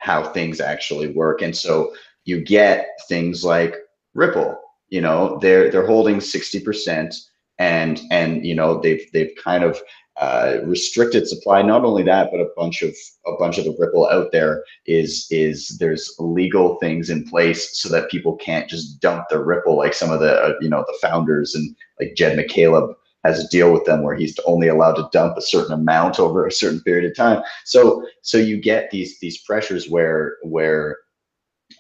how 0.04 0.24
things 0.24 0.60
actually 0.60 1.08
work. 1.08 1.42
And 1.42 1.56
so 1.56 1.94
you 2.26 2.42
get 2.42 2.88
things 3.10 3.44
like 3.44 3.76
ripple 4.14 4.60
you 4.94 5.02
know 5.02 5.40
they're 5.40 5.72
they're 5.72 5.88
holding 5.88 6.18
60% 6.18 7.16
and 7.58 8.02
and 8.12 8.46
you 8.46 8.54
know 8.54 8.80
they've 8.80 9.04
they've 9.12 9.36
kind 9.44 9.64
of 9.64 9.82
uh, 10.18 10.58
restricted 10.64 11.28
supply. 11.28 11.64
Not 11.64 11.84
only 11.84 12.04
that 12.04 12.30
but 12.32 12.40
a 12.40 12.50
bunch 12.56 12.84
of 12.84 12.94
a 13.26 13.32
bunch 13.40 13.58
of 13.58 13.66
the 13.66 13.76
ripple 13.80 14.08
out 14.08 14.32
there 14.32 14.64
is 14.86 15.26
is 15.32 15.80
there's 15.80 16.14
legal 16.20 16.76
things 16.76 17.10
in 17.10 17.28
place 17.28 17.82
so 17.82 17.90
that 17.90 18.12
people 18.12 18.36
can't 18.36 18.70
just 18.70 19.02
dump 19.02 19.26
the 19.32 19.44
ripple 19.44 19.76
like 19.76 19.96
some 19.96 20.12
of 20.12 20.20
the 20.20 20.40
uh, 20.40 20.54
you 20.62 20.70
know 20.70 20.86
the 20.86 20.98
founders 21.02 21.56
and 21.56 21.76
like 22.00 22.14
Jed 22.16 22.38
McCaleb 22.38 22.94
has 23.24 23.44
a 23.44 23.48
deal 23.50 23.72
with 23.72 23.86
them 23.86 24.04
where 24.04 24.16
he's 24.16 24.38
only 24.46 24.68
allowed 24.68 24.96
to 24.96 25.10
dump 25.12 25.38
a 25.38 25.42
certain 25.42 25.74
amount 25.74 26.20
over 26.20 26.46
a 26.46 26.52
certain 26.52 26.82
period 26.82 27.10
of 27.10 27.16
time 27.16 27.42
so 27.66 28.06
so 28.22 28.38
you 28.38 28.60
get 28.60 28.92
these 28.92 29.20
these 29.20 29.40
pressures 29.40 29.90
where 29.90 30.38
where 30.44 30.98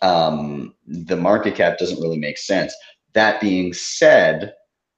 um, 0.01 0.73
the 0.87 1.15
market 1.15 1.55
cap 1.55 1.77
doesn't 1.77 2.01
really 2.01 2.17
make 2.17 2.37
sense 2.37 2.73
that 3.13 3.39
being 3.39 3.73
said, 3.73 4.53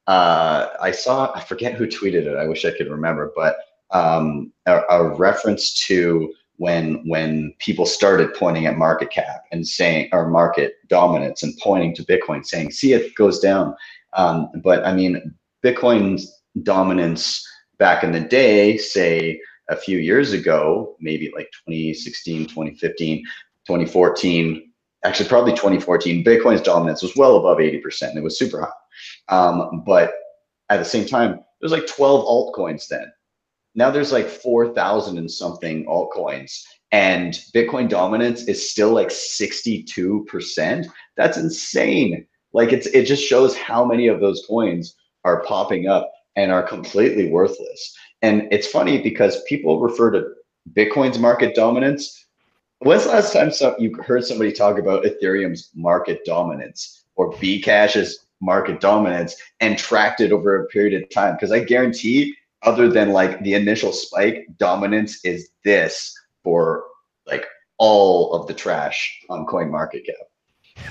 uh, 0.07 0.67
I 0.81 0.91
saw, 0.91 1.31
I 1.35 1.41
forget 1.41 1.73
who 1.73 1.87
tweeted 1.87 2.25
it. 2.25 2.37
I 2.37 2.47
wish 2.47 2.65
I 2.65 2.71
could 2.71 2.89
remember, 2.89 3.31
but 3.35 3.57
um, 3.91 4.51
a, 4.65 4.81
a, 4.89 5.15
reference 5.15 5.85
to 5.87 6.33
when 6.57 7.07
when 7.07 7.53
people 7.59 7.85
started 7.85 8.33
pointing 8.33 8.65
at 8.65 8.77
market 8.77 9.11
cap 9.11 9.43
and 9.51 9.67
saying, 9.67 10.09
or 10.11 10.29
market 10.29 10.75
dominance 10.87 11.43
and 11.43 11.57
pointing 11.61 11.93
to 11.95 12.03
Bitcoin, 12.03 12.45
saying, 12.45 12.71
see, 12.71 12.93
it 12.93 13.13
goes 13.15 13.39
down. 13.39 13.75
Um, 14.13 14.49
but 14.63 14.85
I 14.85 14.93
mean, 14.93 15.35
Bitcoin's 15.65 16.31
dominance 16.61 17.43
back 17.79 18.03
in 18.03 18.11
the 18.11 18.19
day, 18.19 18.77
say 18.77 19.39
a 19.69 19.75
few 19.75 19.97
years 19.97 20.31
ago, 20.31 20.95
maybe 20.99 21.31
like 21.35 21.49
2016, 21.67 22.43
2015, 22.43 23.23
2014, 23.65 24.71
actually 25.03 25.27
probably 25.27 25.53
2014, 25.53 26.23
Bitcoin's 26.23 26.61
dominance 26.61 27.01
was 27.01 27.15
well 27.15 27.37
above 27.37 27.57
80%. 27.57 28.15
It 28.15 28.23
was 28.23 28.37
super 28.37 28.61
high. 28.61 29.35
Um, 29.35 29.83
but 29.85 30.13
at 30.69 30.77
the 30.77 30.85
same 30.85 31.05
time, 31.05 31.39
there's 31.59 31.71
like 31.71 31.87
12 31.87 32.25
altcoins 32.25 32.87
then. 32.87 33.11
Now 33.73 33.89
there's 33.89 34.11
like 34.11 34.27
4,000 34.27 35.17
and 35.17 35.29
something 35.29 35.85
altcoins. 35.85 36.61
And 36.91 37.33
Bitcoin 37.53 37.89
dominance 37.89 38.43
is 38.43 38.69
still 38.69 38.91
like 38.91 39.09
62%. 39.09 40.87
That's 41.17 41.37
insane. 41.37 42.27
Like 42.53 42.71
it's 42.71 42.87
it 42.87 43.05
just 43.05 43.23
shows 43.23 43.57
how 43.57 43.83
many 43.83 44.07
of 44.07 44.21
those 44.21 44.45
coins 44.47 44.95
are 45.25 45.43
popping 45.43 45.87
up 45.87 46.09
and 46.37 46.51
are 46.51 46.63
completely 46.63 47.29
worthless. 47.29 47.97
And 48.21 48.47
it's 48.51 48.67
funny 48.67 49.01
because 49.01 49.43
people 49.43 49.81
refer 49.81 50.11
to 50.11 50.23
Bitcoin's 50.73 51.19
market 51.19 51.53
dominance 51.55 52.25
When's 52.79 53.05
the 53.05 53.09
last 53.09 53.33
time 53.33 53.51
so 53.51 53.75
you 53.79 53.95
heard 54.03 54.25
somebody 54.25 54.51
talk 54.51 54.77
about 54.77 55.05
Ethereum's 55.05 55.71
market 55.75 56.25
dominance 56.25 57.03
or 57.15 57.31
Bcash's 57.33 58.27
market 58.41 58.81
dominance 58.81 59.35
and 59.61 59.77
tracked 59.77 60.19
it 60.19 60.31
over 60.31 60.61
a 60.61 60.67
period 60.67 61.01
of 61.01 61.09
time? 61.09 61.35
Because 61.35 61.51
I 61.51 61.59
guarantee, 61.63 62.35
other 62.63 62.89
than 62.89 63.11
like 63.11 63.41
the 63.43 63.53
initial 63.53 63.93
spike, 63.93 64.45
dominance 64.57 65.23
is 65.23 65.49
this 65.63 66.13
for 66.43 66.83
like 67.25 67.45
all 67.77 68.33
of 68.33 68.45
the 68.45 68.53
trash 68.53 69.19
on 69.29 69.45
CoinMarketCap. 69.45 70.25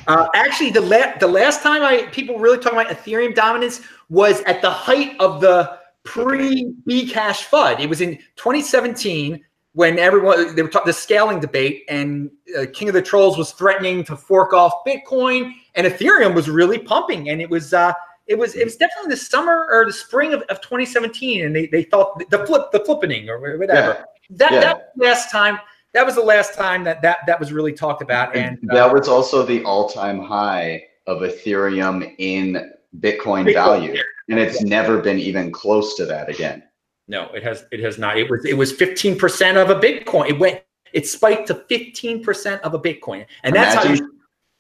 Uh, 0.06 0.28
actually, 0.34 0.70
the 0.70 0.80
la- 0.80 1.16
the 1.18 1.26
last 1.26 1.62
time 1.62 1.82
I 1.82 2.02
people 2.12 2.38
really 2.38 2.58
talking 2.58 2.78
about 2.78 2.92
Ethereum 2.92 3.34
dominance 3.34 3.80
was 4.08 4.40
at 4.42 4.60
the 4.62 4.70
height 4.70 5.18
of 5.20 5.40
the 5.40 5.78
pre 6.04 6.72
Bcash 6.88 7.48
FUD. 7.48 7.80
It 7.80 7.88
was 7.88 8.00
in 8.00 8.16
2017 8.36 9.42
when 9.72 9.98
everyone 9.98 10.54
they 10.54 10.62
were 10.62 10.68
talking 10.68 10.86
the 10.86 10.92
scaling 10.92 11.40
debate 11.40 11.82
and 11.88 12.30
uh, 12.58 12.64
king 12.72 12.88
of 12.88 12.94
the 12.94 13.02
trolls 13.02 13.36
was 13.36 13.50
threatening 13.52 14.04
to 14.04 14.16
fork 14.16 14.52
off 14.52 14.72
bitcoin 14.86 15.52
and 15.74 15.84
ethereum 15.84 16.32
was 16.32 16.48
really 16.48 16.78
pumping 16.78 17.28
and 17.30 17.40
it 17.42 17.50
was 17.50 17.74
uh 17.74 17.92
it 18.28 18.38
was 18.38 18.54
it 18.54 18.62
was 18.62 18.76
definitely 18.76 19.10
the 19.10 19.16
summer 19.16 19.66
or 19.72 19.84
the 19.84 19.92
spring 19.92 20.32
of, 20.32 20.42
of 20.42 20.60
2017 20.60 21.44
and 21.44 21.56
they, 21.56 21.66
they 21.66 21.82
thought 21.82 22.16
the 22.30 22.46
flip 22.46 22.70
the 22.70 22.78
flippening 22.80 23.26
or 23.28 23.40
whatever 23.40 23.64
Yeah. 23.64 24.04
that 24.30 24.52
Yeah. 24.52 24.60
that 24.60 24.92
last 24.96 25.32
time 25.32 25.58
that 25.94 26.04
was 26.04 26.16
the 26.16 26.22
last 26.22 26.54
time 26.54 26.84
that 26.84 27.00
that 27.02 27.20
that 27.26 27.40
was 27.40 27.52
really 27.52 27.72
talked 27.72 28.02
about. 28.02 28.36
And 28.36 28.58
uh, 28.70 28.74
that 28.74 28.92
was 28.92 29.08
also 29.08 29.44
the 29.44 29.64
all-time 29.64 30.20
high 30.20 30.84
of 31.06 31.22
Ethereum 31.22 32.14
in 32.18 32.72
Bitcoin, 33.00 33.46
Bitcoin 33.46 33.54
value, 33.54 34.02
and 34.28 34.38
it's 34.38 34.60
yeah. 34.62 34.68
never 34.68 35.00
been 35.00 35.18
even 35.18 35.50
close 35.50 35.94
to 35.96 36.04
that 36.06 36.28
again. 36.28 36.62
No, 37.08 37.28
it 37.34 37.42
has. 37.42 37.66
It 37.70 37.80
has 37.80 37.98
not. 37.98 38.18
It 38.18 38.30
was. 38.30 38.44
It 38.44 38.54
was 38.54 38.72
fifteen 38.72 39.18
percent 39.18 39.56
of 39.56 39.70
a 39.70 39.76
Bitcoin. 39.76 40.28
It 40.28 40.38
went. 40.38 40.62
It 40.92 41.06
spiked 41.06 41.48
to 41.48 41.54
fifteen 41.54 42.22
percent 42.22 42.62
of 42.62 42.74
a 42.74 42.78
Bitcoin, 42.78 43.26
and 43.42 43.54
that's 43.54 43.74
Imagine, 43.74 43.96
how 43.96 44.04
you 44.04 44.14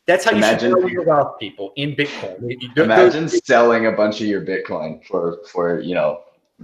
that's 0.06 0.24
how 0.24 0.32
you 0.32 0.38
imagine, 0.38 0.70
should 0.70 0.80
grow 0.80 0.88
your 0.88 1.04
wealth, 1.04 1.38
people 1.38 1.72
in 1.76 1.94
Bitcoin. 1.96 2.56
Imagine 2.76 3.28
selling 3.28 3.86
a 3.86 3.92
bunch 3.92 4.20
of 4.20 4.26
your 4.26 4.42
Bitcoin 4.42 5.04
for 5.06 5.38
for 5.50 5.80
you 5.80 5.94
know 5.94 6.20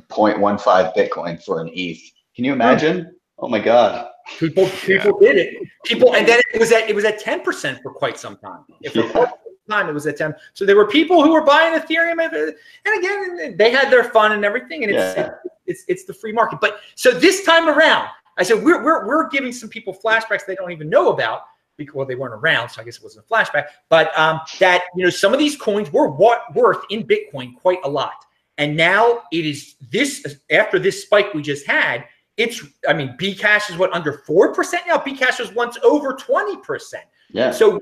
0.15 0.08 0.94
Bitcoin 0.94 1.42
for 1.42 1.60
an 1.60 1.70
ETH. 1.72 2.00
Can 2.36 2.44
you 2.44 2.52
imagine? 2.52 3.16
Oh 3.38 3.48
my 3.48 3.58
God. 3.58 4.09
People 4.38 4.66
people 4.68 5.18
yeah. 5.20 5.32
did 5.32 5.38
it. 5.38 5.68
People 5.84 6.14
and 6.14 6.26
then 6.26 6.40
it 6.52 6.58
was 6.58 6.72
at 6.72 6.88
it 6.88 6.94
was 6.94 7.04
at 7.04 7.20
10% 7.22 7.82
for 7.82 7.92
quite 7.92 8.18
some 8.18 8.36
time. 8.36 8.64
If 8.82 8.94
yeah. 8.94 9.30
time 9.68 9.88
it 9.88 9.92
was 9.92 10.06
at 10.06 10.16
10. 10.16 10.34
So 10.54 10.64
there 10.64 10.76
were 10.76 10.88
people 10.88 11.22
who 11.22 11.32
were 11.32 11.44
buying 11.44 11.78
Ethereum 11.78 12.22
and 12.22 12.54
again 12.98 13.56
they 13.56 13.70
had 13.70 13.90
their 13.90 14.04
fun 14.04 14.32
and 14.32 14.44
everything 14.44 14.84
and 14.84 14.92
it's, 14.92 15.16
yeah. 15.16 15.30
it's 15.66 15.84
it's 15.88 16.04
the 16.04 16.14
free 16.14 16.32
market. 16.32 16.60
But 16.60 16.80
so 16.94 17.10
this 17.10 17.44
time 17.44 17.68
around, 17.68 18.08
I 18.38 18.42
said 18.42 18.62
we're 18.62 18.82
we're 18.82 19.06
we're 19.06 19.28
giving 19.28 19.52
some 19.52 19.68
people 19.68 19.94
flashbacks 19.94 20.46
they 20.46 20.54
don't 20.54 20.72
even 20.72 20.88
know 20.88 21.10
about 21.10 21.42
because 21.80 21.94
well, 21.96 22.06
they 22.06 22.14
weren't 22.14 22.34
around, 22.34 22.68
so 22.68 22.80
I 22.80 22.84
guess 22.84 22.98
it 22.98 23.02
wasn't 23.02 23.24
a 23.24 23.32
flashback. 23.32 23.64
But 23.88 24.16
um, 24.16 24.40
that 24.60 24.84
you 24.94 25.02
know 25.02 25.10
some 25.10 25.32
of 25.32 25.38
these 25.38 25.56
coins 25.56 25.92
were 25.92 26.08
what 26.08 26.54
worth 26.54 26.84
in 26.90 27.04
Bitcoin 27.04 27.56
quite 27.56 27.78
a 27.84 27.88
lot, 27.88 28.24
and 28.58 28.76
now 28.76 29.22
it 29.32 29.46
is 29.46 29.74
this 29.90 30.38
after 30.50 30.78
this 30.78 31.02
spike 31.02 31.34
we 31.34 31.42
just 31.42 31.66
had. 31.66 32.04
It's 32.40 32.64
I 32.88 32.94
mean 32.94 33.14
Bcash 33.18 33.70
is 33.70 33.76
what 33.76 33.92
under 33.92 34.12
four 34.26 34.54
percent 34.54 34.84
now. 34.86 34.96
Bcash 34.96 35.38
was 35.38 35.52
once 35.52 35.76
over 35.82 36.14
twenty 36.14 36.56
percent. 36.56 37.04
Yeah. 37.30 37.50
So 37.50 37.78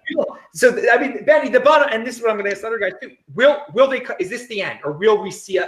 so 0.53 0.77
I 0.93 0.99
mean 0.99 1.25
Benny 1.25 1.49
the 1.49 1.61
bottom, 1.61 1.89
and 1.93 2.05
this 2.05 2.17
is 2.17 2.23
what 2.23 2.31
I'm 2.31 2.37
going 2.39 2.51
to 2.51 2.57
ask 2.57 2.65
other 2.65 2.79
guys 2.79 2.93
too. 3.01 3.13
Will 3.35 3.59
will 3.73 3.89
they? 3.89 4.05
Is 4.19 4.29
this 4.29 4.49
the 4.49 4.61
end, 4.61 4.81
or 4.85 4.93
will 4.93 5.23
we 5.23 5.31
see 5.31 5.59
a? 5.59 5.67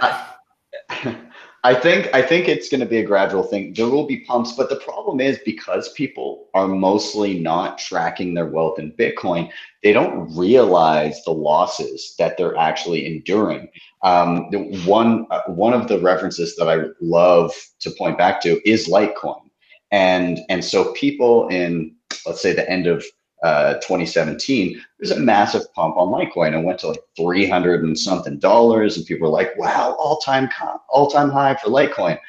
I, 0.89 1.17
I 1.63 1.75
think 1.75 2.09
I 2.13 2.23
think 2.23 2.47
it's 2.47 2.69
going 2.69 2.79
to 2.79 2.87
be 2.87 2.97
a 2.97 3.05
gradual 3.05 3.43
thing. 3.43 3.73
There 3.73 3.87
will 3.87 4.07
be 4.07 4.21
pumps, 4.21 4.53
but 4.53 4.69
the 4.69 4.77
problem 4.77 5.21
is 5.21 5.39
because 5.45 5.93
people 5.93 6.47
are 6.55 6.67
mostly 6.67 7.39
not 7.39 7.77
tracking 7.77 8.33
their 8.33 8.47
wealth 8.47 8.79
in 8.79 8.93
Bitcoin, 8.93 9.51
they 9.83 9.93
don't 9.93 10.35
realize 10.35 11.23
the 11.23 11.31
losses 11.31 12.15
that 12.17 12.35
they're 12.35 12.57
actually 12.57 13.05
enduring. 13.05 13.69
Um, 14.01 14.49
one 14.85 15.27
uh, 15.29 15.41
one 15.45 15.73
of 15.73 15.87
the 15.87 15.99
references 15.99 16.55
that 16.55 16.67
I 16.67 16.85
love 16.99 17.53
to 17.81 17.91
point 17.91 18.17
back 18.17 18.41
to 18.41 18.59
is 18.67 18.87
Litecoin, 18.87 19.43
and 19.91 20.39
and 20.49 20.65
so 20.65 20.93
people 20.93 21.47
in 21.49 21.95
let's 22.25 22.41
say 22.41 22.53
the 22.53 22.67
end 22.67 22.87
of 22.87 23.05
uh, 23.43 23.73
2017, 23.75 24.79
there's 24.99 25.11
a 25.11 25.19
massive 25.19 25.71
pump 25.73 25.97
on 25.97 26.09
Litecoin. 26.09 26.53
It 26.53 26.63
went 26.63 26.79
to 26.79 26.89
like 26.89 27.01
300 27.17 27.83
and 27.83 27.97
something 27.97 28.37
dollars, 28.37 28.97
and 28.97 29.05
people 29.05 29.27
were 29.27 29.33
like, 29.33 29.57
"Wow, 29.57 29.95
all-time 29.99 30.49
all-time 30.89 31.31
high 31.31 31.55
for 31.55 31.69
Litecoin." 31.69 32.19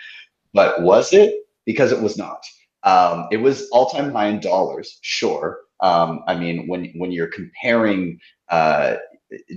But 0.54 0.82
was 0.82 1.12
it? 1.12 1.34
Because 1.66 1.92
it 1.92 2.00
was 2.00 2.16
not. 2.16 2.44
Um, 2.82 3.28
it 3.30 3.36
was 3.36 3.68
all-time 3.70 4.12
high 4.12 4.28
in 4.28 4.40
dollars, 4.40 4.98
sure. 5.02 5.60
Um, 5.80 6.22
I 6.26 6.34
mean, 6.34 6.66
when 6.66 6.92
when 6.96 7.12
you're 7.12 7.28
comparing 7.28 8.18
uh, 8.48 8.96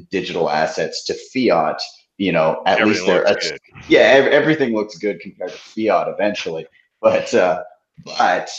digital 0.09 0.49
assets 0.49 1.05
to 1.05 1.13
fiat, 1.13 1.81
you 2.17 2.31
know, 2.31 2.61
at 2.65 2.79
everything 2.79 3.07
least 3.07 3.25
they're 3.25 3.59
yeah, 3.87 3.99
everything 3.99 4.73
looks 4.73 4.97
good 4.97 5.19
compared 5.21 5.51
to 5.51 5.57
fiat 5.57 6.07
eventually. 6.09 6.67
But 7.01 7.33
uh, 7.33 7.63
but 8.03 8.49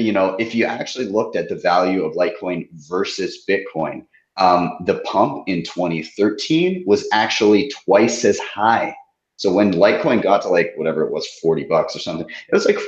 you 0.00 0.12
know, 0.12 0.36
if 0.38 0.54
you 0.54 0.64
actually 0.64 1.06
looked 1.06 1.36
at 1.36 1.48
the 1.48 1.56
value 1.56 2.04
of 2.04 2.14
Litecoin 2.14 2.68
versus 2.88 3.44
Bitcoin, 3.48 4.06
um, 4.36 4.78
the 4.86 5.00
pump 5.00 5.44
in 5.48 5.62
2013 5.62 6.84
was 6.86 7.06
actually 7.12 7.70
twice 7.84 8.24
as 8.24 8.38
high. 8.38 8.94
So 9.36 9.52
when 9.52 9.72
Litecoin 9.72 10.22
got 10.22 10.42
to 10.42 10.48
like 10.48 10.72
whatever 10.76 11.02
it 11.02 11.12
was, 11.12 11.26
40 11.42 11.64
bucks 11.64 11.96
or 11.96 11.98
something, 11.98 12.28
it 12.28 12.54
was 12.54 12.66
like 12.66 12.78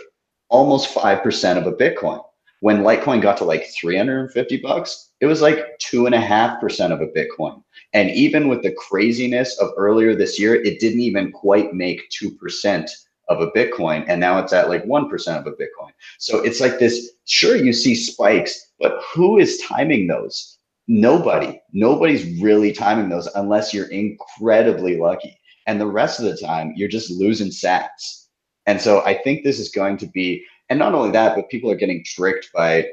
almost 0.48 0.94
5% 0.94 1.58
of 1.58 1.66
a 1.66 1.72
Bitcoin. 1.72 2.22
When 2.60 2.82
Litecoin 2.82 3.20
got 3.20 3.36
to 3.38 3.44
like 3.44 3.66
350 3.66 4.58
bucks, 4.58 5.10
it 5.20 5.26
was 5.26 5.42
like 5.42 5.64
two 5.78 6.06
and 6.06 6.14
a 6.14 6.20
half 6.20 6.60
percent 6.60 6.92
of 6.92 7.00
a 7.00 7.08
Bitcoin. 7.08 7.62
And 7.92 8.10
even 8.10 8.48
with 8.48 8.62
the 8.62 8.72
craziness 8.72 9.58
of 9.58 9.70
earlier 9.76 10.14
this 10.14 10.38
year, 10.38 10.54
it 10.54 10.78
didn't 10.78 11.00
even 11.00 11.32
quite 11.32 11.74
make 11.74 12.08
2% 12.10 12.88
of 13.32 13.40
a 13.40 13.50
Bitcoin, 13.52 14.04
and 14.08 14.20
now 14.20 14.38
it's 14.38 14.52
at 14.52 14.68
like 14.68 14.84
1% 14.84 15.38
of 15.38 15.46
a 15.46 15.52
Bitcoin. 15.52 15.90
So 16.18 16.38
it's 16.38 16.60
like 16.60 16.78
this 16.78 17.12
sure, 17.24 17.56
you 17.56 17.72
see 17.72 17.94
spikes, 17.94 18.72
but 18.78 19.00
who 19.14 19.38
is 19.38 19.58
timing 19.58 20.06
those? 20.06 20.58
Nobody. 20.88 21.60
Nobody's 21.72 22.40
really 22.40 22.72
timing 22.72 23.08
those 23.08 23.28
unless 23.34 23.72
you're 23.72 23.90
incredibly 23.90 24.98
lucky. 24.98 25.38
And 25.66 25.80
the 25.80 25.86
rest 25.86 26.18
of 26.18 26.26
the 26.26 26.36
time, 26.36 26.72
you're 26.76 26.88
just 26.88 27.10
losing 27.10 27.48
sats. 27.48 28.26
And 28.66 28.80
so 28.80 29.02
I 29.04 29.14
think 29.22 29.42
this 29.42 29.58
is 29.58 29.70
going 29.70 29.96
to 29.98 30.06
be, 30.06 30.44
and 30.68 30.78
not 30.78 30.94
only 30.94 31.10
that, 31.12 31.36
but 31.36 31.48
people 31.48 31.70
are 31.70 31.76
getting 31.76 32.04
tricked 32.04 32.50
by 32.54 32.86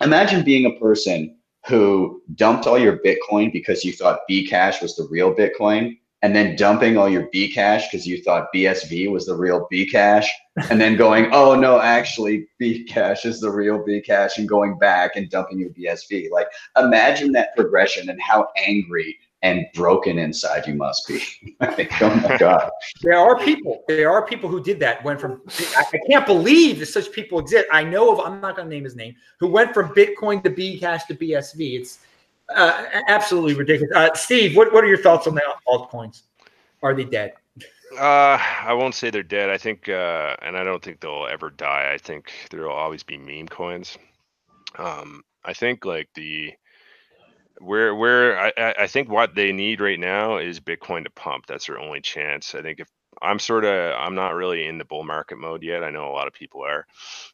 imagine 0.00 0.44
being 0.44 0.66
a 0.66 0.78
person 0.78 1.36
who 1.66 2.20
dumped 2.34 2.66
all 2.66 2.78
your 2.78 2.98
Bitcoin 2.98 3.52
because 3.52 3.84
you 3.84 3.92
thought 3.92 4.20
Bcash 4.30 4.82
was 4.82 4.96
the 4.96 5.06
real 5.10 5.34
Bitcoin 5.34 5.96
and 6.22 6.34
then 6.34 6.54
dumping 6.56 6.96
all 6.96 7.08
your 7.08 7.28
Bcash 7.28 7.90
because 7.90 8.06
you 8.06 8.22
thought 8.22 8.48
BSV 8.54 9.10
was 9.10 9.26
the 9.26 9.34
real 9.34 9.68
Bcash, 9.72 10.26
and 10.70 10.80
then 10.80 10.96
going, 10.96 11.28
oh 11.32 11.54
no, 11.54 11.80
actually 11.80 12.46
Bcash 12.60 13.26
is 13.26 13.40
the 13.40 13.50
real 13.50 13.84
Bcash, 13.84 14.38
and 14.38 14.48
going 14.48 14.78
back 14.78 15.16
and 15.16 15.28
dumping 15.28 15.58
your 15.58 15.70
BSV. 15.70 16.30
Like 16.30 16.46
imagine 16.76 17.32
that 17.32 17.54
progression 17.56 18.08
and 18.08 18.20
how 18.20 18.48
angry 18.56 19.18
and 19.42 19.66
broken 19.74 20.18
inside 20.18 20.66
you 20.66 20.74
must 20.74 21.06
be. 21.08 21.20
oh 21.60 22.14
my 22.28 22.36
God. 22.38 22.70
There 23.02 23.18
are 23.18 23.38
people. 23.38 23.82
There 23.88 24.10
are 24.10 24.24
people 24.24 24.48
who 24.48 24.62
did 24.62 24.78
that. 24.80 25.02
Went 25.04 25.20
from. 25.20 25.42
I 25.76 25.84
can't 26.08 26.26
believe 26.26 26.78
that 26.78 26.86
such 26.86 27.10
people 27.12 27.40
exist. 27.40 27.66
I 27.72 27.82
know 27.82 28.12
of. 28.12 28.20
I'm 28.20 28.40
not 28.40 28.56
going 28.56 28.68
to 28.68 28.74
name 28.74 28.84
his 28.84 28.96
name. 28.96 29.14
Who 29.40 29.48
went 29.48 29.74
from 29.74 29.88
Bitcoin 29.94 30.42
to 30.44 30.50
Bcash 30.50 31.06
to 31.08 31.14
BSV. 31.14 31.80
It's 31.80 31.98
uh, 32.54 33.02
absolutely 33.08 33.54
ridiculous. 33.54 33.94
Uh, 33.94 34.14
Steve, 34.14 34.56
what, 34.56 34.72
what 34.72 34.84
are 34.84 34.88
your 34.88 34.98
thoughts 34.98 35.26
on 35.26 35.34
the 35.34 35.42
altcoins? 35.68 36.22
Are 36.82 36.94
they 36.94 37.04
dead? 37.04 37.34
Uh, 37.98 38.38
I 38.64 38.72
won't 38.72 38.94
say 38.94 39.10
they're 39.10 39.22
dead. 39.22 39.50
I 39.50 39.58
think, 39.58 39.88
uh, 39.88 40.34
and 40.42 40.56
I 40.56 40.64
don't 40.64 40.82
think 40.82 41.00
they'll 41.00 41.28
ever 41.30 41.50
die. 41.50 41.90
I 41.92 41.98
think 41.98 42.32
there 42.50 42.62
will 42.62 42.70
always 42.70 43.02
be 43.02 43.18
meme 43.18 43.48
coins. 43.48 43.98
Um, 44.78 45.22
I 45.44 45.52
think 45.52 45.84
like 45.84 46.08
the 46.14 46.52
where 47.58 47.94
where 47.94 48.52
I, 48.58 48.74
I 48.80 48.86
think 48.86 49.08
what 49.08 49.34
they 49.34 49.52
need 49.52 49.80
right 49.80 50.00
now 50.00 50.38
is 50.38 50.58
Bitcoin 50.58 51.04
to 51.04 51.10
pump. 51.10 51.46
That's 51.46 51.66
their 51.66 51.78
only 51.78 52.00
chance. 52.00 52.54
I 52.54 52.62
think 52.62 52.80
if 52.80 52.88
I'm 53.22 53.38
sort 53.38 53.64
of 53.64 53.94
I'm 53.98 54.14
not 54.14 54.34
really 54.34 54.66
in 54.66 54.78
the 54.78 54.84
bull 54.84 55.04
market 55.04 55.38
mode 55.38 55.62
yet. 55.62 55.84
I 55.84 55.90
know 55.90 56.08
a 56.08 56.12
lot 56.12 56.26
of 56.26 56.32
people 56.32 56.62
are. 56.64 56.86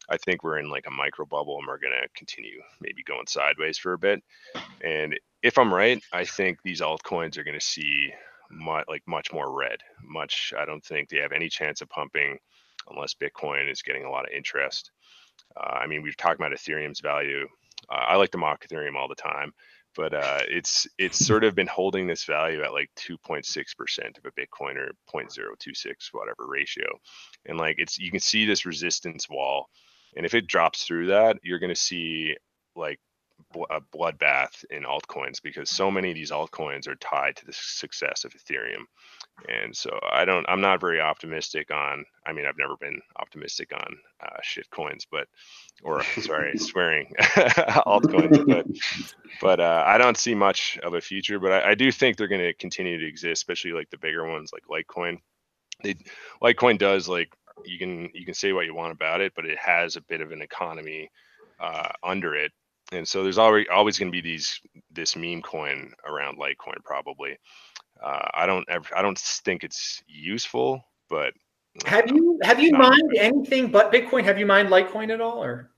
I 0.09 0.17
think 0.19 0.43
we're 0.43 0.59
in 0.59 0.69
like 0.69 0.87
a 0.87 0.91
micro 0.91 1.25
bubble 1.25 1.59
and 1.59 1.67
we're 1.67 1.79
going 1.79 1.95
to 1.95 2.09
continue 2.15 2.61
maybe 2.81 3.03
going 3.03 3.27
sideways 3.27 3.79
for 3.79 3.95
a 3.95 3.99
bit. 3.99 4.23
And 4.83 5.19
if 5.43 5.57
I'm 5.57 5.73
right, 5.73 6.03
I 6.13 6.25
think 6.25 6.63
these 6.63 6.81
altcoins 6.81 7.39
are 7.39 7.45
going 7.45 7.59
to 7.59 7.65
see 7.65 8.13
much, 8.51 8.85
like 8.89 9.03
much 9.07 9.33
more 9.33 9.51
red. 9.51 9.79
Much 10.05 10.53
I 10.59 10.65
don't 10.65 10.85
think 10.85 11.09
they 11.09 11.19
have 11.19 11.33
any 11.33 11.49
chance 11.49 11.81
of 11.81 11.89
pumping 11.89 12.39
unless 12.91 13.15
Bitcoin 13.15 13.71
is 13.71 13.83
getting 13.83 14.05
a 14.05 14.11
lot 14.11 14.25
of 14.25 14.35
interest. 14.35 14.91
Uh, 15.57 15.79
I 15.83 15.87
mean, 15.87 16.03
we've 16.03 16.17
talked 16.17 16.41
about 16.41 16.53
Ethereum's 16.53 17.01
value. 17.01 17.47
Uh, 17.89 18.05
I 18.09 18.17
like 18.17 18.31
to 18.33 18.39
mock 18.39 18.67
Ethereum 18.67 18.97
all 18.97 19.09
the 19.09 19.15
time 19.15 19.53
but 19.99 20.15
uh, 20.15 20.39
it's 20.49 20.87
it's 20.97 21.27
sort 21.27 21.43
of 21.43 21.57
been 21.57 21.67
holding 21.67 22.07
this 22.07 22.23
value 22.23 22.63
at 22.63 22.73
like 22.73 22.89
2.6% 22.97 23.45
of 24.17 24.25
a 24.25 24.31
bitcoin 24.31 24.77
or 24.77 24.93
0.026 25.13 25.93
whatever 26.13 26.47
ratio. 26.47 26.87
And 27.47 27.59
like 27.59 27.75
it's 27.79 27.99
you 27.99 28.13
can 28.13 28.21
see 28.21 28.47
this 28.47 28.65
resistance 28.65 29.29
wall 29.29 29.67
and 30.17 30.25
if 30.25 30.35
it 30.35 30.47
drops 30.47 30.85
through 30.85 31.09
that 31.09 31.39
you're 31.43 31.59
going 31.59 31.75
to 31.75 31.81
see 31.81 32.37
like 32.77 33.01
a 33.71 33.81
bloodbath 33.81 34.65
in 34.71 34.85
altcoins 34.85 35.43
because 35.43 35.69
so 35.69 35.91
many 35.91 36.11
of 36.11 36.15
these 36.15 36.31
altcoins 36.31 36.87
are 36.87 36.97
tied 36.97 37.35
to 37.37 37.47
the 37.47 37.53
success 37.53 38.25
of 38.25 38.33
ethereum 38.33 38.85
and 39.47 39.77
so 39.77 39.99
I 40.11 40.25
don't, 40.25 40.45
I'm 40.49 40.61
not 40.61 40.81
very 40.81 41.01
optimistic 41.01 41.71
on, 41.71 42.05
I 42.27 42.33
mean, 42.33 42.47
I've 42.47 42.59
never 42.59 42.77
been 42.77 43.01
optimistic 43.19 43.73
on 43.73 43.97
uh, 44.21 44.37
shit 44.43 44.69
coins, 44.71 45.07
but, 45.11 45.29
or 45.83 46.03
sorry, 46.21 46.53
swearing 46.59 47.13
altcoins, 47.21 48.47
but, 48.47 48.67
but 49.41 49.61
uh, 49.61 49.85
I 49.87 49.99
don't 49.99 50.17
see 50.17 50.35
much 50.35 50.79
of 50.83 50.95
a 50.95 51.01
future, 51.01 51.39
but 51.39 51.53
I, 51.53 51.71
I 51.71 51.75
do 51.75 51.93
think 51.93 52.17
they're 52.17 52.29
going 52.29 52.41
to 52.41 52.55
continue 52.55 52.99
to 52.99 53.07
exist, 53.07 53.41
especially 53.41 53.73
like 53.73 53.91
the 53.91 53.99
bigger 53.99 54.27
ones 54.27 54.51
like 54.53 54.65
Litecoin. 54.69 55.19
They, 55.83 55.95
Litecoin 56.43 56.79
does 56.79 57.09
like, 57.09 57.33
you 57.65 57.79
can, 57.79 58.11
you 58.15 58.25
can 58.25 58.35
say 58.35 58.53
what 58.53 58.67
you 58.67 58.75
want 58.75 58.93
about 58.93 59.21
it, 59.21 59.33
but 59.35 59.45
it 59.45 59.59
has 59.59 59.97
a 59.97 60.03
bit 60.03 60.21
of 60.21 60.33
an 60.33 60.43
economy 60.43 61.11
uh, 61.61 61.91
under 62.03 62.35
it. 62.35 62.53
And 62.91 63.07
so 63.07 63.23
there's 63.23 63.39
already 63.39 63.69
always 63.69 63.99
going 63.99 64.11
to 64.11 64.17
be 64.17 64.23
these, 64.23 64.61
this 64.91 65.15
meme 65.15 65.43
coin 65.43 65.93
around 66.07 66.39
Litecoin 66.39 66.83
probably. 66.85 67.37
Uh, 68.03 68.29
I 68.35 68.47
don't 68.47 68.69
ever, 68.69 68.87
I 68.97 69.03
don't 69.03 69.19
think 69.19 69.65
it's 69.65 70.03
useful, 70.07 70.85
but 71.09 71.33
have 71.87 72.11
you 72.11 72.39
have 72.43 72.61
you 72.61 72.73
mined 72.73 73.13
anything 73.17 73.71
but 73.71 73.93
Bitcoin? 73.93 74.25
Have 74.25 74.39
you 74.39 74.47
mined 74.47 74.69
Litecoin 74.69 75.13
at 75.13 75.21
all, 75.21 75.43
or? 75.43 75.71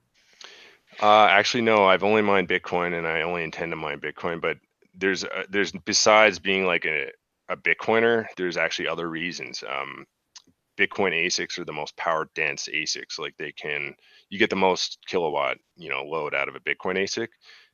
Uh, 1.00 1.26
actually, 1.30 1.62
no. 1.62 1.84
I've 1.84 2.04
only 2.04 2.22
mined 2.22 2.48
Bitcoin, 2.48 2.96
and 2.96 3.06
I 3.06 3.22
only 3.22 3.44
intend 3.44 3.72
to 3.72 3.76
mine 3.76 4.00
Bitcoin. 4.00 4.40
But 4.40 4.58
there's 4.94 5.24
uh, 5.24 5.44
there's 5.48 5.72
besides 5.72 6.38
being 6.38 6.66
like 6.66 6.84
a, 6.84 7.10
a 7.48 7.56
Bitcoiner, 7.56 8.26
there's 8.36 8.56
actually 8.56 8.88
other 8.88 9.08
reasons. 9.08 9.62
Um, 9.68 10.06
Bitcoin 10.78 11.12
ASICs 11.12 11.58
are 11.58 11.64
the 11.64 11.72
most 11.72 11.96
power 11.96 12.30
dense 12.34 12.68
ASICs. 12.72 13.18
Like 13.18 13.36
they 13.36 13.52
can, 13.52 13.94
you 14.30 14.38
get 14.38 14.48
the 14.48 14.56
most 14.56 14.98
kilowatt, 15.06 15.58
you 15.76 15.90
know, 15.90 16.02
load 16.02 16.34
out 16.34 16.48
of 16.48 16.54
a 16.54 16.60
Bitcoin 16.60 16.96
ASIC. 16.96 17.28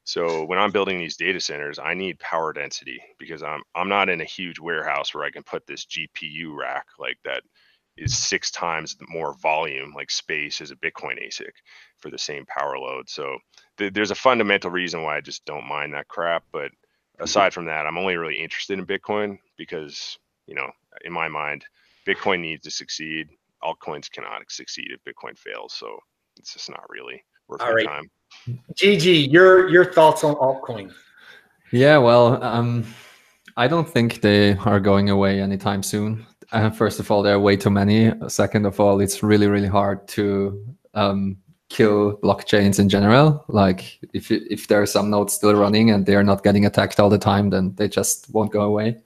So 0.07 0.45
when 0.45 0.61
I'm 0.61 0.71
building 0.71 0.99
these 0.99 1.17
data 1.17 1.41
centers, 1.41 1.81
I 1.81 1.93
need 1.95 2.21
power 2.21 2.53
density 2.53 3.01
because 3.19 3.43
I'm 3.43 3.63
I'm 3.75 3.89
not 3.89 4.09
in 4.09 4.21
a 4.21 4.25
huge 4.25 4.61
warehouse 4.61 5.13
where 5.13 5.25
I 5.25 5.33
can 5.33 5.43
put 5.43 5.67
this 5.67 5.85
GPU 5.85 6.57
rack 6.57 6.87
like 7.01 7.19
that 7.25 7.43
is 7.97 8.17
six 8.17 8.53
times 8.53 8.97
more 9.09 9.35
volume, 9.43 9.93
like 9.97 10.13
space, 10.13 10.61
as 10.61 10.71
a 10.71 10.77
Bitcoin 10.77 11.21
ASIC 11.27 11.51
for 11.99 12.11
the 12.11 12.19
same 12.19 12.47
power 12.47 12.79
load. 12.79 13.09
So 13.09 13.37
th- 13.79 13.93
there's 13.95 14.13
a 14.13 14.15
fundamental 14.15 14.71
reason 14.71 15.03
why 15.03 15.17
I 15.17 15.21
just 15.21 15.45
don't 15.45 15.67
mind 15.67 15.95
that 15.95 16.07
crap. 16.07 16.45
But 16.53 16.71
mm-hmm. 16.71 17.25
aside 17.25 17.53
from 17.53 17.65
that, 17.65 17.85
I'm 17.85 17.99
only 17.99 18.17
really 18.17 18.39
interested 18.39 18.79
in 18.79 18.87
Bitcoin 18.87 19.39
because 19.59 20.19
you 20.47 20.55
know, 20.55 20.71
in 21.05 21.13
my 21.13 21.27
mind, 21.27 21.65
Bitcoin 22.07 22.41
needs 22.41 22.63
to 22.63 22.71
succeed. 22.71 23.29
Altcoins 23.61 24.09
cannot 24.09 24.53
succeed 24.53 24.93
if 24.93 25.03
Bitcoin 25.03 25.37
fails. 25.37 25.73
So 25.73 25.99
it's 26.39 26.53
just 26.53 26.71
not 26.71 26.89
really 26.89 27.25
worth 27.49 27.61
All 27.61 27.69
my 27.69 27.75
right. 27.75 27.87
time. 27.87 28.11
Gigi, 28.75 29.29
your 29.29 29.69
your 29.69 29.85
thoughts 29.85 30.23
on 30.25 30.35
altcoin? 30.37 30.93
Yeah, 31.73 31.99
well, 31.99 32.43
um, 32.43 32.85
I 33.57 33.67
don't 33.67 33.89
think 33.89 34.21
they 34.21 34.57
are 34.59 34.79
going 34.79 35.11
away 35.11 35.41
anytime 35.41 35.83
soon. 35.83 36.25
Uh, 36.53 36.71
first 36.71 37.01
of 37.01 37.11
all, 37.11 37.23
there 37.23 37.35
are 37.35 37.41
way 37.41 37.57
too 37.57 37.71
many. 37.71 38.13
Second 38.29 38.67
of 38.67 38.79
all, 38.79 39.01
it's 39.01 39.23
really 39.23 39.49
really 39.49 39.69
hard 39.69 40.07
to 40.09 40.65
um, 40.95 41.37
kill 41.69 42.19
blockchains 42.19 42.79
in 42.79 42.89
general. 42.89 43.45
Like 43.49 43.99
if 44.13 44.31
if 44.31 44.69
there 44.69 44.81
are 44.81 44.87
some 44.87 45.11
nodes 45.11 45.33
still 45.33 45.55
running 45.55 45.91
and 45.91 46.07
they 46.07 46.15
are 46.15 46.25
not 46.25 46.45
getting 46.45 46.67
attacked 46.67 47.01
all 47.01 47.11
the 47.11 47.19
time, 47.19 47.51
then 47.51 47.75
they 47.75 47.89
just 47.89 48.31
won't 48.31 48.53
go 48.53 48.63
away. 48.63 48.97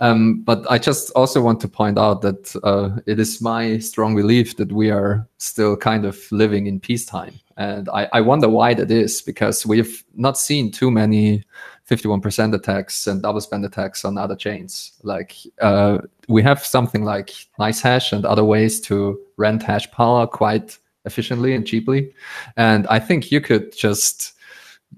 Um, 0.00 0.42
but 0.42 0.64
I 0.70 0.78
just 0.78 1.10
also 1.10 1.40
want 1.42 1.60
to 1.60 1.68
point 1.68 1.98
out 1.98 2.22
that 2.22 2.56
uh, 2.64 3.00
it 3.06 3.20
is 3.20 3.40
my 3.40 3.78
strong 3.78 4.16
belief 4.16 4.56
that 4.56 4.72
we 4.72 4.90
are 4.90 5.28
still 5.38 5.76
kind 5.76 6.04
of 6.04 6.20
living 6.30 6.66
in 6.66 6.80
peacetime. 6.80 7.34
And 7.56 7.88
I, 7.90 8.08
I 8.12 8.20
wonder 8.20 8.48
why 8.48 8.74
that 8.74 8.90
is, 8.90 9.22
because 9.22 9.66
we've 9.66 10.02
not 10.14 10.38
seen 10.38 10.70
too 10.70 10.90
many 10.90 11.44
51% 11.88 12.54
attacks 12.54 13.06
and 13.06 13.22
double 13.22 13.40
spend 13.40 13.64
attacks 13.64 14.04
on 14.04 14.16
other 14.16 14.36
chains. 14.36 14.92
Like 15.02 15.36
uh, 15.60 15.98
we 16.28 16.42
have 16.42 16.64
something 16.64 17.04
like 17.04 17.30
NiceHash 17.58 18.12
and 18.12 18.24
other 18.24 18.44
ways 18.44 18.80
to 18.82 19.20
rent 19.36 19.62
hash 19.62 19.90
power 19.90 20.26
quite 20.26 20.78
efficiently 21.04 21.54
and 21.54 21.66
cheaply. 21.66 22.14
And 22.56 22.86
I 22.86 22.98
think 22.98 23.30
you 23.30 23.40
could 23.40 23.76
just, 23.76 24.32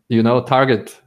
you 0.08 0.22
know, 0.22 0.42
target 0.42 1.00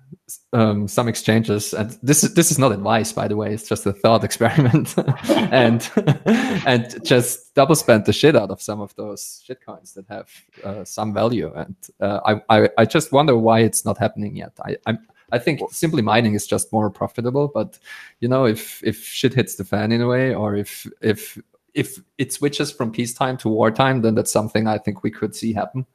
um, 0.53 0.87
some 0.87 1.07
exchanges, 1.07 1.73
and 1.73 1.97
this 2.01 2.23
is 2.23 2.33
this 2.33 2.51
is 2.51 2.57
not 2.57 2.71
advice, 2.71 3.11
by 3.11 3.27
the 3.27 3.35
way. 3.35 3.53
It's 3.53 3.67
just 3.67 3.85
a 3.85 3.93
thought 3.93 4.23
experiment, 4.29 4.95
and 5.29 5.89
and 6.25 7.03
just 7.03 7.53
double 7.53 7.75
spend 7.75 8.05
the 8.05 8.13
shit 8.13 8.35
out 8.35 8.49
of 8.49 8.61
some 8.61 8.79
of 8.79 8.95
those 8.95 9.41
shit 9.45 9.63
coins 9.65 9.93
that 9.93 10.07
have 10.07 10.29
uh, 10.63 10.83
some 10.83 11.13
value. 11.13 11.51
And 11.53 11.75
uh, 11.99 12.19
I, 12.25 12.57
I 12.57 12.69
I 12.77 12.85
just 12.85 13.11
wonder 13.11 13.37
why 13.37 13.59
it's 13.59 13.83
not 13.83 13.97
happening 13.97 14.35
yet. 14.35 14.53
I 14.63 14.77
I'm, 14.85 14.99
I 15.31 15.39
think 15.39 15.59
simply 15.71 16.01
mining 16.01 16.33
is 16.33 16.47
just 16.47 16.71
more 16.71 16.89
profitable, 16.89 17.49
but 17.53 17.77
you 18.21 18.29
know 18.29 18.45
if 18.45 18.81
if 18.83 19.03
shit 19.03 19.33
hits 19.33 19.55
the 19.55 19.65
fan 19.65 19.91
in 19.91 20.01
a 20.01 20.07
way, 20.07 20.33
or 20.33 20.55
if 20.55 20.87
if 21.01 21.37
if 21.73 21.99
it 22.17 22.33
switches 22.33 22.71
from 22.71 22.91
peacetime 22.91 23.37
to 23.37 23.49
wartime, 23.49 24.01
then 24.01 24.15
that's 24.15 24.31
something 24.31 24.65
I 24.65 24.79
think 24.79 25.03
we 25.03 25.11
could 25.11 25.35
see 25.35 25.53
happen. 25.53 25.85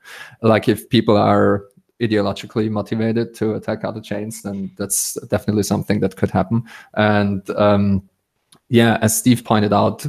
Like 0.40 0.68
if 0.68 0.88
people 0.88 1.16
are 1.16 1.64
ideologically 2.02 2.70
motivated 2.70 3.34
to 3.34 3.54
attack 3.54 3.84
other 3.84 4.00
chains, 4.00 4.42
then 4.42 4.70
that's 4.76 5.14
definitely 5.28 5.62
something 5.62 6.00
that 6.00 6.16
could 6.16 6.30
happen. 6.30 6.64
And 6.94 7.48
um, 7.50 8.08
yeah, 8.68 8.98
as 9.00 9.16
Steve 9.16 9.44
pointed 9.44 9.72
out, 9.72 10.04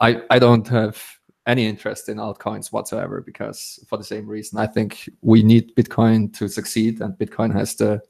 I, 0.00 0.22
I 0.30 0.38
don't 0.38 0.66
have 0.68 1.02
any 1.46 1.66
interest 1.66 2.08
in 2.08 2.18
altcoins 2.18 2.72
whatsoever 2.72 3.22
because 3.22 3.78
for 3.88 3.96
the 3.96 4.04
same 4.04 4.26
reason, 4.26 4.58
I 4.58 4.66
think 4.66 5.08
we 5.22 5.42
need 5.42 5.74
Bitcoin 5.74 6.32
to 6.38 6.48
succeed, 6.48 7.00
and 7.00 7.14
Bitcoin 7.14 7.52
has 7.54 7.74
the 7.74 8.02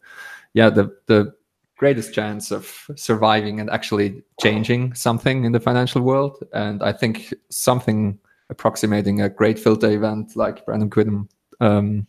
yeah 0.54 0.70
the 0.70 0.96
the 1.06 1.34
greatest 1.76 2.12
chance 2.12 2.50
of 2.50 2.90
surviving 2.96 3.60
and 3.60 3.70
actually 3.70 4.22
changing 4.40 4.92
something 4.94 5.44
in 5.44 5.52
the 5.52 5.60
financial 5.60 6.02
world. 6.02 6.42
And 6.52 6.82
I 6.82 6.92
think 6.92 7.32
something 7.50 8.18
approximating 8.50 9.20
a 9.20 9.28
great 9.28 9.58
filter 9.58 9.90
event 9.90 10.34
like 10.34 10.66
Brandon 10.66 10.90
Quittem 10.90 11.28
um, 11.60 12.06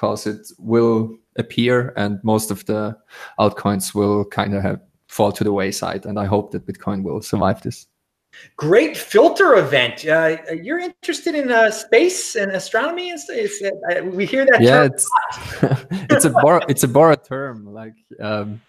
calls 0.00 0.26
it 0.26 0.48
will 0.58 1.14
appear, 1.36 1.92
and 1.96 2.18
most 2.24 2.50
of 2.50 2.64
the 2.64 2.96
altcoins 3.38 3.94
will 3.94 4.24
kind 4.24 4.54
of 4.54 4.62
have 4.62 4.80
fall 5.08 5.32
to 5.32 5.44
the 5.44 5.52
wayside. 5.52 6.06
And 6.06 6.18
I 6.18 6.24
hope 6.24 6.52
that 6.52 6.66
Bitcoin 6.66 7.02
will 7.02 7.20
survive 7.20 7.62
this. 7.62 7.86
Great 8.56 8.96
filter 8.96 9.56
event. 9.56 10.06
Uh, 10.06 10.36
you're 10.62 10.78
interested 10.78 11.34
in 11.34 11.50
uh, 11.50 11.70
space 11.70 12.36
and 12.36 12.52
astronomy, 12.52 13.10
and 13.10 13.20
uh, 13.28 14.04
we 14.04 14.24
hear 14.24 14.46
that. 14.46 14.62
Yeah, 14.62 14.84
it's 14.84 15.06
it's 16.14 16.24
a 16.24 16.30
bar, 16.30 16.62
it's 16.68 16.84
a 16.84 16.88
borrowed 16.88 17.24
term. 17.24 17.74
Like 17.74 17.96
um, 18.20 18.62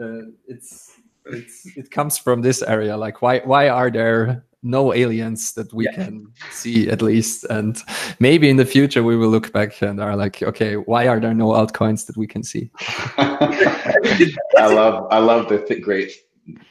uh, 0.00 0.30
it's 0.46 0.96
it's 1.26 1.66
it 1.76 1.90
comes 1.90 2.16
from 2.16 2.42
this 2.42 2.62
area. 2.62 2.96
Like 2.96 3.20
why 3.20 3.40
why 3.40 3.68
are 3.68 3.90
there 3.90 4.44
no 4.62 4.92
aliens 4.92 5.52
that 5.52 5.72
we 5.72 5.84
yeah. 5.84 5.94
can 5.94 6.26
see 6.50 6.88
at 6.88 7.02
least. 7.02 7.44
And 7.44 7.80
maybe 8.18 8.48
in 8.48 8.56
the 8.56 8.64
future 8.64 9.02
we 9.02 9.16
will 9.16 9.28
look 9.28 9.52
back 9.52 9.80
and 9.82 10.00
are 10.00 10.16
like 10.16 10.42
okay 10.42 10.74
why 10.76 11.06
are 11.06 11.20
there 11.20 11.34
no 11.34 11.48
altcoins 11.48 12.06
that 12.06 12.16
we 12.16 12.26
can 12.26 12.42
see? 12.42 12.70
I 13.18 14.66
love 14.66 15.06
i 15.10 15.18
love 15.18 15.48
the 15.48 15.64
th- 15.64 15.82
great 15.82 16.12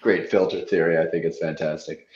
great 0.02 0.30
filter 0.30 0.62
theory. 0.66 0.98
I 0.98 1.06
think 1.06 1.24
it's 1.24 1.40
fantastic. 1.40 2.08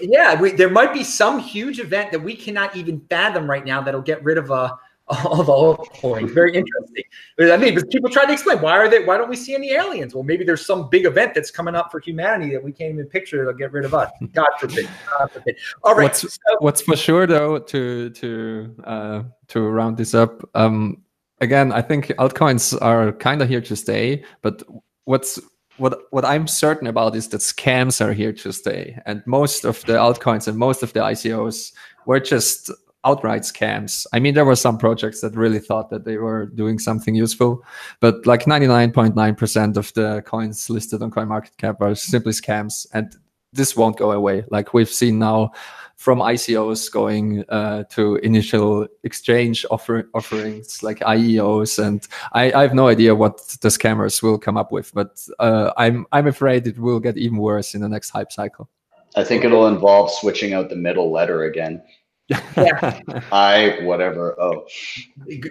Yeah 0.00 0.40
we, 0.40 0.52
there 0.52 0.70
might 0.70 0.92
be 0.92 1.04
some 1.04 1.38
huge 1.38 1.80
event 1.80 2.12
that 2.12 2.20
we 2.20 2.34
cannot 2.34 2.76
even 2.76 3.00
fathom 3.08 3.48
right 3.48 3.64
now 3.64 3.80
that'll 3.80 4.02
get 4.02 4.22
rid 4.22 4.38
of 4.38 4.50
a 4.50 4.76
of 5.08 5.46
altcoins. 5.48 6.30
Very 6.30 6.54
interesting. 6.54 7.04
I 7.38 7.58
mean, 7.58 7.74
but 7.74 7.90
people 7.90 8.08
try 8.08 8.24
to 8.24 8.32
explain 8.32 8.62
why 8.62 8.72
are 8.72 8.88
they? 8.88 9.04
Why 9.04 9.18
don't 9.18 9.28
we 9.28 9.36
see 9.36 9.54
any 9.54 9.72
aliens? 9.72 10.14
Well, 10.14 10.24
maybe 10.24 10.44
there's 10.44 10.64
some 10.64 10.88
big 10.88 11.04
event 11.04 11.34
that's 11.34 11.50
coming 11.50 11.74
up 11.74 11.90
for 11.90 12.00
humanity 12.00 12.52
that 12.52 12.64
we 12.64 12.72
can't 12.72 12.94
even 12.94 13.06
picture 13.06 13.36
that'll 13.38 13.52
get 13.52 13.72
rid 13.72 13.84
of 13.84 13.92
us. 13.92 14.10
God 14.32 14.48
forbid. 14.58 14.88
God 15.10 15.30
forbid. 15.30 15.56
All 15.82 15.94
right. 15.94 16.04
What's, 16.04 16.20
so, 16.20 16.56
what's 16.60 16.80
for 16.80 16.96
sure 16.96 17.26
though 17.26 17.58
to 17.58 18.10
to 18.10 18.74
uh, 18.84 19.22
to 19.48 19.60
round 19.60 19.98
this 19.98 20.14
up. 20.14 20.48
Um, 20.54 21.02
again, 21.42 21.70
I 21.70 21.82
think 21.82 22.06
altcoins 22.18 22.80
are 22.80 23.12
kind 23.12 23.42
of 23.42 23.48
here 23.50 23.60
to 23.60 23.76
stay. 23.76 24.24
But 24.40 24.62
what's 25.04 25.38
what 25.76 26.00
what 26.12 26.24
I'm 26.24 26.46
certain 26.46 26.86
about 26.86 27.14
is 27.14 27.28
that 27.28 27.42
scams 27.42 28.00
are 28.00 28.14
here 28.14 28.32
to 28.32 28.52
stay, 28.54 28.98
and 29.04 29.22
most 29.26 29.66
of 29.66 29.84
the 29.84 29.94
altcoins 29.94 30.48
and 30.48 30.56
most 30.56 30.82
of 30.82 30.94
the 30.94 31.00
ICOs 31.00 31.72
were 32.06 32.20
just 32.20 32.70
outright 33.04 33.42
scams. 33.42 34.06
I 34.12 34.18
mean, 34.18 34.34
there 34.34 34.44
were 34.44 34.56
some 34.56 34.78
projects 34.78 35.20
that 35.20 35.36
really 35.36 35.58
thought 35.58 35.90
that 35.90 36.04
they 36.04 36.16
were 36.16 36.46
doing 36.46 36.78
something 36.78 37.14
useful, 37.14 37.62
but 38.00 38.26
like 38.26 38.44
99.9% 38.44 39.76
of 39.76 39.92
the 39.94 40.22
coins 40.26 40.70
listed 40.70 41.02
on 41.02 41.10
CoinMarketCap 41.10 41.80
are 41.80 41.94
simply 41.94 42.32
scams. 42.32 42.86
And 42.92 43.14
this 43.52 43.76
won't 43.76 43.96
go 43.96 44.12
away. 44.12 44.44
Like 44.50 44.74
we've 44.74 44.88
seen 44.88 45.18
now 45.18 45.52
from 45.96 46.18
ICOs 46.18 46.90
going 46.90 47.44
uh, 47.48 47.84
to 47.84 48.16
initial 48.16 48.86
exchange 49.04 49.64
offer- 49.70 50.10
offerings 50.12 50.82
like 50.82 50.98
IEOs, 51.00 51.82
and 51.82 52.06
I, 52.32 52.52
I, 52.52 52.62
have 52.62 52.74
no 52.74 52.88
idea 52.88 53.14
what 53.14 53.38
the 53.60 53.68
scammers 53.68 54.22
will 54.22 54.38
come 54.38 54.56
up 54.56 54.72
with, 54.72 54.92
but 54.92 55.24
uh, 55.38 55.72
I'm 55.76 56.04
I'm 56.10 56.26
afraid 56.26 56.66
it 56.66 56.78
will 56.78 57.00
get 57.00 57.16
even 57.16 57.38
worse 57.38 57.74
in 57.74 57.80
the 57.80 57.88
next 57.88 58.10
hype 58.10 58.32
cycle. 58.32 58.68
I 59.16 59.22
think 59.22 59.44
it'll 59.44 59.68
involve 59.68 60.10
switching 60.10 60.52
out 60.52 60.68
the 60.68 60.76
middle 60.76 61.12
letter 61.12 61.44
again 61.44 61.80
yeah. 62.28 63.00
I 63.32 63.78
whatever. 63.82 64.40
Oh, 64.40 64.66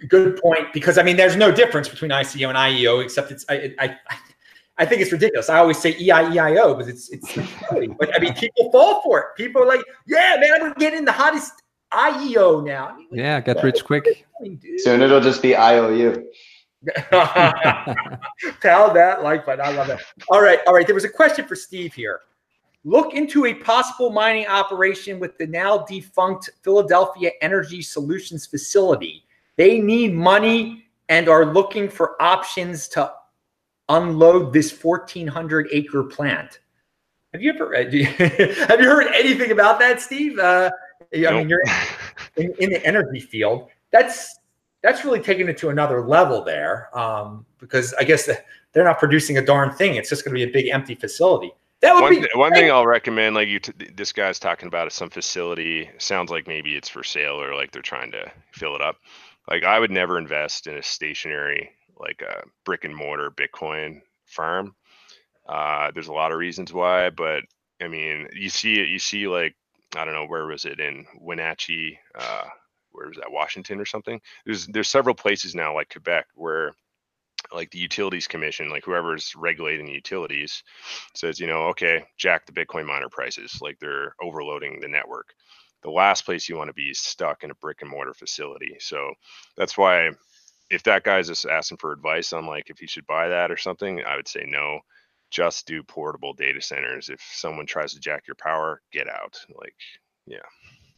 good 0.07 0.41
point. 0.41 0.73
Because 0.73 0.97
I 0.97 1.03
mean, 1.03 1.17
there's 1.17 1.35
no 1.35 1.51
difference 1.51 1.87
between 1.87 2.11
ICO 2.11 2.49
and 2.49 2.57
IEO 2.57 3.03
except 3.03 3.31
it's 3.31 3.45
I 3.49 3.73
I, 3.79 3.97
I 4.77 4.85
think 4.85 5.01
it's 5.01 5.11
ridiculous. 5.11 5.49
I 5.49 5.59
always 5.59 5.77
say 5.77 5.93
EIEIO, 5.93 6.77
but 6.77 6.87
it's 6.87 7.09
it's. 7.09 7.35
but 7.99 8.15
I 8.15 8.19
mean, 8.19 8.33
people 8.33 8.71
fall 8.71 9.01
for 9.01 9.19
it. 9.19 9.25
People 9.37 9.61
are 9.61 9.67
like, 9.67 9.83
"Yeah, 10.07 10.37
man, 10.39 10.63
I'm 10.63 10.73
getting 10.73 11.05
the 11.05 11.11
hottest 11.11 11.61
IEO 11.91 12.65
now." 12.65 12.87
I 12.87 12.95
mean, 12.97 13.07
like, 13.11 13.19
yeah, 13.19 13.39
get 13.39 13.63
rich 13.63 13.83
quick. 13.83 14.25
Doing, 14.39 14.59
Soon 14.77 15.01
it'll 15.01 15.21
just 15.21 15.43
be 15.43 15.55
IOU. 15.55 16.27
Tell 18.61 18.93
that 18.93 19.19
like, 19.23 19.45
but 19.45 19.59
I 19.61 19.71
love 19.71 19.89
it. 19.89 19.99
All 20.29 20.41
right, 20.41 20.59
all 20.65 20.73
right. 20.73 20.87
There 20.87 20.95
was 20.95 21.05
a 21.05 21.09
question 21.09 21.45
for 21.45 21.55
Steve 21.55 21.93
here 21.93 22.21
look 22.83 23.13
into 23.13 23.45
a 23.45 23.53
possible 23.53 24.09
mining 24.09 24.47
operation 24.47 25.19
with 25.19 25.37
the 25.37 25.47
now 25.47 25.79
defunct 25.79 26.49
Philadelphia 26.61 27.31
Energy 27.41 27.81
Solutions 27.81 28.45
facility. 28.45 29.25
They 29.55 29.79
need 29.79 30.13
money 30.13 30.85
and 31.09 31.29
are 31.29 31.45
looking 31.45 31.89
for 31.89 32.21
options 32.21 32.87
to 32.89 33.11
unload 33.89 34.53
this 34.53 34.83
1,400 34.83 35.67
acre 35.71 36.03
plant. 36.03 36.59
Have 37.33 37.41
you 37.41 37.51
ever 37.51 37.75
have 37.83 37.93
you 37.93 38.05
heard 38.05 39.07
anything 39.13 39.51
about 39.51 39.79
that, 39.79 39.99
Steve? 39.99 40.37
Uh, 40.37 40.69
I 41.13 41.31
mean, 41.31 41.49
you're 41.49 41.63
in, 42.35 42.53
in, 42.59 42.69
the 42.69 42.85
energy 42.85 43.19
field. 43.19 43.69
That's 43.91 44.39
that's 44.81 45.03
really 45.03 45.19
taking 45.19 45.47
it 45.47 45.57
to 45.59 45.69
another 45.69 46.01
level 46.05 46.43
there 46.43 46.95
um, 46.97 47.45
because 47.57 47.93
I 47.95 48.03
guess 48.03 48.29
they're 48.71 48.83
not 48.83 48.99
producing 48.99 49.39
a 49.39 49.45
darn 49.45 49.71
thing. 49.73 49.95
It's 49.95 50.09
just 50.09 50.23
going 50.23 50.37
to 50.37 50.45
be 50.45 50.49
a 50.49 50.53
big 50.53 50.67
empty 50.67 50.93
facility. 50.93 51.53
That 51.83 51.95
would 51.95 52.01
one, 52.01 52.13
be 52.13 52.19
th- 52.19 52.35
one 52.35 52.53
thing 52.53 52.71
I'll 52.71 52.87
recommend, 52.87 53.35
like 53.35 53.49
you, 53.49 53.59
t- 53.59 53.73
this 53.93 54.13
guy's 54.13 54.39
talking 54.39 54.67
about 54.67 54.87
is 54.87 54.93
some 54.93 55.09
facility. 55.09 55.89
Sounds 55.97 56.31
like 56.31 56.47
maybe 56.47 56.75
it's 56.77 56.87
for 56.87 57.03
sale 57.03 57.41
or 57.41 57.53
like 57.55 57.71
they're 57.71 57.81
trying 57.81 58.11
to 58.13 58.31
fill 58.53 58.73
it 58.75 58.81
up. 58.81 58.95
Like 59.49 59.65
I 59.65 59.79
would 59.79 59.91
never 59.91 60.17
invest 60.17 60.67
in 60.67 60.77
a 60.77 60.81
stationary, 60.81 61.71
like 61.99 62.21
a 62.21 62.43
brick 62.63 62.85
and 62.85 62.95
mortar 62.95 63.29
Bitcoin 63.31 64.01
farm. 64.25 64.75
Uh, 65.45 65.91
there's 65.93 66.07
a 66.07 66.13
lot 66.13 66.31
of 66.31 66.37
reasons 66.37 66.71
why, 66.71 67.09
but 67.09 67.43
I 67.81 67.89
mean, 67.89 68.29
you 68.31 68.47
see 68.47 68.79
it. 68.79 68.87
You 68.87 68.97
see 68.97 69.27
like 69.27 69.53
I 69.93 70.05
don't 70.05 70.13
know 70.13 70.25
where 70.25 70.45
was 70.45 70.63
it 70.63 70.79
in 70.79 71.05
Wenatchee, 71.19 71.99
uh, 72.17 72.45
where 72.93 73.09
was 73.09 73.17
that 73.17 73.29
Washington 73.29 73.81
or 73.81 73.85
something. 73.85 74.21
There's 74.45 74.67
there's 74.67 74.87
several 74.87 75.15
places 75.15 75.53
now 75.53 75.75
like 75.75 75.89
Quebec 75.89 76.27
where 76.35 76.75
like 77.53 77.71
the 77.71 77.79
utilities 77.79 78.27
commission, 78.27 78.69
like 78.69 78.83
whoever's 78.85 79.33
regulating 79.35 79.85
the 79.85 79.93
utilities, 79.93 80.63
says, 81.13 81.39
you 81.39 81.47
know, 81.47 81.63
okay, 81.67 82.05
jack 82.17 82.45
the 82.45 82.51
Bitcoin 82.51 82.85
miner 82.85 83.09
prices, 83.09 83.59
like 83.61 83.77
they're 83.79 84.15
overloading 84.21 84.79
the 84.79 84.87
network. 84.87 85.33
The 85.83 85.91
last 85.91 86.25
place 86.25 86.47
you 86.47 86.57
want 86.57 86.69
to 86.69 86.73
be 86.73 86.89
is 86.89 86.99
stuck 86.99 87.43
in 87.43 87.51
a 87.51 87.55
brick 87.55 87.81
and 87.81 87.89
mortar 87.89 88.13
facility. 88.13 88.77
So 88.79 89.13
that's 89.57 89.77
why 89.77 90.11
if 90.69 90.83
that 90.83 91.03
guy's 91.03 91.27
just 91.27 91.45
asking 91.45 91.77
for 91.77 91.91
advice 91.91 92.33
on 92.33 92.45
like 92.45 92.69
if 92.69 92.79
he 92.79 92.87
should 92.87 93.05
buy 93.05 93.27
that 93.27 93.51
or 93.51 93.57
something, 93.57 94.01
I 94.03 94.15
would 94.15 94.27
say 94.27 94.45
no. 94.47 94.79
Just 95.29 95.65
do 95.65 95.83
portable 95.83 96.33
data 96.33 96.61
centers. 96.61 97.09
If 97.09 97.21
someone 97.33 97.65
tries 97.65 97.93
to 97.93 97.99
jack 97.99 98.27
your 98.27 98.35
power, 98.35 98.81
get 98.91 99.09
out. 99.09 99.37
Like, 99.59 99.75
yeah. 100.27 100.37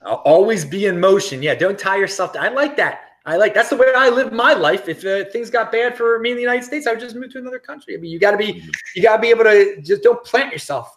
I'll 0.05 0.15
always 0.25 0.65
be 0.65 0.85
in 0.85 0.99
motion. 0.99 1.41
Yeah, 1.41 1.55
don't 1.55 1.79
tie 1.79 1.95
yourself. 1.95 2.33
To, 2.33 2.41
I 2.41 2.49
like 2.49 2.75
that. 2.77 2.99
I 3.25 3.37
like 3.37 3.53
that's 3.53 3.69
the 3.69 3.75
way 3.75 3.91
I 3.95 4.09
live 4.09 4.31
my 4.31 4.53
life. 4.53 4.87
If 4.87 5.03
uh, 5.03 5.29
things 5.31 5.49
got 5.49 5.71
bad 5.71 5.97
for 5.97 6.19
me 6.19 6.31
in 6.31 6.35
the 6.35 6.43
United 6.43 6.63
States, 6.63 6.85
I 6.85 6.91
would 6.91 6.99
just 6.99 7.15
move 7.15 7.31
to 7.31 7.39
another 7.39 7.59
country. 7.59 7.95
I 7.95 7.97
mean, 7.97 8.11
you 8.11 8.19
got 8.19 8.31
to 8.31 8.37
be, 8.37 8.53
mm-hmm. 8.53 8.69
you 8.95 9.01
got 9.01 9.15
to 9.15 9.21
be 9.21 9.29
able 9.29 9.45
to 9.45 9.81
just 9.81 10.03
don't 10.03 10.23
plant 10.23 10.51
yourself 10.51 10.95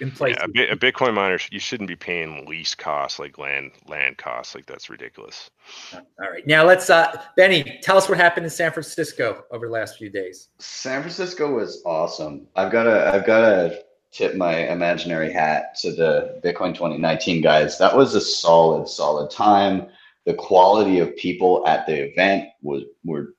in 0.00 0.10
place. 0.10 0.36
Yeah, 0.54 0.64
a, 0.64 0.72
a, 0.72 0.76
Bitcoin 0.76 1.14
miner, 1.14 1.38
you 1.50 1.58
shouldn't 1.58 1.88
be 1.88 1.96
paying 1.96 2.44
lease 2.46 2.74
costs 2.74 3.18
like 3.18 3.38
land 3.38 3.72
land 3.86 4.18
costs. 4.18 4.54
Like 4.54 4.66
that's 4.66 4.90
ridiculous. 4.90 5.50
All 5.94 6.30
right, 6.30 6.46
now 6.46 6.64
let's, 6.64 6.90
uh, 6.90 7.22
Benny, 7.36 7.78
tell 7.82 7.96
us 7.96 8.08
what 8.08 8.18
happened 8.18 8.44
in 8.44 8.50
San 8.50 8.70
Francisco 8.70 9.44
over 9.50 9.66
the 9.66 9.72
last 9.72 9.96
few 9.96 10.10
days. 10.10 10.48
San 10.58 11.00
Francisco 11.00 11.54
was 11.54 11.82
awesome. 11.86 12.46
I've 12.56 12.72
got 12.72 12.84
to, 12.84 13.12
I've 13.12 13.26
got 13.26 13.40
to 13.40 13.84
tip 14.10 14.36
my 14.36 14.68
imaginary 14.68 15.32
hat 15.32 15.76
to 15.80 15.92
the 15.92 16.40
Bitcoin 16.44 16.74
2019 16.74 17.42
guys. 17.42 17.78
That 17.78 17.96
was 17.96 18.14
a 18.14 18.20
solid, 18.20 18.88
solid 18.88 19.30
time 19.30 19.88
the 20.26 20.34
quality 20.34 20.98
of 20.98 21.14
people 21.16 21.66
at 21.66 21.86
the 21.86 22.10
event 22.10 22.48
was 22.62 22.84
were 23.04 23.34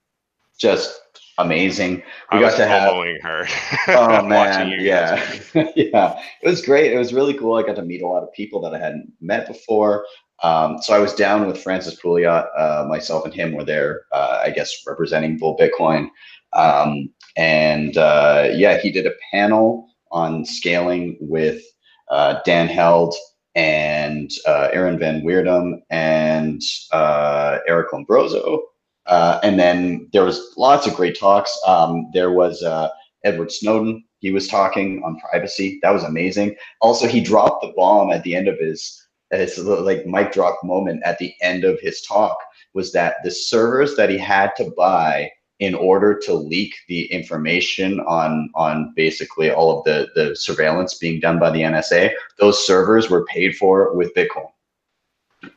just 0.59 0.99
amazing. 1.38 1.97
We 2.31 2.38
I 2.38 2.41
got 2.41 2.57
to 2.57 2.67
have 2.67 2.93
her. 3.21 3.47
oh 3.89 4.21
man, 4.27 4.73
yeah, 4.79 5.21
yeah. 5.75 6.19
It 6.41 6.47
was 6.47 6.65
great. 6.65 6.93
It 6.93 6.97
was 6.97 7.13
really 7.13 7.33
cool. 7.33 7.55
I 7.55 7.63
got 7.63 7.75
to 7.75 7.81
meet 7.81 8.01
a 8.01 8.07
lot 8.07 8.23
of 8.23 8.31
people 8.33 8.61
that 8.61 8.73
I 8.73 8.79
hadn't 8.79 9.11
met 9.21 9.47
before. 9.47 10.05
Um, 10.43 10.79
so 10.81 10.93
I 10.93 10.99
was 10.99 11.13
down 11.13 11.47
with 11.47 11.61
Francis 11.61 11.99
Pouliot. 11.99 12.47
Uh, 12.57 12.86
myself 12.88 13.25
and 13.25 13.33
him 13.33 13.53
were 13.53 13.63
there. 13.63 14.01
Uh, 14.11 14.41
I 14.43 14.49
guess 14.49 14.83
representing 14.86 15.38
Bull 15.38 15.57
Bitcoin. 15.57 16.09
Um, 16.53 17.09
and 17.38 17.97
uh, 17.97 18.49
yeah, 18.53 18.77
he 18.77 18.91
did 18.91 19.05
a 19.05 19.13
panel 19.31 19.89
on 20.11 20.45
scaling 20.45 21.17
with 21.19 21.61
uh, 22.09 22.39
Dan 22.45 22.67
Held 22.67 23.15
and 23.56 24.32
uh, 24.45 24.70
Aaron 24.74 24.99
Van 24.99 25.22
Wirdum 25.22 25.82
and 25.89 26.62
uh, 26.91 27.60
Eric 27.68 27.91
Lombrozo. 27.91 28.60
Uh, 29.06 29.39
and 29.43 29.60
then 29.60 30.10
there 30.14 30.24
was 30.24 30.53
lots 30.58 30.88
of 30.88 30.95
great 30.95 31.18
talks. 31.18 31.58
Um, 31.66 32.10
there 32.14 32.32
was 32.32 32.64
uh, 32.64 32.89
Edward 33.24 33.51
Snowden. 33.51 34.03
He 34.20 34.32
was 34.32 34.47
talking 34.47 35.03
on 35.03 35.20
privacy. 35.20 35.80
That 35.84 35.91
was 35.91 36.03
amazing. 36.03 36.56
Also, 36.82 37.08
he 37.08 37.22
dropped 37.22 37.62
the 37.62 37.74
bomb 37.76 38.12
at 38.12 38.24
the 38.24 38.36
end 38.36 38.47
of 38.47 38.58
his, 38.60 39.08
his 39.32 39.58
like 39.60 40.06
mic 40.06 40.32
drop 40.32 40.58
moment 40.64 41.03
at 41.06 41.20
the 41.20 41.34
end 41.41 41.64
of 41.64 41.80
his 41.80 42.01
talk 42.01 42.38
was 42.74 42.91
that 42.91 43.18
the 43.24 43.32
servers 43.32 43.95
that 43.95 44.10
he 44.10 44.18
had 44.18 44.56
to 44.58 44.74
buy 44.76 45.30
in 45.60 45.74
order 45.74 46.20
to 46.26 46.34
leak 46.34 46.76
the 46.88 47.06
information 47.12 47.99
on 48.01 48.49
on 48.56 48.93
basically 48.95 49.49
all 49.49 49.78
of 49.78 49.84
the 49.86 50.08
the 50.16 50.36
surveillance 50.36 50.95
being 50.95 51.20
done 51.20 51.39
by 51.39 51.49
the 51.51 51.62
NSA. 51.62 52.12
Those 52.39 52.66
servers 52.66 53.10
were 53.10 53.26
paid 53.26 53.56
for 53.56 53.95
with 53.95 54.14
Bitcoin. 54.14 54.49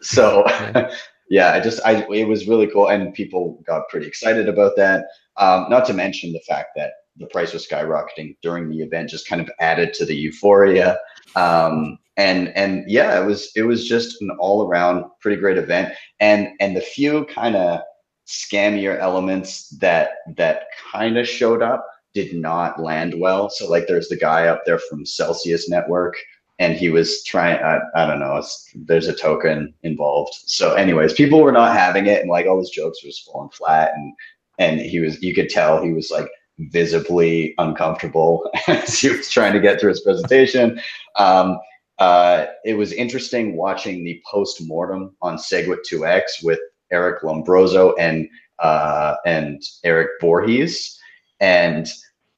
So 0.01 0.47
yeah, 1.31 1.53
I 1.53 1.61
just 1.61 1.81
I 1.85 2.07
it 2.13 2.29
was 2.29 2.47
really 2.47 2.69
cool, 2.69 2.89
and 2.89 3.13
people 3.15 3.63
got 3.67 3.89
pretty 3.89 4.07
excited 4.07 4.49
about 4.49 4.77
that. 4.77 5.07
Um, 5.37 5.67
not 5.69 5.85
to 5.87 5.95
mention 5.95 6.33
the 6.33 6.41
fact 6.41 6.71
that 6.77 6.93
the 7.17 7.27
price 7.27 7.53
was 7.53 7.67
skyrocketing 7.67 8.37
during 8.43 8.69
the 8.69 8.81
event 8.81 9.11
just 9.11 9.29
kind 9.29 9.41
of 9.41 9.51
added 9.61 9.93
to 9.95 10.05
the 10.05 10.15
euphoria. 10.15 10.99
Um, 11.35 11.99
and 12.17 12.49
and 12.57 12.85
yeah, 12.89 13.21
it 13.21 13.25
was 13.25 13.51
it 13.55 13.63
was 13.63 13.89
just 13.89 14.21
an 14.23 14.31
all 14.41 14.67
around 14.67 15.05
pretty 15.21 15.41
great 15.41 15.59
event. 15.59 15.95
And 16.21 16.49
and 16.61 16.77
the 16.77 16.81
few 16.81 17.25
kind 17.27 17.57
of 17.57 17.81
scammier 18.29 18.99
elements 18.99 19.71
that 19.79 20.11
that 20.37 20.67
kind 20.93 21.19
of 21.19 21.27
showed 21.27 21.63
up 21.63 21.87
did 22.15 22.35
not 22.35 22.81
land 22.81 23.15
well. 23.19 23.51
So 23.51 23.69
like 23.69 23.87
there's 23.87 24.09
the 24.09 24.17
guy 24.17 24.47
up 24.47 24.63
there 24.65 24.79
from 24.79 25.07
Celsius 25.07 25.69
Network 25.69 26.15
and 26.59 26.75
he 26.75 26.91
was 26.91 27.23
trying 27.25 27.63
I, 27.63 27.81
I 27.95 28.07
don't 28.07 28.19
know 28.19 28.43
there's 28.75 29.09
a 29.09 29.15
token 29.15 29.73
involved 29.83 30.35
so 30.47 30.75
anyways 30.75 31.13
people 31.13 31.41
were 31.41 31.53
not 31.53 31.77
having 31.77 32.07
it 32.07 32.21
and 32.21 32.31
like 32.31 32.47
all 32.47 32.59
his 32.59 32.71
jokes 32.71 33.05
was 33.05 33.19
falling 33.19 33.51
flat 33.51 33.93
and 33.95 34.13
and 34.59 34.81
he 34.81 35.01
was 35.01 35.23
you 35.23 35.35
could 35.35 35.49
tell 35.49 35.83
he 35.83 35.93
was 35.93 36.11
like 36.11 36.29
visibly 36.59 37.55
uncomfortable 37.59 38.51
as 38.67 38.99
he 38.99 39.09
was 39.11 39.31
trying 39.31 39.53
to 39.53 39.61
get 39.61 39.81
through 39.81 39.91
his 39.91 40.01
presentation 40.01 40.81
um, 41.17 41.59
uh, 41.99 42.47
it 42.65 42.75
was 42.75 42.93
interesting 42.93 43.57
watching 43.57 44.05
the 44.05 44.23
post-mortem 44.31 45.17
on 45.21 45.37
segwit 45.37 45.79
2x 45.91 46.45
with 46.45 46.61
Eric 46.91 47.23
Lombrozo 47.23 47.95
and 47.99 48.29
uh, 48.59 49.17
and 49.25 49.63
Eric 49.85 50.11
Voorhees, 50.21 50.99
and 51.41 51.89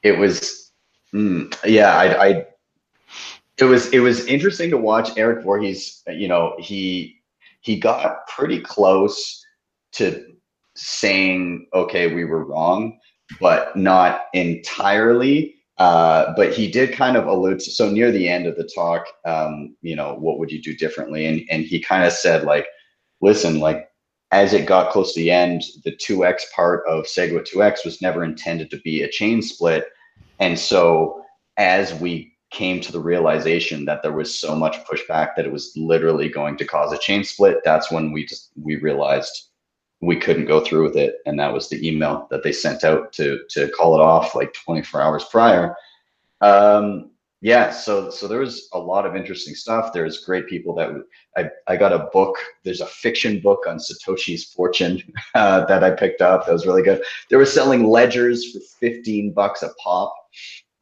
it 0.02 0.18
was 0.18 0.72
mm, 1.14 1.54
yeah, 1.64 1.96
I, 1.96 2.26
I 2.26 2.46
it 3.58 3.64
was 3.64 3.88
it 3.92 4.00
was 4.00 4.24
interesting 4.26 4.70
to 4.70 4.76
watch 4.76 5.16
Eric 5.16 5.44
Voorhees. 5.44 6.02
You 6.08 6.28
know, 6.28 6.54
he 6.58 7.20
he 7.60 7.78
got 7.78 8.26
pretty 8.26 8.60
close 8.60 9.44
to 9.92 10.24
saying, 10.74 11.66
"Okay, 11.74 12.14
we 12.14 12.24
were 12.24 12.44
wrong," 12.44 12.98
but 13.40 13.76
not 13.76 14.22
entirely. 14.32 15.56
Uh, 15.78 16.34
but 16.36 16.52
he 16.52 16.70
did 16.70 16.92
kind 16.92 17.16
of 17.16 17.26
allude 17.26 17.58
to 17.58 17.70
so 17.70 17.90
near 17.90 18.12
the 18.12 18.28
end 18.28 18.46
of 18.46 18.54
the 18.56 18.68
talk, 18.74 19.06
um, 19.24 19.74
you 19.80 19.96
know, 19.96 20.14
what 20.14 20.38
would 20.38 20.52
you 20.52 20.60
do 20.60 20.76
differently? 20.76 21.24
And 21.24 21.42
and 21.50 21.64
he 21.64 21.80
kind 21.80 22.04
of 22.04 22.12
said 22.12 22.44
like, 22.44 22.66
listen, 23.22 23.60
like 23.60 23.89
as 24.32 24.52
it 24.52 24.66
got 24.66 24.92
close 24.92 25.12
to 25.14 25.20
the 25.20 25.30
end, 25.30 25.62
the 25.84 25.92
2x 25.92 26.52
part 26.54 26.84
of 26.86 27.04
SegWit 27.04 27.48
2x 27.52 27.84
was 27.84 28.00
never 28.00 28.22
intended 28.22 28.70
to 28.70 28.80
be 28.80 29.02
a 29.02 29.10
chain 29.10 29.42
split. 29.42 29.86
And 30.38 30.58
so 30.58 31.24
as 31.56 31.94
we 31.94 32.36
came 32.50 32.80
to 32.80 32.92
the 32.92 33.00
realization 33.00 33.84
that 33.84 34.02
there 34.02 34.12
was 34.12 34.38
so 34.38 34.54
much 34.54 34.84
pushback 34.84 35.34
that 35.36 35.46
it 35.46 35.52
was 35.52 35.72
literally 35.76 36.28
going 36.28 36.56
to 36.58 36.64
cause 36.64 36.92
a 36.92 36.98
chain 36.98 37.24
split, 37.24 37.58
that's 37.64 37.90
when 37.90 38.12
we 38.12 38.24
just 38.24 38.50
we 38.60 38.76
realized 38.76 39.48
we 40.00 40.16
couldn't 40.16 40.46
go 40.46 40.60
through 40.60 40.84
with 40.84 40.96
it. 40.96 41.16
And 41.26 41.38
that 41.38 41.52
was 41.52 41.68
the 41.68 41.86
email 41.86 42.26
that 42.30 42.42
they 42.42 42.52
sent 42.52 42.84
out 42.84 43.12
to 43.14 43.40
to 43.50 43.68
call 43.70 43.94
it 43.96 44.00
off 44.00 44.34
like 44.34 44.54
24 44.54 45.00
hours 45.00 45.24
prior. 45.24 45.76
Um, 46.40 47.09
yeah 47.40 47.70
so 47.70 48.10
so 48.10 48.28
there 48.28 48.40
was 48.40 48.68
a 48.72 48.78
lot 48.78 49.06
of 49.06 49.16
interesting 49.16 49.54
stuff. 49.54 49.92
There's 49.92 50.24
great 50.24 50.46
people 50.46 50.74
that 50.74 50.90
i 51.36 51.48
i 51.66 51.76
got 51.76 51.92
a 51.92 52.10
book 52.12 52.36
there's 52.64 52.80
a 52.80 52.86
fiction 52.86 53.40
book 53.40 53.60
on 53.66 53.78
satoshi's 53.78 54.44
fortune 54.44 55.02
uh, 55.34 55.64
that 55.66 55.84
i 55.84 55.90
picked 55.90 56.20
up. 56.20 56.46
That 56.46 56.52
was 56.52 56.66
really 56.66 56.82
good. 56.82 57.02
They 57.28 57.36
were 57.36 57.46
selling 57.46 57.84
ledgers 57.88 58.52
for 58.52 58.60
15 58.80 59.32
bucks 59.32 59.62
a 59.62 59.70
pop. 59.82 60.14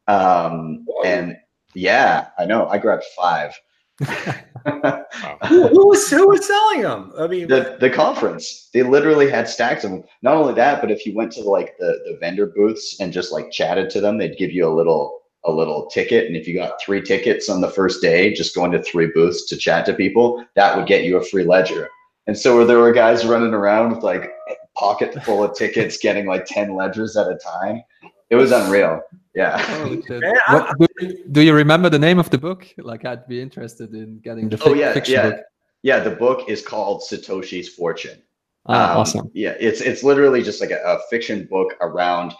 Um, 0.07 0.85
and 1.05 1.37
yeah 1.75 2.27
i 2.37 2.45
know 2.45 2.67
i 2.67 2.77
grabbed 2.77 3.05
five. 3.15 3.53
Who, 5.47 5.67
who, 5.67 5.87
was 5.87 6.09
who 6.09 6.27
was 6.27 6.45
selling 6.45 6.81
them? 6.81 7.13
I 7.17 7.27
mean, 7.27 7.47
the, 7.47 7.77
the 7.79 7.89
conference. 7.89 8.69
They 8.73 8.83
literally 8.83 9.29
had 9.29 9.47
stacks 9.47 9.83
of 9.83 9.91
them. 9.91 10.03
Not 10.21 10.35
only 10.35 10.53
that, 10.55 10.81
but 10.81 10.91
if 10.91 11.05
you 11.05 11.15
went 11.15 11.31
to 11.33 11.41
like 11.41 11.77
the 11.77 11.99
the 12.05 12.17
vendor 12.19 12.47
booths 12.47 12.99
and 12.99 13.13
just 13.13 13.31
like 13.31 13.51
chatted 13.51 13.89
to 13.91 14.01
them, 14.01 14.17
they'd 14.17 14.37
give 14.37 14.51
you 14.51 14.67
a 14.67 14.73
little 14.73 15.18
a 15.45 15.51
little 15.51 15.87
ticket. 15.87 16.27
And 16.27 16.35
if 16.35 16.47
you 16.47 16.53
got 16.53 16.81
three 16.81 17.01
tickets 17.01 17.49
on 17.49 17.61
the 17.61 17.69
first 17.69 18.01
day, 18.01 18.33
just 18.33 18.55
going 18.55 18.71
to 18.71 18.83
three 18.83 19.09
booths 19.13 19.45
to 19.47 19.57
chat 19.57 19.85
to 19.85 19.93
people, 19.93 20.45
that 20.55 20.75
would 20.75 20.87
get 20.87 21.03
you 21.03 21.17
a 21.17 21.23
free 21.23 21.43
ledger. 21.43 21.87
And 22.27 22.37
so 22.37 22.65
there 22.65 22.79
were 22.79 22.91
guys 22.91 23.25
running 23.25 23.53
around 23.53 23.89
with 23.91 24.03
like 24.03 24.31
pocket 24.75 25.23
full 25.23 25.43
of 25.43 25.55
tickets, 25.55 25.97
getting 26.01 26.25
like 26.25 26.45
10 26.45 26.75
ledgers 26.75 27.17
at 27.17 27.27
a 27.27 27.37
time. 27.37 27.81
It 28.29 28.35
was 28.35 28.51
unreal. 28.51 29.01
Yeah. 29.33 29.63
Oh, 29.69 30.75
what, 30.77 30.89
do, 30.99 31.23
do, 31.31 31.41
you 31.41 31.53
remember 31.53 31.89
the 31.89 31.99
name 31.99 32.19
of 32.19 32.29
the 32.29 32.37
book? 32.37 32.67
Like 32.77 33.05
I'd 33.05 33.27
be 33.27 33.41
interested 33.41 33.93
in 33.93 34.19
getting 34.19 34.49
the 34.49 34.61
oh, 34.63 34.73
yeah, 34.73 34.93
fiction 34.93 35.13
yeah. 35.13 35.29
book. 35.29 35.39
Yeah, 35.81 35.99
the 35.99 36.11
book 36.11 36.49
is 36.49 36.61
called 36.61 37.01
Satoshi's 37.01 37.69
Fortune. 37.69 38.21
Ah, 38.65 38.91
Um, 38.91 38.97
awesome. 38.99 39.31
Yeah, 39.33 39.55
it's 39.59 39.81
it's 39.81 40.03
literally 40.03 40.43
just 40.43 40.61
like 40.61 40.71
a, 40.71 40.81
a 40.83 40.99
fiction 41.09 41.47
book 41.49 41.73
around. 41.81 42.33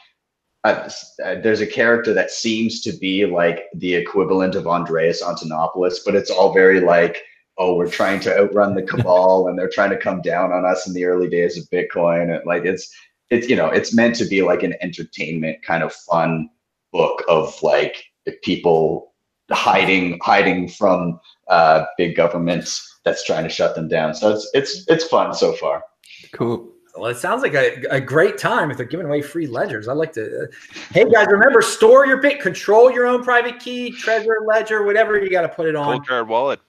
Uh, 0.64 0.90
uh, 1.24 1.36
there's 1.42 1.62
a 1.62 1.68
character 1.68 2.14
that 2.14 2.32
seems 2.32 2.82
to 2.82 2.92
be 2.92 3.26
like 3.26 3.66
the 3.74 3.94
equivalent 3.94 4.56
of 4.56 4.68
Andreas 4.68 5.24
Antonopoulos, 5.24 6.00
but 6.06 6.16
it's 6.16 6.30
all 6.30 6.54
very 6.54 6.82
like, 6.82 7.24
oh, 7.58 7.76
we're 7.76 7.90
trying 7.90 8.20
to 8.22 8.38
outrun 8.38 8.76
the 8.76 8.82
cabal, 8.92 9.48
and 9.48 9.58
they're 9.58 9.70
trying 9.70 9.92
to 9.92 9.98
come 9.98 10.22
down 10.22 10.52
on 10.52 10.66
us 10.66 10.86
in 10.86 10.94
the 10.94 11.06
early 11.06 11.30
days 11.30 11.58
of 11.58 11.70
Bitcoin, 11.70 12.36
and 12.36 12.46
like 12.46 12.66
it's 12.66 12.94
it's 13.30 13.48
you 13.48 13.56
know 13.56 13.68
it's 13.68 13.94
meant 13.94 14.16
to 14.16 14.26
be 14.26 14.42
like 14.42 14.64
an 14.64 14.76
entertainment 14.82 15.62
kind 15.64 15.84
of 15.84 15.94
fun 15.94 16.50
book 16.92 17.24
of 17.30 17.62
like 17.64 18.04
people 18.44 19.14
hiding 19.52 20.20
hiding 20.22 20.68
from 20.68 21.20
uh, 21.48 21.86
big 21.98 22.16
governments 22.16 23.00
that's 23.06 23.24
trying 23.24 23.44
to 23.44 23.50
shut 23.50 23.76
them 23.76 23.88
down. 23.88 24.14
So 24.14 24.34
it's 24.34 24.50
it's 24.54 24.86
it's 24.88 25.06
fun 25.06 25.34
so 25.34 25.54
far. 25.54 25.84
Cool. 26.34 26.70
Well, 26.96 27.10
it 27.10 27.18
sounds 27.18 27.42
like 27.44 27.54
a, 27.54 27.82
a 27.90 28.02
great 28.02 28.38
time 28.38 28.72
if 28.72 28.78
they're 28.78 28.86
giving 28.86 29.06
away 29.06 29.22
free 29.22 29.48
ledgers. 29.48 29.88
I 29.88 29.94
like 29.94 30.12
to. 30.14 30.44
Uh, 30.44 30.46
hey 30.92 31.06
guys, 31.10 31.28
remember 31.30 31.62
store 31.62 32.06
your 32.06 32.18
bit, 32.18 32.42
control 32.42 32.92
your 32.92 33.06
own 33.08 33.24
private 33.24 33.60
key, 33.60 33.92
Trezor 33.92 34.46
ledger, 34.46 34.84
whatever 34.84 35.18
you 35.20 35.30
got 35.30 35.42
to 35.42 35.50
put 35.50 35.68
it 35.68 35.76
on. 35.76 36.00
Coldcard 36.00 36.28
wallet, 36.28 36.60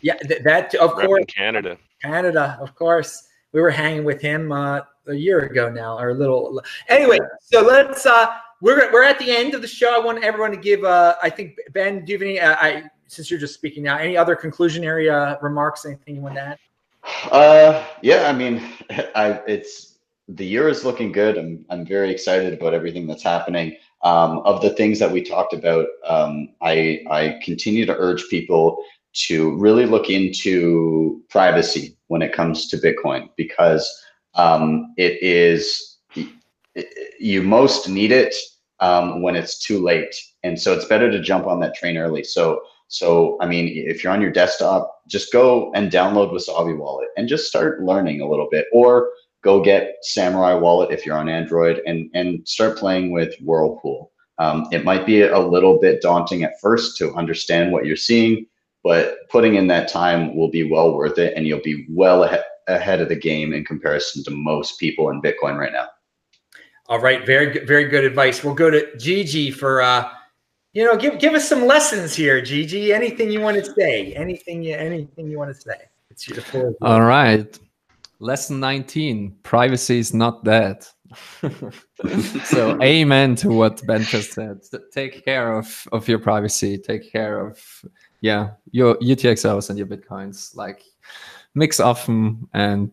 Yeah, 0.00 0.14
th- 0.14 0.42
that 0.42 0.74
of 0.76 0.92
course, 0.92 1.06
repping 1.22 1.28
Canada. 1.28 1.78
Canada, 2.02 2.58
of 2.60 2.74
course. 2.74 3.24
We 3.52 3.60
were 3.60 3.70
hanging 3.70 4.04
with 4.04 4.20
him 4.20 4.52
uh, 4.52 4.80
a 5.06 5.14
year 5.14 5.40
ago 5.40 5.70
now, 5.70 5.98
or 5.98 6.10
a 6.10 6.14
little. 6.14 6.60
Anyway, 6.88 7.18
so 7.40 7.62
let's. 7.62 8.04
uh 8.04 8.28
We're 8.60 8.92
we're 8.92 9.04
at 9.04 9.18
the 9.18 9.30
end 9.30 9.54
of 9.54 9.62
the 9.62 9.68
show. 9.68 9.94
I 9.94 10.04
want 10.04 10.22
everyone 10.24 10.50
to 10.50 10.56
give. 10.56 10.84
uh 10.84 11.14
I 11.22 11.30
think 11.30 11.56
Ben, 11.72 12.04
do 12.04 12.12
you 12.12 12.18
have 12.18 12.22
any? 12.22 12.40
Uh, 12.40 12.56
I 12.60 12.82
since 13.06 13.30
you're 13.30 13.40
just 13.40 13.54
speaking 13.54 13.84
now, 13.84 13.96
any 13.96 14.16
other 14.16 14.36
conclusionary 14.36 15.10
uh, 15.10 15.38
remarks? 15.40 15.86
Anything 15.86 16.16
you 16.16 16.20
want 16.20 16.34
to 16.34 16.42
add? 16.42 16.58
Uh, 17.04 17.84
yeah, 18.02 18.28
I 18.28 18.32
mean, 18.32 18.62
I 19.14 19.40
it's 19.46 19.98
the 20.28 20.44
year 20.46 20.68
is 20.68 20.84
looking 20.84 21.12
good. 21.12 21.38
I'm 21.38 21.64
I'm 21.70 21.86
very 21.86 22.10
excited 22.10 22.52
about 22.52 22.74
everything 22.74 23.06
that's 23.06 23.22
happening. 23.22 23.76
Um, 24.02 24.38
of 24.44 24.62
the 24.62 24.70
things 24.70 24.98
that 25.00 25.10
we 25.10 25.22
talked 25.22 25.52
about, 25.52 25.86
um, 26.06 26.50
I 26.60 27.00
I 27.10 27.40
continue 27.42 27.86
to 27.86 27.96
urge 27.96 28.28
people 28.28 28.82
to 29.26 29.56
really 29.56 29.86
look 29.86 30.10
into 30.10 31.22
privacy 31.28 31.96
when 32.08 32.22
it 32.22 32.32
comes 32.32 32.68
to 32.68 32.76
Bitcoin 32.76 33.28
because 33.36 33.88
um, 34.34 34.94
it 34.96 35.20
is 35.22 35.98
you 37.18 37.42
most 37.42 37.88
need 37.88 38.12
it 38.12 38.34
um, 38.80 39.22
when 39.22 39.34
it's 39.34 39.58
too 39.58 39.82
late, 39.82 40.14
and 40.44 40.60
so 40.60 40.72
it's 40.72 40.84
better 40.84 41.10
to 41.10 41.20
jump 41.20 41.46
on 41.46 41.60
that 41.60 41.74
train 41.74 41.96
early. 41.96 42.22
So 42.22 42.60
so, 42.88 43.36
I 43.40 43.46
mean, 43.46 43.68
if 43.68 44.02
you're 44.02 44.12
on 44.12 44.22
your 44.22 44.32
desktop, 44.32 45.02
just 45.06 45.30
go 45.30 45.70
and 45.74 45.92
download 45.92 46.32
Wasabi 46.32 46.76
Wallet 46.76 47.08
and 47.16 47.28
just 47.28 47.46
start 47.46 47.82
learning 47.82 48.22
a 48.22 48.28
little 48.28 48.48
bit, 48.50 48.66
or 48.72 49.10
go 49.44 49.62
get 49.62 49.96
Samurai 50.02 50.54
Wallet 50.54 50.90
if 50.90 51.04
you're 51.04 51.16
on 51.16 51.28
Android 51.28 51.82
and 51.86 52.10
and 52.14 52.46
start 52.48 52.78
playing 52.78 53.12
with 53.12 53.34
Whirlpool. 53.42 54.10
Um, 54.38 54.66
it 54.72 54.84
might 54.84 55.04
be 55.04 55.22
a 55.22 55.38
little 55.38 55.78
bit 55.78 56.00
daunting 56.00 56.44
at 56.44 56.60
first 56.62 56.96
to 56.98 57.12
understand 57.14 57.72
what 57.72 57.84
you're 57.84 57.96
seeing, 57.96 58.46
but 58.82 59.28
putting 59.28 59.56
in 59.56 59.66
that 59.66 59.88
time 59.88 60.34
will 60.34 60.50
be 60.50 60.70
well 60.70 60.94
worth 60.94 61.18
it, 61.18 61.34
and 61.36 61.46
you'll 61.46 61.60
be 61.62 61.86
well 61.90 62.24
ahead 62.24 62.44
ahead 62.68 63.00
of 63.00 63.08
the 63.08 63.16
game 63.16 63.52
in 63.52 63.64
comparison 63.64 64.22
to 64.24 64.30
most 64.30 64.78
people 64.78 65.10
in 65.10 65.20
Bitcoin 65.20 65.58
right 65.58 65.72
now. 65.72 65.88
All 66.86 67.00
right, 67.00 67.26
very 67.26 67.50
good, 67.50 67.68
very 67.68 67.84
good 67.84 68.04
advice. 68.04 68.42
We'll 68.42 68.54
go 68.54 68.70
to 68.70 68.96
Gigi 68.96 69.50
for 69.50 69.82
uh, 69.82 70.08
you 70.72 70.84
know, 70.84 70.96
give 70.96 71.18
give 71.18 71.34
us 71.34 71.48
some 71.48 71.66
lessons 71.66 72.14
here, 72.14 72.40
Gigi. 72.40 72.92
Anything 72.92 73.30
you 73.30 73.40
want 73.40 73.62
to 73.62 73.72
say? 73.72 74.12
Anything 74.14 74.62
you 74.62 74.74
anything 74.74 75.30
you 75.30 75.38
want 75.38 75.54
to 75.54 75.60
say? 75.60 75.88
It's 76.10 76.28
your 76.28 76.40
floor. 76.40 76.74
All 76.82 77.02
right. 77.02 77.58
Lesson 78.20 78.58
19 78.58 79.36
privacy 79.44 80.00
is 80.00 80.12
not 80.12 80.44
dead. 80.44 80.84
so, 82.44 82.82
amen 82.82 83.36
to 83.36 83.50
what 83.50 83.80
Ben 83.86 84.02
just 84.02 84.32
said. 84.32 84.60
Take 84.92 85.24
care 85.24 85.56
of, 85.56 85.86
of 85.92 86.08
your 86.08 86.18
privacy. 86.18 86.78
Take 86.78 87.10
care 87.10 87.46
of, 87.46 87.62
yeah, 88.20 88.50
your 88.72 88.96
UTXOs 88.96 89.70
and 89.70 89.78
your 89.78 89.86
Bitcoins. 89.86 90.56
Like, 90.56 90.82
mix 91.54 91.78
often 91.80 92.48
and 92.52 92.90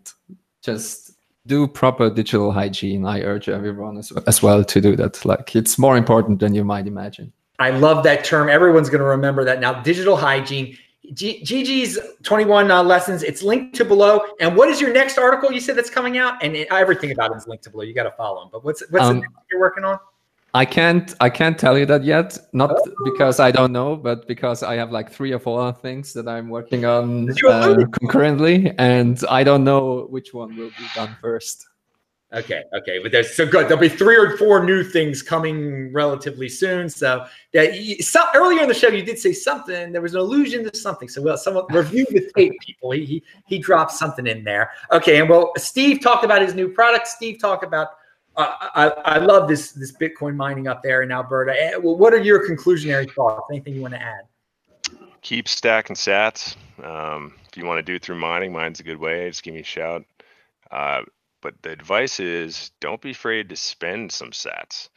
just 0.61 1.17
do 1.47 1.67
proper 1.67 2.09
digital 2.09 2.51
hygiene. 2.51 3.05
I 3.05 3.21
urge 3.21 3.49
everyone 3.49 3.97
as, 3.97 4.11
as 4.28 4.43
well 4.43 4.63
to 4.63 4.82
do 4.82 4.95
that. 4.95 5.26
Like, 5.26 5.55
it's 5.55 5.80
more 5.80 5.97
important 5.97 6.39
than 6.39 6.53
you 6.53 6.63
might 6.63 6.88
imagine. 6.88 7.34
I 7.59 7.69
love 7.69 8.03
that 8.03 8.23
term. 8.25 8.49
Everyone's 8.49 8.89
going 8.89 8.99
to 8.99 9.05
remember 9.07 9.43
that 9.45 9.59
now. 9.59 9.81
Digital 9.81 10.15
hygiene. 10.17 10.77
G- 11.13 11.43
Gigi's 11.43 11.99
21 12.23 12.71
uh, 12.71 12.83
lessons. 12.83 13.21
It's 13.23 13.43
linked 13.43 13.75
to 13.77 13.85
below. 13.85 14.21
And 14.39 14.55
what 14.57 14.69
is 14.69 14.81
your 14.81 14.91
next 14.91 15.17
article 15.17 15.51
you 15.51 15.59
said 15.59 15.75
that's 15.77 15.89
coming 15.89 16.17
out? 16.17 16.43
And 16.43 16.55
it, 16.55 16.67
everything 16.71 17.11
about 17.11 17.31
it 17.31 17.37
is 17.37 17.47
linked 17.47 17.63
to 17.65 17.69
below. 17.69 17.83
You 17.83 17.93
got 17.93 18.03
to 18.03 18.11
follow 18.11 18.43
him. 18.43 18.49
But 18.51 18.65
what's 18.65 18.81
what's 18.89 19.05
Um, 19.05 19.17
the 19.17 19.21
next 19.21 19.33
you're 19.51 19.59
working 19.61 19.83
on? 19.83 19.99
I 20.55 20.63
can't 20.63 21.13
I 21.19 21.29
can't 21.29 21.59
tell 21.59 21.77
you 21.77 21.85
that 21.87 22.03
yet. 22.05 22.37
Not 22.53 22.71
Oh. 22.71 22.91
because 23.03 23.39
I 23.41 23.51
don't 23.51 23.71
know, 23.73 23.95
but 23.97 24.25
because 24.27 24.63
I 24.63 24.75
have 24.75 24.89
like 24.91 25.11
three 25.11 25.33
or 25.33 25.39
four 25.39 25.71
things 25.73 26.13
that 26.13 26.27
I'm 26.29 26.47
working 26.49 26.85
on 26.85 27.29
uh, 27.45 27.75
concurrently, 27.99 28.73
and 28.77 29.21
I 29.29 29.43
don't 29.43 29.63
know 29.65 30.07
which 30.09 30.33
one 30.33 30.55
will 30.55 30.69
be 30.69 30.87
done 30.95 31.15
first. 31.21 31.67
Okay, 32.36 32.63
okay, 32.73 32.99
but 33.01 33.13
there's 33.13 33.33
so 33.33 33.45
good. 33.45 33.69
There'll 33.69 33.79
be 33.79 33.88
three 33.88 34.17
or 34.17 34.36
four 34.36 34.61
new 34.61 34.83
things 34.83 35.21
coming 35.21 35.93
relatively 35.93 36.49
soon. 36.49 36.89
So 36.89 37.25
that 37.53 37.73
some, 38.01 38.27
earlier 38.36 38.61
in 38.61 38.67
the 38.67 38.73
show, 38.73 38.89
you 38.89 39.03
did 39.03 39.17
say 39.17 39.31
something. 39.31 39.93
There 39.93 40.01
was 40.01 40.15
an 40.15 40.19
allusion 40.19 40.69
to 40.69 40.77
something. 40.77 41.07
So 41.07 41.21
well, 41.21 41.38
someone 41.38 41.63
review 41.69 42.05
the 42.09 42.29
tape, 42.36 42.59
people. 42.59 42.91
He, 42.91 43.05
he 43.05 43.23
he 43.47 43.57
dropped 43.57 43.93
something 43.93 44.27
in 44.27 44.43
there. 44.43 44.71
Okay, 44.91 45.21
and 45.21 45.29
well, 45.29 45.53
Steve 45.55 46.01
talked 46.01 46.25
about 46.25 46.41
his 46.41 46.53
new 46.53 46.67
product. 46.67 47.07
Steve 47.07 47.39
talked 47.39 47.63
about. 47.63 47.89
Uh, 48.36 48.51
I 48.59 48.88
I 49.05 49.17
love 49.19 49.47
this 49.47 49.71
this 49.71 49.95
Bitcoin 49.95 50.36
mining 50.36 50.67
up 50.67 50.83
there 50.83 51.03
in 51.03 51.11
Alberta. 51.13 51.55
Eh, 51.57 51.77
Well, 51.77 51.95
what 51.95 52.13
are 52.13 52.21
your 52.21 52.45
conclusionary 52.45 53.09
thoughts? 53.13 53.47
Anything 53.49 53.75
you 53.75 53.81
want 53.81 53.93
to 53.93 54.01
add? 54.01 54.23
Keep 55.21 55.47
stacking 55.47 55.95
sats. 55.95 56.57
Um, 56.83 57.33
if 57.49 57.55
you 57.55 57.65
want 57.65 57.77
to 57.77 57.81
do 57.81 57.95
it 57.95 58.01
through 58.01 58.17
mining, 58.17 58.51
mine's 58.51 58.81
a 58.81 58.83
good 58.83 58.97
way. 58.97 59.29
Just 59.29 59.41
give 59.41 59.53
me 59.53 59.61
a 59.61 59.63
shout. 59.63 60.03
Uh, 60.69 61.03
but 61.45 61.61
the 61.61 61.69
advice 61.69 62.19
is 62.19 62.71
don't 62.81 63.01
be 63.01 63.11
afraid 63.11 63.49
to 63.49 63.55
spend 63.55 64.11
some 64.11 64.31
sats. 64.31 64.89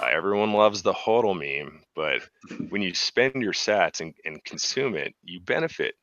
Uh, 0.00 0.06
everyone 0.06 0.52
loves 0.52 0.80
the 0.80 0.92
hodl 0.92 1.34
meme, 1.36 1.80
but 1.96 2.22
when 2.68 2.80
you 2.80 2.94
spend 2.94 3.34
your 3.42 3.52
sats 3.52 4.00
and, 4.00 4.14
and 4.24 4.44
consume 4.44 4.94
it, 4.94 5.16
you 5.24 5.40
benefit. 5.40 5.96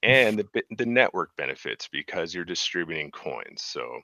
And 0.00 0.38
the, 0.38 0.62
the 0.76 0.86
network 0.86 1.34
benefits 1.36 1.88
because 1.90 2.32
you're 2.32 2.44
distributing 2.44 3.10
coins. 3.10 3.64
So 3.64 4.00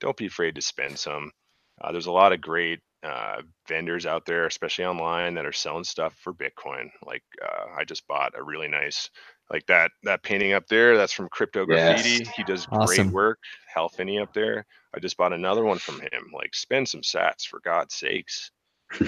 don't 0.00 0.18
be 0.18 0.26
afraid 0.26 0.56
to 0.56 0.60
spend 0.60 0.98
some. 0.98 1.32
Uh, 1.80 1.92
there's 1.92 2.04
a 2.04 2.12
lot 2.12 2.34
of 2.34 2.42
great 2.42 2.80
uh, 3.02 3.40
vendors 3.66 4.04
out 4.04 4.26
there, 4.26 4.44
especially 4.44 4.84
online, 4.84 5.32
that 5.32 5.46
are 5.46 5.52
selling 5.52 5.84
stuff 5.84 6.14
for 6.20 6.34
Bitcoin. 6.34 6.90
Like 7.06 7.22
uh, 7.42 7.74
I 7.74 7.84
just 7.84 8.06
bought 8.06 8.38
a 8.38 8.42
really 8.42 8.68
nice, 8.68 9.08
like 9.50 9.66
that 9.66 9.90
that 10.04 10.22
painting 10.22 10.52
up 10.52 10.66
there. 10.68 10.96
That's 10.96 11.12
from 11.12 11.28
Crypto 11.28 11.66
Yes. 11.68 12.02
Graffiti. 12.02 12.30
He 12.36 12.44
does 12.44 12.66
Awesome. 12.70 13.06
great 13.06 13.14
work. 13.14 13.38
Hal 13.72 13.88
Finney 13.88 14.18
up 14.18 14.32
there. 14.32 14.64
I 14.94 15.00
just 15.00 15.16
bought 15.16 15.32
another 15.32 15.64
one 15.64 15.78
from 15.78 16.00
him. 16.00 16.30
Like 16.32 16.54
spend 16.54 16.88
some 16.88 17.02
sats 17.02 17.46
for 17.46 17.60
God's 17.60 17.94
sakes. 17.94 18.50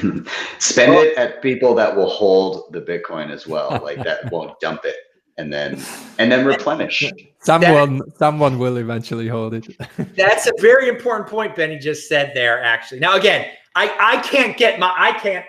Spend 0.61 0.95
it 0.95 1.19
at 1.19 1.43
people 1.43 1.75
that 1.75 1.97
will 1.97 2.09
hold 2.09 2.73
the 2.73 2.81
Bitcoin 2.81 3.31
as 3.33 3.49
well, 3.49 3.81
like 3.83 4.01
that 4.05 4.21
won't 4.31 4.59
dump 4.61 4.85
it 4.85 4.95
and 5.39 5.53
then 5.53 5.81
and 6.19 6.31
then 6.31 6.47
replenish. 6.47 7.13
Someone 7.41 8.01
someone 8.17 8.59
will 8.59 8.77
eventually 8.77 9.27
hold 9.27 9.55
it. 9.55 9.67
That's 10.17 10.47
a 10.47 10.53
very 10.61 10.89
important 10.89 11.29
point 11.29 11.57
Benny 11.57 11.79
just 11.79 12.09
said 12.09 12.31
there. 12.35 12.63
Actually, 12.63 13.01
now 13.01 13.17
again, 13.17 13.49
I 13.75 13.93
I 13.99 14.23
can't 14.23 14.57
get 14.57 14.79
my 14.79 14.95
I 14.97 15.13
can't. 15.19 15.45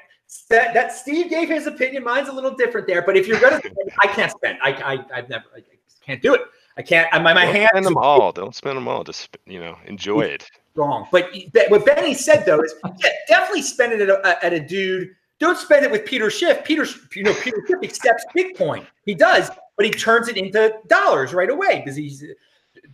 That, 0.49 0.73
that 0.73 0.91
Steve 0.91 1.29
gave 1.29 1.49
his 1.49 1.67
opinion. 1.67 2.03
Mine's 2.03 2.29
a 2.29 2.33
little 2.33 2.55
different 2.55 2.87
there. 2.87 3.01
But 3.01 3.17
if 3.17 3.27
you're 3.27 3.39
gonna, 3.39 3.61
I 4.01 4.07
can't 4.07 4.31
spend. 4.31 4.59
I 4.61 4.71
I 4.71 5.17
I've 5.17 5.29
never. 5.29 5.45
I 5.55 5.61
can't 6.05 6.21
do 6.21 6.33
it. 6.33 6.41
I 6.77 6.81
can't. 6.81 7.07
I, 7.13 7.19
my 7.19 7.33
my 7.33 7.45
Don't 7.45 7.55
hands 7.55 7.69
spend 7.71 7.85
them 7.85 7.97
all. 7.97 8.31
Don't 8.31 8.55
spend 8.55 8.77
them 8.77 8.87
all. 8.87 9.03
Just 9.03 9.37
you 9.45 9.59
know, 9.59 9.77
enjoy 9.85 10.21
it. 10.21 10.49
wrong. 10.75 11.07
But 11.11 11.31
but 11.53 11.69
what 11.69 11.85
Benny 11.85 12.13
said 12.13 12.45
though 12.45 12.61
is 12.61 12.73
yeah, 13.03 13.09
definitely 13.27 13.61
spend 13.61 13.93
it 13.93 14.01
at 14.01 14.09
a, 14.09 14.45
at 14.45 14.53
a 14.53 14.59
dude. 14.59 15.09
Don't 15.39 15.57
spend 15.57 15.85
it 15.85 15.91
with 15.91 16.05
Peter 16.05 16.29
Schiff. 16.29 16.63
Peter, 16.63 16.85
you 17.15 17.23
know, 17.23 17.33
Peter 17.41 17.57
Schiff 17.67 17.79
accepts 17.83 18.25
Bitcoin. 18.35 18.85
He 19.05 19.13
does, 19.13 19.49
but 19.75 19.85
he 19.85 19.91
turns 19.91 20.29
it 20.29 20.37
into 20.37 20.73
dollars 20.87 21.33
right 21.33 21.49
away 21.49 21.79
because 21.79 21.95
he's 21.95 22.23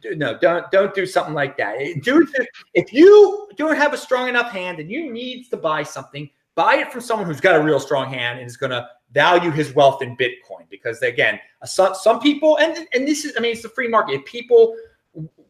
no, 0.04 0.38
don't 0.38 0.70
don't 0.72 0.94
do 0.94 1.06
something 1.06 1.34
like 1.34 1.58
that. 1.58 1.78
Do 2.02 2.28
if 2.74 2.92
you 2.94 3.48
don't 3.56 3.76
have 3.76 3.94
a 3.94 3.98
strong 3.98 4.30
enough 4.30 4.52
hand 4.52 4.80
and 4.80 4.90
you 4.90 5.12
need 5.12 5.50
to 5.50 5.58
buy 5.58 5.84
something, 5.84 6.30
buy 6.60 6.76
it 6.76 6.92
from 6.92 7.00
someone 7.00 7.26
who's 7.26 7.40
got 7.40 7.56
a 7.56 7.64
real 7.64 7.80
strong 7.80 8.12
hand 8.12 8.38
and 8.38 8.46
is 8.46 8.58
going 8.58 8.72
to 8.72 8.86
value 9.14 9.50
his 9.50 9.74
wealth 9.74 10.02
in 10.02 10.18
Bitcoin. 10.18 10.68
Because 10.70 11.02
again, 11.02 11.40
some 11.64 11.96
some 11.96 12.20
people 12.20 12.58
and 12.58 12.86
and 12.94 13.08
this 13.08 13.24
is 13.24 13.32
I 13.38 13.40
mean 13.40 13.54
it's 13.54 13.62
the 13.62 13.70
free 13.70 13.88
market. 13.88 14.16
If 14.16 14.26
people 14.26 14.76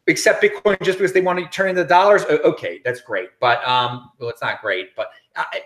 accept 0.07 0.43
Bitcoin 0.43 0.79
just 0.83 0.99
because 0.99 1.11
they 1.11 1.21
want 1.21 1.39
to 1.39 1.45
turn 1.49 1.69
into 1.69 1.83
dollars, 1.83 2.25
okay, 2.25 2.79
that's 2.85 3.01
great. 3.01 3.29
But 3.39 3.67
um, 3.67 4.11
well, 4.19 4.29
it's 4.29 4.43
not 4.43 4.61
great. 4.61 4.95
But 4.95 5.07
I, 5.35 5.45
I- 5.51 5.61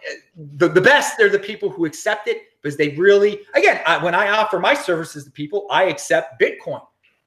the 0.60 0.70
the 0.70 0.80
best 0.80 1.18
they're 1.18 1.28
the 1.28 1.38
people 1.52 1.70
who 1.70 1.84
accept 1.84 2.30
it 2.30 2.44
because 2.62 2.78
they 2.78 2.90
really 2.96 3.42
again 3.54 3.82
I, 3.86 4.02
when 4.02 4.16
I 4.16 4.30
offer 4.30 4.60
my 4.60 4.74
services 4.74 5.26
to 5.26 5.32
people, 5.32 5.68
I 5.70 5.84
accept 5.84 6.42
Bitcoin. 6.42 6.82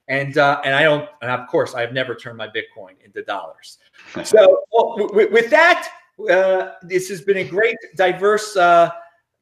And 0.08 0.38
uh, 0.38 0.60
and 0.64 0.72
I 0.74 0.84
don't, 0.84 1.06
and 1.20 1.30
of 1.32 1.48
course, 1.48 1.74
I've 1.74 1.92
never 1.92 2.14
turned 2.14 2.38
my 2.38 2.46
Bitcoin 2.48 2.92
into 3.04 3.22
dollars. 3.24 3.78
So 4.24 4.62
well, 4.72 4.96
w- 4.96 5.30
with 5.32 5.50
that, 5.50 5.88
uh, 6.30 6.72
this 6.82 7.08
has 7.08 7.20
been 7.20 7.38
a 7.38 7.44
great, 7.44 7.76
diverse 7.96 8.56
uh, 8.56 8.90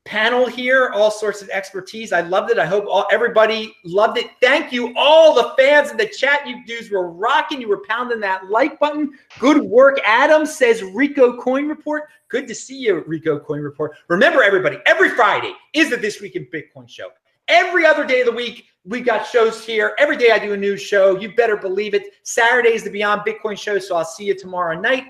panel 0.05 0.46
here. 0.46 0.90
All 0.94 1.10
sorts 1.10 1.40
of 1.40 1.48
expertise. 1.51 2.12
I 2.12 2.20
loved 2.20 2.51
it. 2.51 2.59
I 2.59 2.66
hope 2.66 2.84
all, 2.88 3.06
everybody 3.10 3.74
loved 3.84 4.18
it. 4.18 4.26
Thank 4.40 4.72
you, 4.72 4.92
all 4.96 5.34
the 5.34 5.55
fans 5.56 5.90
in 5.90 5.96
the 5.96 6.06
chat. 6.06 6.46
You 6.46 6.64
dudes 6.66 6.90
were 6.90 7.10
rocking. 7.10 7.60
You 7.60 7.68
were 7.68 7.82
pounding 7.88 8.20
that 8.20 8.51
like 8.51 8.78
button. 8.78 9.12
Good 9.38 9.62
work, 9.62 9.98
Adam 10.05 10.46
says. 10.46 10.82
Rico 10.82 11.36
Coin 11.40 11.68
Report. 11.68 12.05
Good 12.28 12.48
to 12.48 12.55
see 12.55 12.78
you, 12.78 13.05
Rico 13.06 13.38
Coin 13.38 13.60
Report. 13.60 13.96
Remember, 14.09 14.42
everybody, 14.42 14.78
every 14.86 15.10
Friday 15.10 15.55
is 15.72 15.90
the 15.90 15.96
This 15.96 16.20
Week 16.20 16.36
in 16.36 16.46
Bitcoin 16.46 16.88
show. 16.88 17.10
Every 17.48 17.84
other 17.84 18.06
day 18.06 18.20
of 18.20 18.26
the 18.26 18.32
week, 18.32 18.64
we 18.84 19.01
got 19.01 19.26
shows 19.26 19.64
here. 19.64 19.94
Every 19.98 20.16
day 20.16 20.30
I 20.30 20.38
do 20.38 20.55
a 20.55 20.56
new 20.56 20.76
show. 20.76 21.18
You 21.18 21.34
better 21.34 21.56
believe 21.56 21.94
it. 21.94 22.14
Saturday 22.22 22.70
is 22.70 22.82
the 22.82 22.90
Beyond 22.90 23.22
Bitcoin 23.22 23.56
show. 23.56 23.78
So 23.78 23.96
I'll 23.96 24.05
see 24.05 24.24
you 24.24 24.34
tomorrow 24.36 24.78
night 24.78 25.05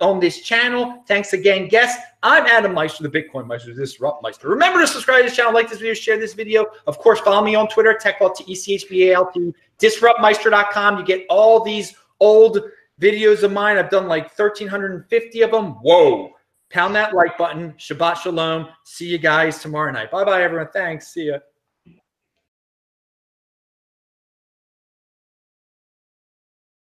on 0.00 0.20
this 0.20 0.40
channel. 0.40 1.02
Thanks 1.06 1.32
again, 1.32 1.68
guests. 1.68 2.02
I'm 2.22 2.46
Adam 2.46 2.74
Meister, 2.74 3.02
the 3.02 3.08
Bitcoin 3.08 3.46
Meister, 3.46 3.72
Disrupt 3.72 4.22
Meister. 4.22 4.48
Remember 4.48 4.80
to 4.80 4.86
subscribe 4.86 5.18
to 5.18 5.24
this 5.24 5.36
channel, 5.36 5.52
like 5.52 5.68
this 5.68 5.78
video, 5.78 5.94
share 5.94 6.18
this 6.18 6.34
video. 6.34 6.66
Of 6.86 6.98
course, 6.98 7.20
follow 7.20 7.44
me 7.44 7.54
on 7.54 7.68
Twitter, 7.68 7.98
TechBalt, 8.02 8.36
T-E-C-H-B-A-L-T, 8.36 9.54
disruptmeister.com. 9.78 10.98
You 10.98 11.04
get 11.04 11.26
all 11.28 11.62
these 11.62 11.94
old 12.20 12.60
videos 13.00 13.42
of 13.42 13.52
mine. 13.52 13.78
I've 13.78 13.90
done 13.90 14.06
like 14.06 14.36
1,350 14.38 15.42
of 15.42 15.50
them. 15.50 15.72
Whoa. 15.82 16.32
Pound 16.70 16.94
that 16.94 17.14
like 17.14 17.36
button. 17.36 17.72
Shabbat 17.72 18.16
Shalom. 18.16 18.68
See 18.84 19.06
you 19.06 19.18
guys 19.18 19.60
tomorrow 19.60 19.90
night. 19.90 20.10
Bye 20.10 20.24
bye, 20.24 20.42
everyone. 20.42 20.68
Thanks. 20.72 21.08
See 21.08 21.28
ya. 21.28 21.38